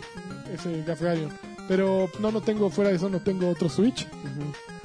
[0.52, 1.30] ese Gafgarion.
[1.68, 4.06] Pero no, no tengo, fuera de eso, no tengo otro Switch.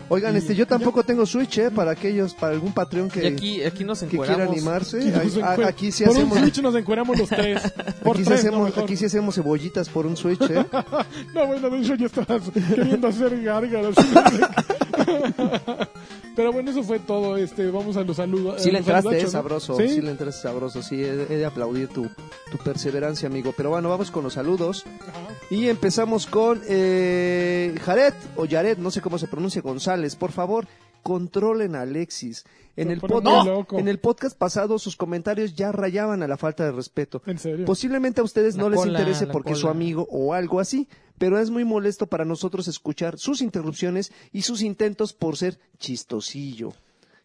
[0.09, 1.71] Oigan, Y- este, yo tampoco tengo Switch, ¿eh?
[1.71, 4.97] Para aquellos, para algún Patreon que, y aquí, aquí nos que quiera animarse.
[5.15, 7.61] Aquí, aquí sí por hacemos, un Switch nos encueramos los tres.
[8.03, 8.83] Por aquí sí tres, no, hacemos, mejor.
[8.83, 10.65] aquí sí hacemos cebollitas por un Switch, ¿eh?
[11.33, 13.95] No, bueno, de hecho ya estabas queriendo hacer gárgaras.
[16.37, 17.35] Pero bueno, eso fue todo.
[17.35, 18.61] Este, vamos a los saludos.
[18.61, 19.75] Sí le los entraste, sabroso.
[19.75, 19.89] ¿Sí?
[19.89, 20.01] ¿Sí?
[20.01, 20.81] le entraste sabroso.
[20.81, 22.07] Sí, he, he de aplaudir tu,
[22.49, 23.53] tu perseverancia, amigo.
[23.57, 24.85] Pero bueno, vamos con los saludos.
[25.01, 25.27] Ajá.
[25.49, 30.15] Y empezamos con eh, Jared o Jared, no sé cómo se pronuncia, González.
[30.15, 30.65] Por favor,
[31.03, 32.45] controlen a Alexis.
[32.75, 33.79] En el, ponen pod- muy loco.
[33.79, 37.23] en el podcast pasado sus comentarios ya rayaban a la falta de respeto.
[37.25, 37.65] En serio.
[37.65, 39.71] Posiblemente a ustedes La no les cola, interese porque es su cola.
[39.75, 40.87] amigo o algo así,
[41.17, 46.73] pero es muy molesto para nosotros escuchar sus interrupciones y sus intentos por ser chistosillo,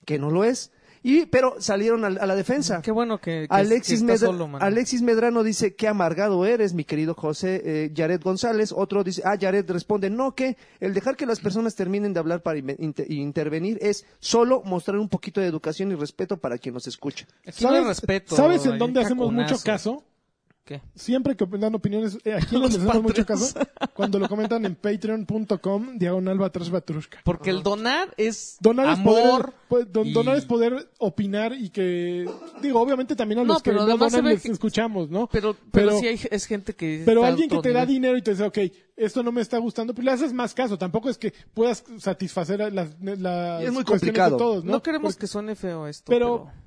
[0.05, 0.70] que no lo es.
[1.05, 2.81] Y pero salieron a, a la defensa.
[2.81, 4.64] Qué bueno que, que- Alexis, que está Medra- solo, mano.
[4.64, 8.70] Alexis Medrano dice, qué amargado eres, mi querido José eh, Jared González.
[8.70, 12.43] Otro dice, ah, Jared responde, no, que el dejar que las personas terminen de hablar
[12.44, 16.86] para inter- intervenir es solo mostrar un poquito de educación y respeto para quien nos
[16.86, 17.27] escucha.
[18.36, 20.05] ¿Sabes en dónde hacemos mucho caso?
[20.64, 20.80] ¿Qué?
[20.94, 23.59] Siempre que dan opiniones, eh, aquí les hacemos mucho caso
[23.94, 27.18] cuando lo comentan en patreon.com, diagonal batrash batrushka.
[27.24, 31.70] Porque el donar es Donar es, poder, pues, don- y- donar es poder opinar y
[31.70, 32.30] que,
[32.60, 35.28] digo, obviamente también a No, los que no además se donan les que- escuchamos, ¿no?
[35.32, 37.02] Pero, pero, Pero- sí hay, es gente que.
[37.05, 38.59] Pero alguien que te da dinero y te dice, ok,
[38.97, 40.78] esto no me está gustando, pues le haces más caso.
[40.78, 44.30] Tampoco es que puedas satisfacer las, las es muy cuestiones complicado.
[44.32, 44.72] de todos, ¿no?
[44.72, 46.05] No, queremos Porque- que suene feo esto.
[46.09, 46.61] Pero- Pero,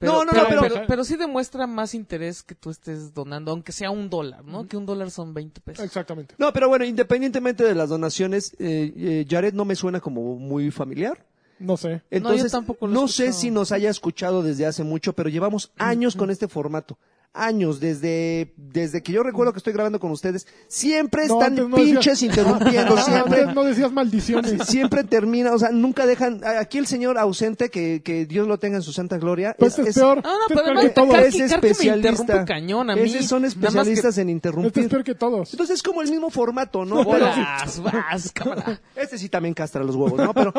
[0.00, 3.50] No, no, pero, no, pero- pero, pero sí demuestra más interés que tú estés donando,
[3.50, 4.66] aunque sea un dólar, ¿no?
[4.66, 5.84] Que un dólar son 20 pesos.
[5.84, 6.34] Exactamente.
[6.38, 10.70] No, pero bueno, independientemente de las donaciones, eh, eh, Jared no me suena como muy
[10.70, 11.26] familiar.
[11.58, 12.00] No sé.
[12.10, 15.72] Entonces, tampoco lo he no sé si nos haya escuchado desde hace mucho, pero llevamos
[15.76, 16.96] años con este formato.
[17.32, 21.76] Años, desde, desde que yo recuerdo que estoy grabando con ustedes, siempre No, están no
[21.76, 23.46] pinches decías- interrumpiendo, No, siempre.
[23.54, 24.66] no decías maldiciones.
[24.66, 26.40] Siempre termina, o sea, nunca dejan.
[26.44, 29.54] Aquí el señor ausente, que, que Dios lo tenga en su santa gloria.
[29.58, 30.22] Pues es, peor.
[30.22, 33.02] No, no, Este pero es peor que es me cañón a mí.
[33.02, 34.88] Esos son más que- especialistas en Este es interrumpir.
[34.88, 35.52] peor que todos.
[35.52, 37.04] Entonces es como el mismo formato, ¿no?
[37.04, 38.80] Bolas, vas, cámara.
[38.96, 40.32] este sí también castra los huevos, ¿no?
[40.34, 40.52] Pero,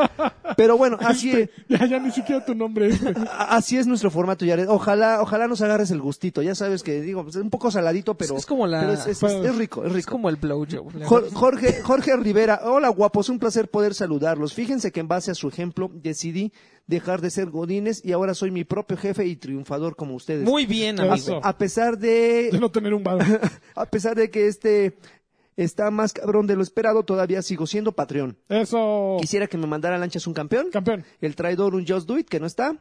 [0.58, 3.14] pero bueno, así, Ya, ya ni siquiera tu nombre este.
[3.38, 4.68] así es nuestro formato, Jared.
[4.70, 6.42] Ojalá, ojalá nos agarres el gustito.
[6.42, 9.22] Ya sabes que, digo, es un poco saladito, pero, Es como la- pero es, es-
[9.22, 10.12] es- es rico, es Es rico.
[10.12, 11.04] como el blowjob.
[11.34, 14.54] Jorge, Jorge Rivera, hola guapos, un placer poder saludarlos.
[14.54, 16.54] Fíjense que en base a su ejemplo decidí
[16.88, 20.44] dejar de ser godines y ahora soy mi propio jefe y triunfador como ustedes.
[20.44, 21.40] Muy bien, amigo.
[21.44, 23.20] a pesar de De no tener un bar.
[23.76, 24.98] a pesar de que este
[25.58, 28.38] está más cabrón de lo esperado, todavía sigo siendo Patreon.
[28.50, 29.18] Eso.
[29.22, 31.04] Quisiera que me mandara lanchas un campeón, Campeón.
[31.20, 32.76] el traidor un Just Do It, que no está.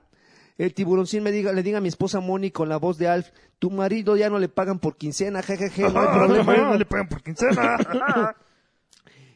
[0.59, 3.29] El tiburoncín me diga, le diga a mi esposa Moni con la voz de Alf,
[3.59, 6.77] tu marido ya no le pagan por quincena, jejeje, no hay problema.
[6.77, 7.79] le pagan por quincena.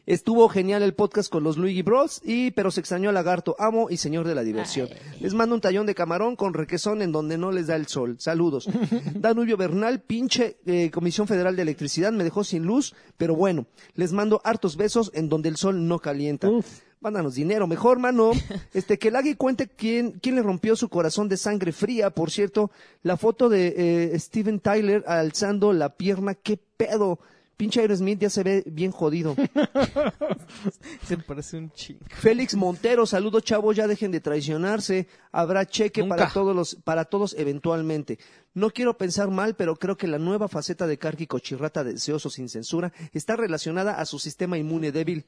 [0.05, 3.89] Estuvo genial el podcast con los Luigi Bros, y, pero se extrañó a Lagarto, amo
[3.89, 4.87] y señor de la diversión.
[5.19, 8.17] Les mando un tallón de camarón con requesón en donde no les da el sol.
[8.19, 8.69] Saludos.
[9.15, 13.65] Danubio Bernal, pinche eh, Comisión Federal de Electricidad, me dejó sin luz, pero bueno,
[13.95, 16.51] les mando hartos besos en donde el sol no calienta.
[16.51, 16.81] Uf.
[16.99, 18.31] Mándanos dinero, mejor, mano.
[18.75, 22.11] Este, que Lagui cuente quién, quién le rompió su corazón de sangre fría.
[22.11, 22.69] Por cierto,
[23.01, 23.73] la foto de
[24.13, 27.19] eh, Steven Tyler alzando la pierna, qué pedo.
[27.57, 29.35] Pinche Aerosmith ya se ve bien jodido.
[31.07, 32.01] Se parece un chingo.
[32.09, 35.07] Félix Montero, saludos chavos, ya dejen de traicionarse.
[35.31, 36.15] Habrá cheque Nunca.
[36.15, 38.19] para todos los, para todos eventualmente.
[38.53, 42.49] No quiero pensar mal, pero creo que la nueva faceta de Karki Cochirrata deseoso sin
[42.49, 45.25] censura está relacionada a su sistema inmune débil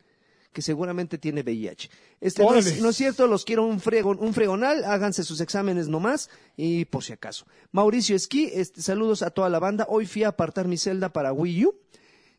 [0.52, 1.90] que seguramente tiene VIH.
[2.20, 5.88] Este no es, no es cierto, los quiero un fregon, un fregonal, háganse sus exámenes
[5.88, 7.46] nomás y por si acaso.
[7.72, 9.86] Mauricio Esquí, este, saludos a toda la banda.
[9.90, 11.76] Hoy fui a apartar mi celda para Wii U.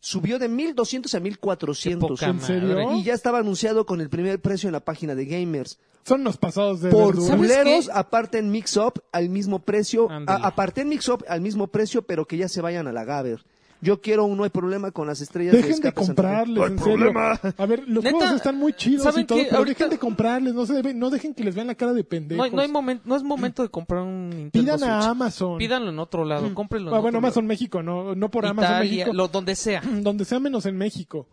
[0.01, 2.09] Subió de 1200 a 1400.
[2.09, 2.69] poca ¿En serio?
[2.85, 2.99] madre.
[2.99, 5.79] Y ya estaba anunciado con el primer precio en la página de Gamers.
[6.05, 7.27] Son los pasados de Por verdura.
[7.37, 7.93] ¿Sabes culeros, qué?
[7.93, 10.09] aparte en Mix Up al mismo precio.
[10.11, 13.05] A- aparte en Mix Up al mismo precio, pero que ya se vayan a la
[13.05, 13.45] Gaber.
[13.81, 16.71] Yo quiero un no hay problema con las estrellas de Dejen de comprarles, No hay
[16.73, 16.95] en serio.
[16.97, 17.41] problema.
[17.57, 19.99] A ver, los Neta, juegos están muy chidos ¿saben y todo, pero Ahorita- dejen de
[19.99, 22.39] comprarles, no se deben, no dejen que les vean la cara de pendejos.
[22.39, 25.11] No, hay- no, hay momen- no es momento de comprar un Nintendo Pidan a Switch.
[25.11, 25.59] Amazon.
[25.59, 28.47] Pídanlo en otro lado, cómprenlo en Ah, bueno, otro Amazon México, no, no por.
[28.47, 29.13] Amazon Italia, México.
[29.17, 29.81] lo, donde sea.
[30.03, 31.29] Donde sea menos en México.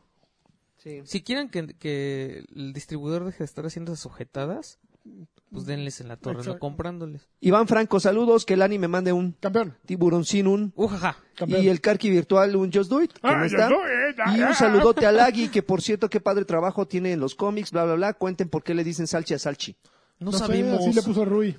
[0.77, 1.01] Sí.
[1.05, 4.77] Si quieren que, que el distribuidor deje de estar haciendo esas sujetadas,
[5.51, 6.59] pues denles en la torre, no Exacto.
[6.59, 7.29] comprándoles.
[7.39, 8.45] Iván Franco, saludos.
[8.45, 9.77] Que el Ani me mande un Campeón.
[9.85, 10.73] tiburoncín, un.
[10.75, 11.17] Ujaja.
[11.35, 11.63] Campeón.
[11.63, 13.67] Y el Karki virtual, un Just Do It, que Ah, no está.
[13.69, 14.53] It, ah, Y un ah.
[14.53, 17.95] saludote a Lagui, que por cierto, qué padre trabajo tiene en los cómics, bla, bla,
[17.95, 18.13] bla.
[18.13, 19.75] Cuenten por qué le dicen Salchi a Salchi.
[20.19, 20.79] No, sé, sabemos.
[20.79, 21.55] así le puso Rui.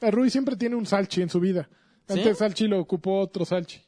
[0.00, 1.68] A Rui siempre tiene un Salchi en su vida.
[2.08, 2.18] ¿Sí?
[2.18, 3.80] Antes Salchi lo ocupó otro Salchi.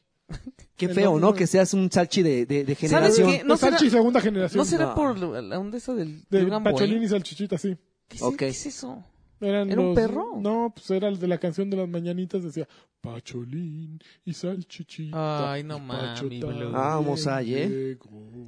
[0.75, 1.33] Qué feo, ¿no?
[1.33, 3.31] Que seas un Salchi de, de, de ¿Sabes generación.
[3.31, 3.43] qué?
[3.45, 4.57] No será- Salchi segunda generación.
[4.57, 4.95] ¿No será No.
[4.95, 6.73] por la onda esa del De del Gamboy?
[6.73, 7.77] Pacholín y Salchichita, sí.
[8.07, 8.35] ¿Qué, es- Ok.
[8.37, 9.03] qué es eso?
[9.39, 10.31] Eran ¿Era un perro?
[10.39, 12.67] No, pues era el de la canción de las mañanitas, decía
[13.01, 15.51] Pacholín y Salchichita.
[15.53, 16.71] Ay, no boludo.
[16.71, 17.97] Vamos ahí, ¿eh?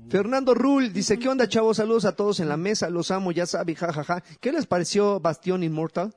[0.09, 1.77] Fernando Rull dice, ¿qué onda, chavos?
[1.77, 4.23] Saludos a todos en la mesa, los amo, ya sabe, jajaja.
[4.39, 6.13] ¿Qué les pareció Bastión Immortal?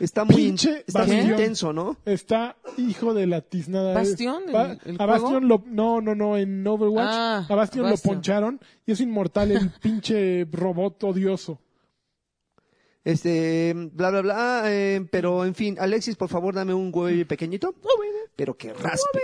[0.00, 1.30] Está muy, in- Pinche está muy Bastión.
[1.40, 1.96] intenso, ¿no?
[2.06, 3.94] Está hijo de la tiznada.
[3.94, 7.08] ¿Bastión, el- Va- el a Bastión lo, no, no, no, en Overwatch.
[7.10, 11.60] Ah, a Bastión lo poncharon y es inmortal el pinche robot odioso.
[13.04, 17.74] Este, bla, bla, bla, eh, pero en fin, Alexis, por favor, dame un güey pequeñito.
[18.36, 19.20] Pero que raspe.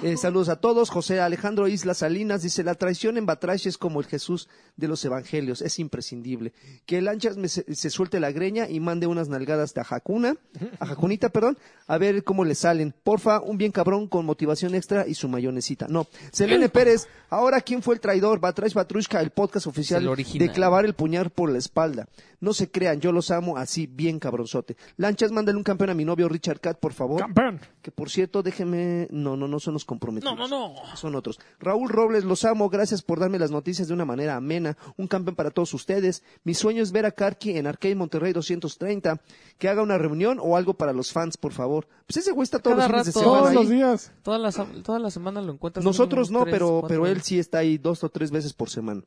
[0.00, 0.88] Eh, saludos a todos.
[0.88, 5.04] José Alejandro Islas Salinas dice, la traición en Batrash es como el Jesús de los
[5.04, 6.52] evangelios, es imprescindible.
[6.86, 10.34] Que el anchas me se, se suelte la greña y mande unas nalgadas a Jacuna,
[10.80, 12.94] a Jacunita, perdón, a ver cómo le salen.
[13.04, 15.86] Porfa, un bien cabrón con motivación extra y su mayonesita.
[15.88, 16.06] No.
[16.32, 18.40] Selene Pérez, ahora quién fue el traidor?
[18.40, 22.08] Batrash Batrushka, el podcast oficial el de clavar el puñal por la espalda.
[22.40, 24.76] No se crean, yo los amo así, bien cabronzote.
[24.96, 27.20] Lanchas, mándale un campeón a mi novio Richard Cat, por favor.
[27.20, 27.60] Campeón.
[27.82, 29.06] Que por cierto, déjeme.
[29.12, 30.36] No, no, no son los comprometidos.
[30.36, 30.96] No, no, no.
[30.96, 31.38] Son otros.
[31.58, 32.68] Raúl Robles, los amo.
[32.68, 34.76] Gracias por darme las noticias de una manera amena.
[34.96, 36.22] Un campeón para todos ustedes.
[36.44, 39.20] Mi sueño es ver a Karki en Arcade Monterrey 230.
[39.58, 41.86] Que haga una reunión o algo para los fans, por favor.
[42.06, 43.20] Pues ese güey está todos Cada los fines de rato.
[43.20, 43.54] semana Todos ahí.
[43.56, 44.12] los días.
[44.22, 45.84] Toda la, sam- toda la semana lo encuentras.
[45.84, 49.02] Nosotros no, tres, pero, pero él sí está ahí dos o tres veces por semana.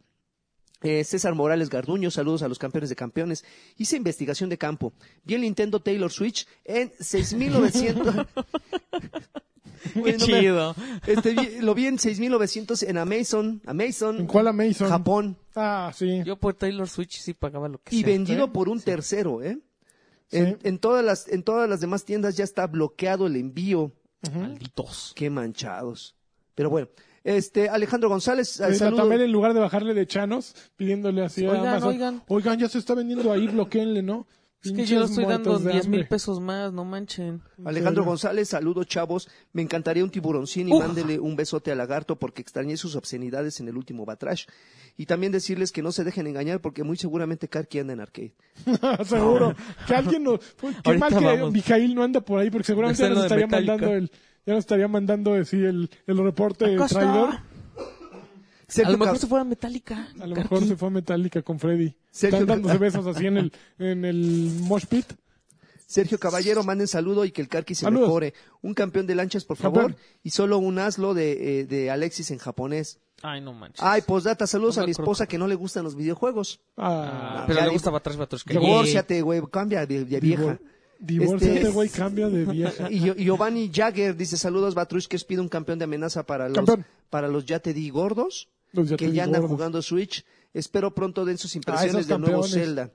[0.81, 3.43] Eh, César Morales Garduño, saludos a los campeones de campeones.
[3.77, 4.93] Hice investigación de campo.
[5.23, 8.27] Vi el Nintendo Taylor Switch en 6900.
[9.93, 10.75] Qué me- chido.
[11.05, 14.89] Este, vi- lo vi en 6900 en Amazon, Amazon, ¿En cuál Amazon?
[14.89, 16.21] Japón, Ah, sí.
[16.25, 18.07] Yo por Taylor Switch sí pagaba lo que y sea.
[18.09, 19.59] vendido por un tercero, ¿eh?
[20.27, 20.37] Sí.
[20.37, 23.91] En, en todas las, en todas las demás tiendas ya está bloqueado el envío.
[24.33, 25.13] Malditos.
[25.15, 26.15] Qué manchados.
[26.55, 26.87] Pero bueno,
[27.25, 29.03] este Alejandro González, eh, saludo.
[29.03, 32.23] Tamel, en lugar de bajarle de chanos, pidiéndole así a Oigan, Amazon, oigan.
[32.27, 34.27] oigan, ya se está vendiendo ahí, bloqueenle, ¿no?
[34.65, 37.41] Es que yo le estoy dando muertos de 10 mil pesos más, no manchen.
[37.63, 38.03] Alejandro?
[38.03, 39.29] González, saludos chavos.
[39.53, 40.79] Me encantaría un tiburoncín y Uf.
[40.83, 44.45] mándele un besote a Lagarto porque extrañé sus obscenidades en el último Batrash.
[44.97, 48.33] Y también decirles que no se dejen engañar porque muy seguramente Karki anda en arcade.
[49.05, 49.53] Seguro.
[49.87, 50.39] Que alguien nos...
[50.39, 51.53] Qué Ahorita mal que vamos.
[51.53, 54.11] Mijail no anda por ahí, porque seguramente Está ya en nos estaría mandando el...
[54.45, 56.87] Ya nos estaría mandando sí, el, el reporte está.
[56.87, 57.29] traidor.
[58.83, 60.07] A lo mejor se fuera metálica.
[60.19, 61.95] A lo mejor se fue a Metallica con Freddy.
[62.11, 65.05] Sergio- Están dándose besos así en el, en el mosh pit.
[65.87, 68.07] Sergio Caballero, manden saludo y que el Karki se Saludos.
[68.07, 68.33] mejore.
[68.63, 69.95] Un campeón de lanchas, por favor.
[70.23, 72.99] Y solo un aslo de, eh, de Alexis en japonés.
[73.21, 73.81] Ay, no manches.
[73.83, 76.59] Ay, postdata, saludos No a mi esposa que no le gustan los videojuegos.
[76.75, 78.51] Ah, Pero ya le gusta Batrash Batrushka.
[78.51, 80.59] Divórciate, güey, cambia de, de vieja.
[80.99, 82.87] Divórciate, Este- güey, cambia de vieja.
[82.91, 86.47] Y Gio- Giovanni Jagger dice saludos Batrush que os pide un campeón de amenaza para
[86.47, 86.85] los Campeón.
[87.09, 89.55] para los ya te di gordos Los ya te que ya andan gordos.
[89.57, 90.23] jugando Switch.
[90.53, 92.43] Espero pronto den sus impresiones Ah, del nuevo.
[92.43, 92.91] Zelda.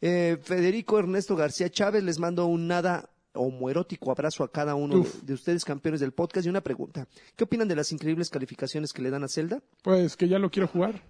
[0.00, 5.32] Eh, Federico Ernesto García Chávez les mando un nada homoerótico abrazo a cada uno de
[5.32, 7.06] ustedes campeones del podcast y una pregunta.
[7.36, 9.60] ¿Qué opinan de las increíbles calificaciones que le dan a Zelda?
[9.82, 11.02] Pues que ya lo quiero jugar.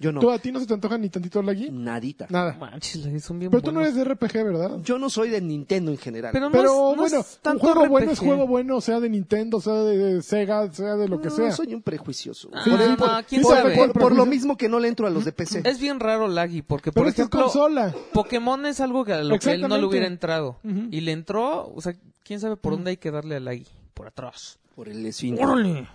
[0.00, 0.20] Yo no.
[0.20, 1.70] ¿Tú a ti no se te antoja ni tantito Lagui?
[1.72, 2.26] Nadita.
[2.30, 2.56] Nada.
[2.60, 3.96] Manches, la- son bien Pero tú no buenos.
[3.96, 4.78] eres de RPG, ¿verdad?
[4.84, 6.30] Yo no soy de Nintendo en general.
[6.32, 8.26] Pero no Pero es- no bueno, es un tanto juego bueno es RPG.
[8.26, 11.50] juego bueno, sea de Nintendo, sea de Sega, sea de lo que No, sea.
[11.50, 12.48] soy un prejuicioso.
[12.54, 13.74] Ah, por, no, por- quién por- sabe.
[13.74, 15.62] por- por lo mismo que no le entro a los de PC.
[15.64, 17.92] Es bien raro Laggy, porque Pero por esta es ejemplo, consola.
[18.12, 19.78] Pokémon es algo que a lo que él no Exactamente.
[19.80, 20.58] le hubiera entrado.
[20.62, 20.88] Ujú.
[20.92, 23.66] Y le entró, o sea, quién sabe por dónde hay que darle a Laggy.
[23.94, 24.60] Por atrás.
[24.76, 25.44] Por el esfínter.
[25.44, 25.88] ¡Órale!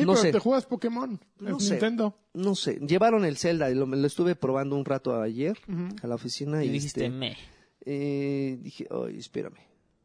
[0.00, 0.32] Sí, No pero sé.
[0.32, 1.20] te juegas Pokémon.
[1.40, 1.70] No es sé.
[1.72, 2.16] Nintendo.
[2.34, 5.56] No sé, llevaron el Zelda, y lo, lo estuve probando un rato ayer
[6.02, 7.36] a la oficina y, Y dijiste, este, me.
[7.84, 9.56] eh, dije, ay, espérame.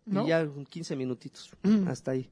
[0.06, 0.26] ¿No?
[0.26, 1.52] Y ya 15 minutitos,
[1.88, 2.30] hasta ahí.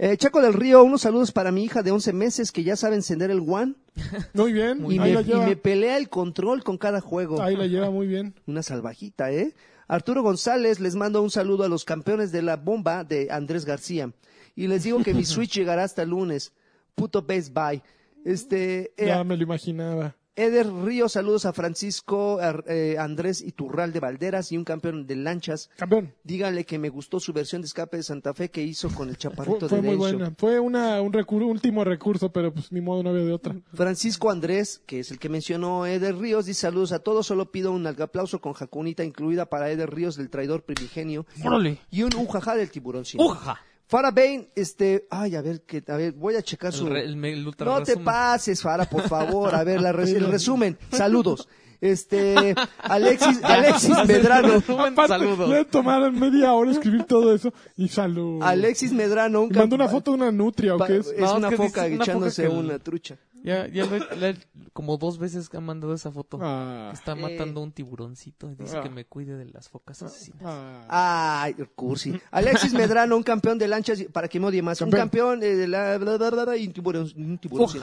[0.00, 2.94] Eh, Chaco del Río, unos saludos para mi hija de 11 meses que ya sabe
[2.94, 3.74] encender el One
[4.34, 4.84] Muy bien.
[4.88, 7.42] y, ahí, me, la y me pelea el control con cada juego.
[7.42, 8.34] ahí la lleva muy bien.
[8.46, 9.54] Una salvajita, ¿eh?
[9.88, 14.12] Arturo González, les mando un saludo a los campeones de la bomba de Andrés García.
[14.54, 16.52] Y les digo que mi Switch llegará hasta el lunes.
[16.98, 17.82] Puto Best Buy.
[18.24, 20.14] Este, eh, Ya me lo imaginaba.
[20.36, 25.16] Eder Río, saludos a Francisco Ar- eh, Andrés Iturral de Valderas y un campeón de
[25.16, 25.68] lanchas.
[25.76, 26.14] Campeón.
[26.22, 29.16] Díganle que me gustó su versión de escape de Santa Fe que hizo con el
[29.16, 30.16] Fue, chaparrito fue de muy Densho.
[30.18, 30.34] buena.
[30.38, 33.56] Fue una, un recur- último recurso, pero pues ni modo, no había de otra.
[33.74, 37.72] Francisco Andrés, que es el que mencionó Eder Ríos, dice saludos a todos, solo pido
[37.72, 41.78] un aplauso con jacunita incluida para Eder Ríos del traidor primigenio ¡Órale!
[41.90, 43.02] y un ujaja del tiburón.
[43.18, 43.60] ¡Ujaja!
[43.88, 46.86] Farah Bain, este, ay, a ver, que, a ver, voy a checar su...
[46.86, 49.54] El, re- el, me- el ultra No te pases, Farah, por favor.
[49.54, 50.76] A ver, la res- el resumen.
[50.92, 51.48] Saludos.
[51.80, 54.54] Este, Alexis, Alexis Medrano.
[54.56, 55.48] Aparte, saludos.
[55.48, 58.42] le tomaron media hora escribir todo eso y salud.
[58.42, 59.42] Alexis Medrano.
[59.42, 61.06] Un Y mandó una foto de una nutria, ¿o qué es?
[61.06, 63.16] Es No, una es que foca dice- una foca echándose que- una trucha.
[63.44, 64.38] Ya, ya le- le-
[64.72, 66.38] como dos veces que han mandado esa foto.
[66.42, 67.16] Ah, Está Eh.
[67.16, 68.82] matando un tiburoncito y dice Ah.
[68.82, 70.42] que me cuide de las focas asesinas.
[70.44, 71.42] ah.
[71.44, 72.20] Ay, cursi.
[72.30, 74.80] Alexis Medrano, un campeón de lanchas, para que me odie más.
[74.80, 77.12] Un campeón eh, de la, bla, bla, bla, bla, y un tiburón.
[77.16, 77.78] un tiburón, sí.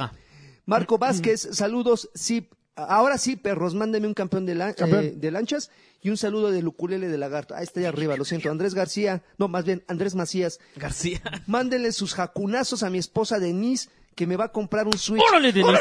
[0.65, 2.09] Marco Vázquez, saludos.
[2.13, 5.05] Sí, ahora sí, perros, mándeme un campeón de, la- Campeón.
[5.05, 5.69] eh, de lanchas
[6.01, 7.55] y un saludo del ukulele de lagarto.
[7.55, 8.49] Ah, está ahí arriba, lo siento.
[8.51, 10.59] Andrés García, no, más bien, Andrés Macías.
[10.75, 11.21] García.
[11.47, 15.21] Mándenle sus jacunazos a mi esposa Denise, que me va a comprar un Switch.
[15.29, 15.77] ¡Órale, Denis!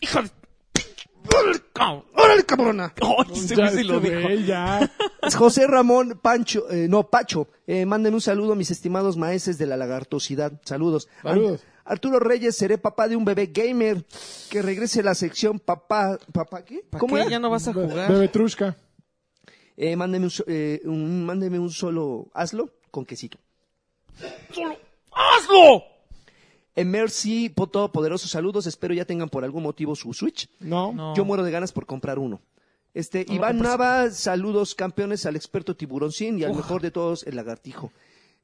[0.00, 0.30] ¡Hija de...
[1.36, 1.60] ¡Órale,
[2.14, 2.94] ¡Órale, cabrona!
[2.96, 3.06] Ya,
[3.70, 4.28] güey sí lo dijo.
[4.46, 4.90] ya.
[5.36, 9.66] José Ramón Pancho, eh, no, Pacho, eh, mándenme un saludo a mis estimados maestros de
[9.66, 10.52] la lagartosidad.
[10.64, 11.08] Saludos.
[11.22, 11.60] Saludos.
[11.62, 14.04] Ar- Arturo Reyes, seré papá de un bebé gamer.
[14.50, 16.82] Que regrese a la sección papá, papá, ¿qué?
[16.88, 17.30] ¿Para ¿Cómo qué era?
[17.30, 18.28] ya no vas a jugar?
[18.28, 18.76] Trushka.
[19.76, 23.38] Eh, mándeme un, eh, un- mándeme un solo, hazlo con quesito.
[25.12, 25.82] ¡Hazlo!
[26.76, 28.66] Eh, Mercy, po- todopoderosos saludos.
[28.66, 30.48] Espero ya tengan por algún motivo su Switch.
[30.60, 30.92] No.
[30.92, 31.14] No.
[31.14, 32.40] Yo muero de ganas por comprar uno.
[32.94, 33.62] Este, Iván compres.
[33.70, 37.92] Nava, saludos campeones al experto tiburoncín y al mejor de todos, el lagartijo.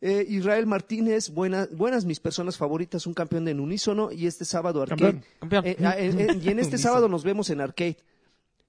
[0.01, 4.83] Eh, Israel Martínez, buenas, buenas mis personas favoritas, un campeón en unísono y este sábado
[4.83, 5.01] arcade.
[5.01, 5.25] Campeón.
[5.41, 5.67] Campeón.
[5.67, 7.97] Eh, ah, eh, eh, y en este sábado nos vemos en arcade.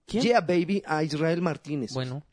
[0.06, 0.24] ¿Quién?
[0.24, 1.94] Yeah, baby, a Israel Martínez.
[1.94, 2.24] Bueno.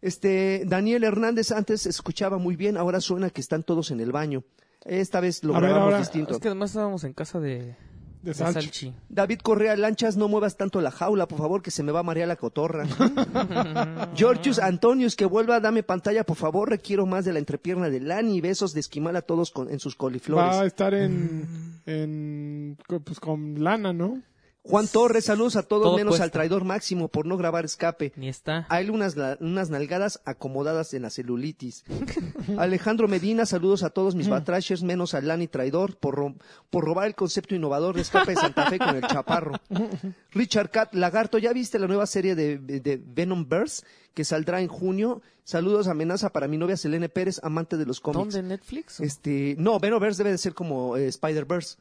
[0.00, 4.42] Este, Daniel Hernández antes escuchaba muy bien, ahora suena que están todos en el baño.
[4.86, 5.98] Esta vez lo A ver, grabamos ahora.
[5.98, 6.34] distinto.
[6.34, 7.76] Es que además estábamos en casa de, De
[8.22, 8.60] de Salchi.
[8.62, 8.94] Salchi.
[9.08, 12.02] David Correa Lanchas, no muevas tanto la jaula, por favor, que se me va a
[12.04, 12.86] marear la cotorra.
[14.14, 18.40] Georgius Antonius, que vuelva, dame pantalla, por favor, requiero más de la entrepierna de Lani,
[18.40, 20.62] besos de esquimal a todos con- en sus Va a coliflores.
[20.62, 24.20] estar en, en pues con lana, ¿no?
[24.68, 26.24] Juan Torres, saludos a todos, Todo menos cuesta.
[26.24, 28.12] al traidor máximo por no grabar escape.
[28.16, 28.66] Ni está.
[28.68, 31.84] Hay unas, unas nalgadas acomodadas en la celulitis.
[32.58, 36.34] Alejandro Medina, saludos a todos mis batrashers, menos a Lani Traidor, por, ro-
[36.70, 39.52] por robar el concepto innovador de escape de Santa Fe con el chaparro.
[40.32, 43.84] Richard Cat, Lagarto, ¿ya viste la nueva serie de, de Venom Verse
[44.14, 45.22] que saldrá en junio?
[45.44, 48.34] Saludos, amenaza para mi novia Selene Pérez, amante de los cómics.
[48.34, 48.48] ¿Dónde?
[48.48, 48.98] ¿Netflix?
[49.00, 51.76] Este, no, Venomverse debe de ser como eh, Spider-Verse.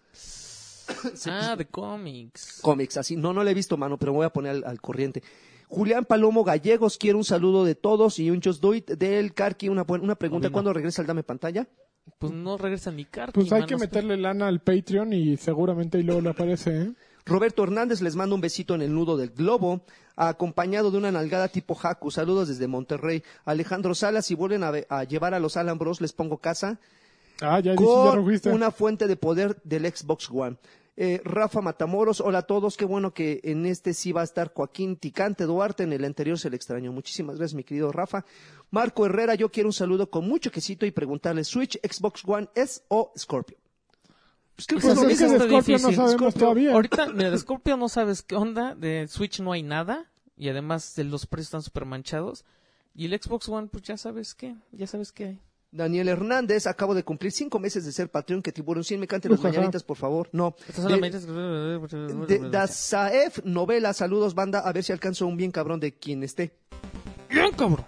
[1.27, 2.59] ah, de cómics.
[2.61, 3.15] cómics, así.
[3.15, 5.23] No, no le he visto, mano, pero me voy a poner al, al corriente.
[5.67, 9.69] Julián Palomo Gallegos quiere un saludo de todos y un Just Do It del Carqui.
[9.69, 10.49] Una, una pregunta.
[10.49, 11.67] ¿cuándo regresa el Dame Pantalla?
[12.19, 15.97] Pues no regresa ni Karki, Pues hay mano, que meterle lana al Patreon y seguramente
[15.97, 16.93] ahí luego le aparece, ¿eh?
[17.25, 19.81] Roberto Hernández les manda un besito en el nudo del globo,
[20.15, 22.11] acompañado de una nalgada tipo Haku.
[22.11, 23.23] Saludos desde Monterrey.
[23.45, 26.79] Alejandro Salas, si vuelven a, a llevar a los Alan Bros, les pongo casa.
[27.41, 30.57] Ah, ya, con una fuente de poder del Xbox One.
[30.97, 34.53] Eh, Rafa Matamoros, hola a todos, qué bueno que en este sí va a estar
[34.53, 36.93] Joaquín Ticante Duarte, en el anterior se le extrañó.
[36.93, 38.23] Muchísimas gracias, mi querido Rafa.
[38.71, 42.81] Marco Herrera, yo quiero un saludo con mucho quesito y preguntarle, ¿Switch, Xbox One S
[42.87, 43.57] o Scorpio?
[44.55, 46.39] Pues creo que Pues es que Scorpio no sabemos Scorpio.
[46.39, 46.73] todavía.
[46.73, 50.95] Ahorita, mira, de Scorpio no sabes qué onda, de Switch no hay nada, y además
[50.95, 52.45] de los precios están súper manchados.
[52.93, 55.41] Y el Xbox One, pues ya sabes qué, ya sabes qué hay.
[55.75, 59.27] Daniel Hernández, acabo de cumplir cinco meses de ser Patreon, que Tiburón 100 me cante
[59.27, 60.29] las mañanitas, por favor.
[60.31, 60.55] No.
[60.87, 61.09] De-
[62.27, 66.53] de, Dazaef Novela, saludos banda, a ver si alcanzo un bien cabrón de quien esté.
[67.29, 67.85] Bien, cabrón.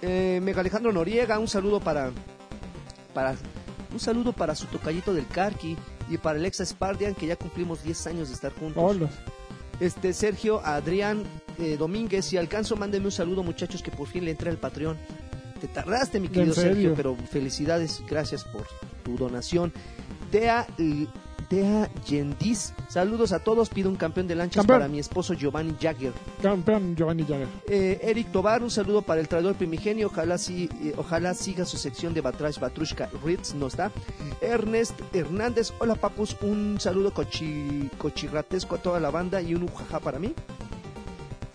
[0.00, 2.10] Eh, Mega Alejandro Noriega, un saludo para,
[3.12, 3.36] para
[3.92, 5.76] un saludo para su tocallito del Carqui
[6.08, 8.82] y para Alexa Spardian, que ya cumplimos 10 años de estar juntos.
[8.82, 9.10] Hola.
[9.80, 11.24] Este Sergio Adrián
[11.58, 14.96] eh, Domínguez, si alcanzo, mándenme un saludo, muchachos, que por fin le entré al Patreon.
[15.62, 16.54] Te tardaste, mi ¿En querido?
[16.54, 18.66] Sergio, pero felicidades, gracias por
[19.04, 19.72] tu donación.
[20.32, 20.66] Dea,
[21.48, 24.80] Dea Yendis, saludos a todos, pido un campeón de lanchas Campeón.
[24.80, 26.12] para mi esposo Giovanni Jagger.
[26.42, 27.46] Campeón Giovanni Jagger.
[27.68, 30.08] Eh, Eric Tobar, un saludo para el traidor primigenio.
[30.08, 33.92] Ojalá, sí, eh, ojalá siga su sección de Batrash Batrushka Ritz, no está.
[34.40, 40.00] Ernest Hernández, hola papus, un saludo cochi, cochirratesco a toda la banda y un ujaja
[40.00, 40.34] para mí.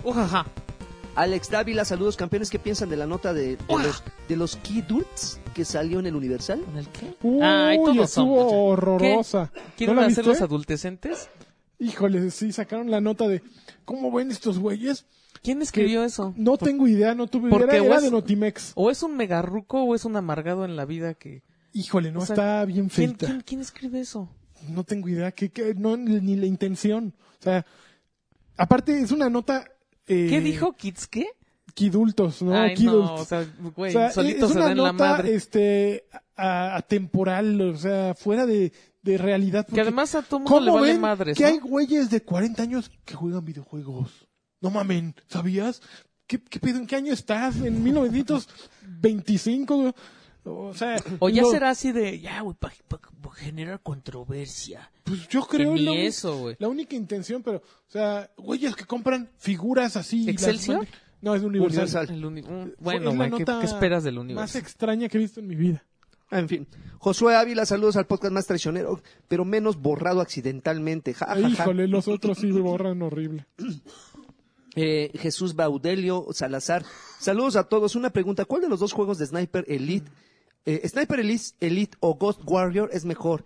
[0.05, 0.45] Ujaja.
[1.17, 5.39] Alex Dávila, saludos campeones, ¿qué piensan de la nota de, de los, de los Kidults
[5.55, 6.61] que salió en el Universal?
[6.61, 7.15] ¿Con el qué?
[7.23, 9.51] Uy, Ay, todos estuvo horrorosa.
[9.75, 11.27] ¿Quieren ¿No hacer los adultecentes?
[11.79, 13.41] Híjole, sí, sacaron la nota de
[13.83, 15.07] ¿cómo ven estos güeyes?
[15.41, 16.35] ¿Quién escribió eso?
[16.37, 17.75] No tengo idea, no tuve Porque idea.
[17.77, 18.71] Era, o era es- de Notimex.
[18.75, 21.41] O es un megarruco o es un amargado en la vida que...
[21.73, 23.25] Híjole, no o sea, está bien ¿quién, feita.
[23.25, 24.29] quién, quién escribe eso?
[24.69, 27.15] No tengo idea, que, que- no, ni la intención.
[27.39, 27.65] O sea,
[28.55, 29.65] aparte es una nota...
[30.07, 31.27] eh, ¿Qué dijo qué?
[31.73, 32.55] Kidultos, ¿no?
[32.59, 33.09] Ay, Kidults.
[33.09, 35.35] no, o sea, güey, O sea, solitos es se una dan la nota madre.
[35.35, 36.05] este
[36.35, 38.71] a- atemporal, o sea, fuera de,
[39.03, 39.65] de realidad.
[39.65, 41.49] Que porque además a todo mundo le ¿cómo vale ven madres, que ¿no?
[41.49, 44.27] hay güeyes de 40 años que juegan videojuegos?
[44.59, 45.81] No mamen, ¿sabías?
[46.25, 46.79] ¿Qué, qué pedo?
[46.79, 47.57] ¿En qué año estás?
[47.61, 49.93] ¿En 1925?
[50.55, 52.73] O sea, O ya será así de, ya, güey, para
[53.35, 54.89] generar controversia.
[55.03, 56.55] Pues yo Que creo ni la, uni- eso, güey.
[56.59, 60.19] la única intención, pero, o sea, güeyes que compran figuras así.
[60.25, 60.87] las ¿Excelsior?
[61.21, 62.07] No, es Universal.
[62.07, 62.09] Universal.
[62.15, 62.41] El uni-
[62.79, 64.57] bueno, es ¿qué, esperas del Más universo?
[64.57, 65.83] extraña que he visto en mi vida.
[66.29, 66.67] En fin,
[66.99, 71.13] Josué Ávila, saludos al podcast más traicionero, pero menos borrado accidentalmente.
[71.13, 71.47] Ja, ja, ja.
[71.49, 73.45] Híjole, los otros sí borran horrible.
[74.79, 76.85] Eh, Jesús Baudelio Salazar,
[77.19, 77.95] saludos a todos.
[77.95, 80.07] Una pregunta, ¿cuál de los dos juegos de Sniper Elite,
[80.67, 83.43] eh, Sniper Elite, Elite o Ghost Warrior es mejor?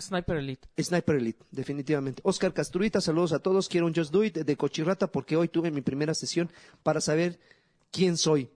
[0.00, 0.68] Sniper Elite.
[0.80, 2.20] Sniper Elite, definitivamente.
[2.24, 3.68] Oscar Castruita, saludos a todos.
[3.68, 6.50] Quiero un Just Do It de Cochirrata porque hoy tuve mi primera sesión
[6.82, 7.40] para saber
[7.90, 8.48] quién soy.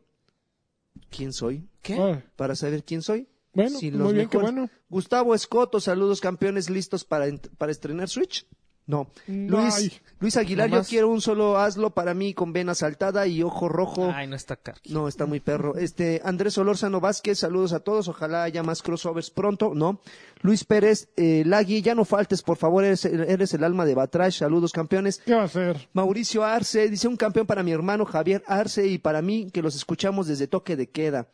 [1.10, 1.68] ¿Quién soy?
[1.82, 1.94] ¿Qué?
[1.98, 3.26] Ah, Para saber quién soy.
[3.54, 4.70] Bueno, Sí, muy los bien, qué bueno.
[4.88, 7.26] Gustavo Escoto, saludos campeones listos para,
[7.58, 8.46] para estrenar Switch.
[8.86, 9.08] No.
[9.28, 10.00] No Luis.
[10.18, 13.68] Luis Aguilar, Nomás- yo quiero un solo hazlo para mí con vena saltada y ojo
[13.68, 14.10] rojo.
[14.14, 14.92] Ay, no está Karki.
[14.92, 15.74] No, está muy perro.
[15.76, 18.08] Este, Andrés Olórzano Vázquez, saludos a todos.
[18.08, 20.00] Ojalá haya más crossovers pronto, ¿no?
[20.42, 24.38] Luis Pérez, eh, Lagui, ya no faltes, por favor, eres, eres el alma de Batrash.
[24.38, 25.18] Saludos, campeones.
[25.24, 25.88] ¿Qué va a hacer?
[25.92, 29.76] Mauricio Arce, dice un campeón para mi hermano Javier Arce y para mí, que los
[29.76, 31.28] escuchamos desde toque de queda.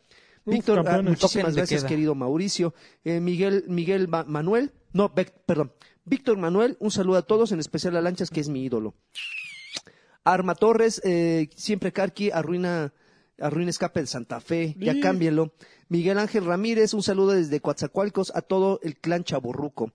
[0.45, 1.89] Uf, Víctor, ah, muchísimas gracias, queda.
[1.89, 2.73] querido Mauricio.
[3.03, 5.73] Eh, Miguel, Miguel Ma- Manuel, no, Bec- perdón,
[6.09, 8.95] Víctor Manuel, un saludo a todos, en especial a Lanchas, que es mi ídolo.
[10.23, 12.93] Arma Torres, eh, siempre Carqui, arruina,
[13.39, 15.01] arruina escape de Santa Fe, ya Sí.
[15.01, 15.53] cámbienlo.
[15.87, 19.91] Miguel Ángel Ramírez, un saludo desde Coatzacoalcos a todo el clan Chaborruco.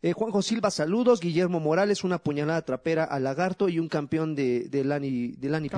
[0.00, 1.18] Eh, Juanjo Silva, saludos.
[1.20, 5.68] Guillermo Morales, una puñalada trapera al lagarto y un campeón de, de Lani, de Lani.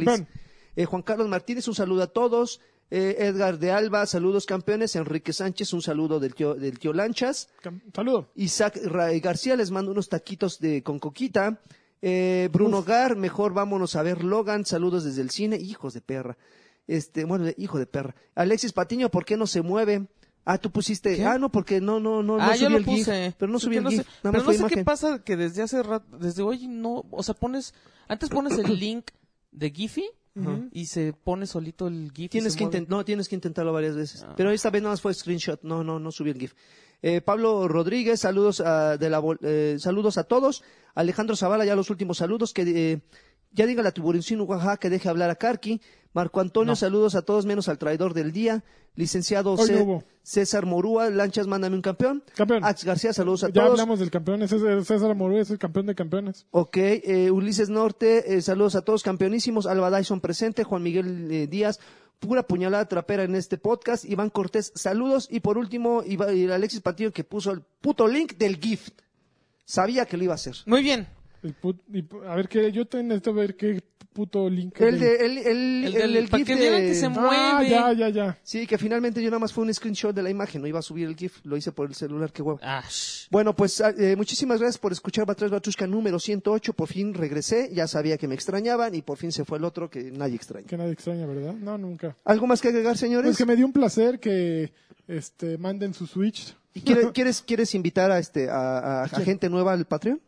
[0.77, 2.61] Eh, Juan Carlos Martínez, un saludo a todos.
[2.93, 4.97] Eh, Edgar de Alba, saludos campeones.
[4.97, 7.49] Enrique Sánchez, un saludo del tío, del tío Lanchas.
[7.95, 8.31] Saludo.
[8.35, 11.61] Isaac Ra- García, les mando unos taquitos de, con coquita.
[12.03, 14.65] Eh, Bruno Gar, mejor vámonos a ver Logan.
[14.67, 15.57] Saludos desde el cine.
[15.57, 16.37] Hijos de perra.
[16.89, 18.17] Este, bueno, hijo de perra.
[18.35, 20.09] Alexis Patiño, ¿por qué no se mueve?
[20.45, 21.15] Ah, tú pusiste.
[21.15, 21.25] ¿Qué?
[21.25, 22.99] Ah, no, porque no, no, no, no ah, subí yo lo el GIF.
[23.07, 23.35] puse.
[23.39, 24.01] Pero no subí el no GIF.
[24.01, 27.05] sé- Nada pero más no sé qué pasa que desde hace rato, desde hoy no,
[27.13, 27.73] o sea, pones,
[28.09, 29.11] antes pones el link
[29.53, 30.07] de Giphy
[30.73, 32.31] y se pone solito el GIF.
[32.31, 34.23] Tienes que no, tienes que intentarlo varias veces.
[34.23, 34.35] Ah.
[34.37, 36.55] Pero esta vez nada más fue screenshot, no, no, no subí el GIF.
[37.03, 40.63] Eh, Pablo Rodríguez, saludos a, de la, eh, saludos a todos.
[40.95, 42.53] Alejandro Zavala, ya los últimos saludos.
[42.53, 43.01] Que eh,
[43.53, 45.81] ya diga la Tiburoncino Oaxaca que deje hablar a Karki.
[46.13, 46.77] Marco Antonio, No.
[46.77, 48.65] saludos a todos menos al traidor del día.
[48.97, 50.03] Licenciado no.
[50.25, 52.25] César Morúa, Lanchas, mándame un campeón.
[52.35, 52.65] Campeón.
[52.65, 53.71] Ax García, saludos a Ya todos.
[53.71, 54.43] hablamos del campeón.
[54.43, 56.47] Ese es César Morú, es el campeón de campeones.
[56.51, 59.67] Ok, eh, Ulises Norte, eh, saludos a todos, campeonísimos.
[59.67, 61.79] Alba Dyson presente, Juan Miguel eh, Díaz,
[62.19, 64.05] pura puñalada trapera en este podcast.
[64.05, 65.29] Iván Cortés, saludos.
[65.31, 68.93] Y por último, Iba- Alexis Patillo que puso el puto link del gift.
[69.65, 70.57] Sabía que lo iba a hacer.
[70.67, 71.07] Muy bien.
[71.43, 73.81] El put- y a ver, que yo te necesito ver qué
[74.13, 74.79] puto link.
[74.81, 75.47] El de, el, el,
[75.87, 77.71] El el, el para que de- vieran que se Ah, mueve.
[77.71, 78.39] ya, ya, ya.
[78.43, 80.83] Sí, que finalmente yo nada más fue un screenshot de la imagen, no iba a
[80.83, 82.59] subir el GIF, lo hice por el celular, qué huevo.
[82.63, 82.83] Ah.
[83.31, 86.73] Bueno, pues ah, eh, muchísimas gracias por escuchar Batrás Batrushka número 108.
[86.75, 89.89] Por fin regresé, ya sabía que me extrañaban y por fin se fue el otro
[89.89, 90.67] que nadie extraña.
[90.67, 91.55] Que nadie extraña, ¿verdad?
[91.55, 92.17] No, nunca.
[92.25, 93.31] ¿Algo más que agregar, señores?
[93.31, 94.73] Es que me dio un placer que
[95.07, 96.55] este, manden su Switch.
[96.75, 100.21] ¿Y quiere- quieres, quieres invitar a, este, a, a- a gente nueva al Patreon?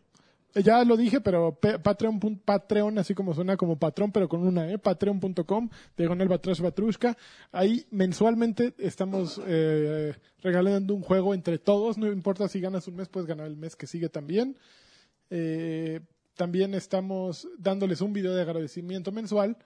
[0.55, 4.71] Ya lo dije, pero pe- Patreon, Patreon, así como suena como patrón, pero con una,
[4.71, 4.79] ¿eh?
[4.79, 7.17] Patreon.com, diagonal Batrash Batrushka.
[7.53, 11.97] Ahí mensualmente estamos eh, regalando un juego entre todos.
[11.97, 14.57] No importa si ganas un mes, puedes ganar el mes que sigue también.
[15.31, 16.01] Eh,
[16.37, 19.57] también estamos dándoles un video de agradecimiento mensual.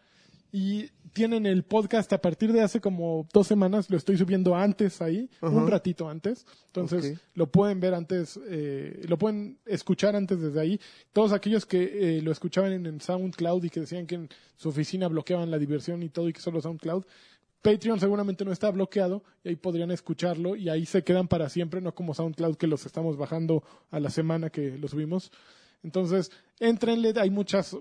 [0.59, 5.03] Y tienen el podcast a partir de hace como dos semanas, lo estoy subiendo antes
[5.03, 6.47] ahí, un ratito antes.
[6.69, 10.81] Entonces lo pueden ver antes, eh, lo pueden escuchar antes desde ahí.
[11.13, 14.71] Todos aquellos que eh, lo escuchaban en, en SoundCloud y que decían que en su
[14.71, 17.05] oficina bloqueaban la diversión y todo y que solo SoundCloud,
[17.61, 21.83] Patreon seguramente no está bloqueado y ahí podrían escucharlo y ahí se quedan para siempre,
[21.83, 25.31] no como SoundCloud que los estamos bajando a la semana que lo subimos.
[25.83, 27.77] Entonces, entrenle, hay muchas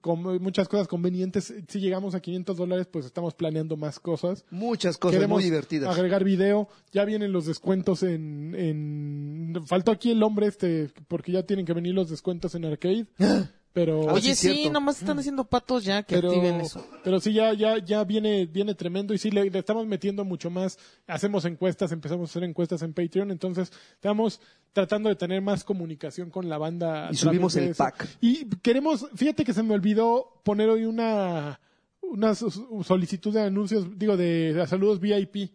[0.00, 1.54] como muchas cosas convenientes.
[1.68, 4.44] Si llegamos a 500 dólares, pues estamos planeando más cosas.
[4.50, 5.94] Muchas cosas Queremos muy divertidas.
[5.94, 6.68] agregar video.
[6.92, 9.62] Ya vienen los descuentos en, en...
[9.66, 13.06] Faltó aquí el hombre este, porque ya tienen que venir los descuentos en arcade.
[13.72, 14.10] Pero...
[14.10, 16.84] Ah, Oye, sí, nomás están haciendo patos ya que pero, activen eso.
[17.04, 20.50] pero sí, ya, ya, ya viene, viene tremendo y sí, le, le estamos metiendo mucho
[20.50, 20.76] más.
[21.06, 24.40] Hacemos encuestas, empezamos a hacer encuestas en Patreon, entonces estamos
[24.72, 27.08] tratando de tener más comunicación con la banda.
[27.08, 27.78] a Y subimos el eso.
[27.78, 28.08] pack.
[28.20, 31.60] Y queremos, fíjate que se me olvidó poner hoy una,
[32.02, 32.50] una so-
[32.82, 35.52] solicitud de anuncios, digo, de, de saludos VIP.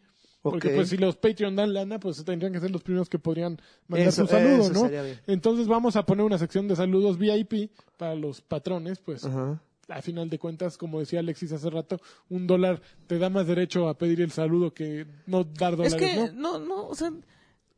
[0.51, 3.57] Porque pues si los Patreon dan lana, pues tendrían que ser los primeros que podrían
[3.87, 4.89] mandar Eso- su saludo, eso ¿no?
[5.27, 9.59] Entonces vamos a poner una sección de saludos VIP para los patrones, pues Ajá.
[9.89, 11.99] a final de cuentas, como decía Alexis hace rato,
[12.29, 15.99] un dólar te da más derecho a pedir el saludo que no dar dólares, Es
[15.99, 16.59] que, ¿no?
[16.59, 17.11] no, no, o sea,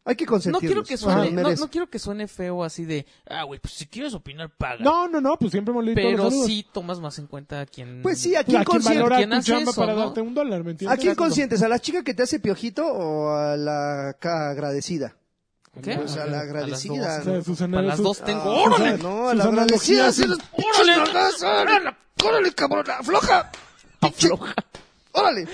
[0.07, 0.61] Hay que no consentirlos.
[0.61, 3.73] quiero que Ajá, suene, los no, quiero que suene feo así de, ah, güey, pues
[3.73, 4.77] si quieres opinar, paga.
[4.83, 8.01] No, no, no, pues siempre hemos leído pero sí tomas más en cuenta a quien...
[8.01, 8.95] Pues sí, ¿a A quién quien consientes?
[9.03, 9.99] valora ¿Quién tu hace chamba eso, para no?
[9.99, 10.97] darte un dólar, ¿me entiendes?
[10.97, 11.61] ¿A quién consientes?
[11.61, 15.15] ¿A la chica que te hace piojito o a la agradecida?
[15.83, 15.95] ¿Qué?
[15.95, 17.19] Pues a la agradecida.
[17.19, 17.43] O sea.
[17.43, 18.41] Susana, Para las dos tengo.
[18.41, 18.97] Ah, ¡Órale!
[18.97, 20.11] No, a la agradecida.
[20.11, 21.01] sí, ¡Órale,
[21.43, 21.95] órale!
[22.25, 22.85] ¡Órale, cabrón!
[22.89, 23.51] ¡Afloja!
[24.01, 24.55] Afloja.
[25.19, 25.47] ¡Órale!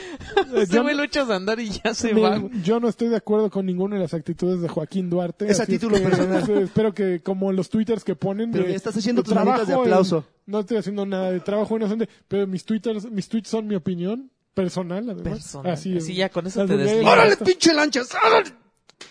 [0.55, 2.37] Ese yo, güey lo echas a andar y ya se miren, va.
[2.37, 2.61] güey.
[2.63, 5.49] yo no estoy de acuerdo con ninguna de las actitudes de Joaquín Duarte.
[5.49, 6.49] Es a así título que, personal.
[6.49, 8.51] eh, Espero que, como los twitters que ponen.
[8.51, 10.17] Pero de- ya estás haciendo de tus manitas de trabajo aplauso.
[10.17, 13.75] en- no estoy haciendo nada de trabajo inocente, pero mis twitters, mis tweets son mi
[13.75, 15.39] opinión personal, además.
[15.39, 15.71] Personal.
[15.73, 17.11] Así, Sí, ya con eso te desligas.
[17.13, 18.09] ¡Órale, pinche lanchas!
[18.15, 18.49] ¡Órale!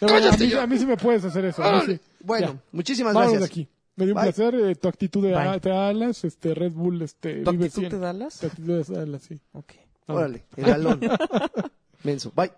[0.00, 0.62] A, cállate mí, ya.
[0.62, 1.62] a mí sí me puedes hacer eso.
[1.62, 2.00] a mí sí.
[2.20, 2.62] Bueno, Ya.
[2.72, 3.54] muchísimas Vámonos gracias.
[3.56, 3.68] de aquí.
[3.94, 4.32] Me dio un Bye.
[4.32, 7.80] placer eh, tu actitud de, a- de alas, este Red Bull, este ¿Tu Vive actitud
[7.82, 7.90] 100.
[7.90, 8.38] te Dallas?
[8.38, 9.38] Tu actitud de alas, sí.
[9.52, 9.72] Ok.
[10.14, 11.00] Órale, el galón.
[12.02, 12.32] Menso.
[12.34, 12.52] Bye.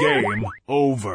[0.00, 1.14] Game over.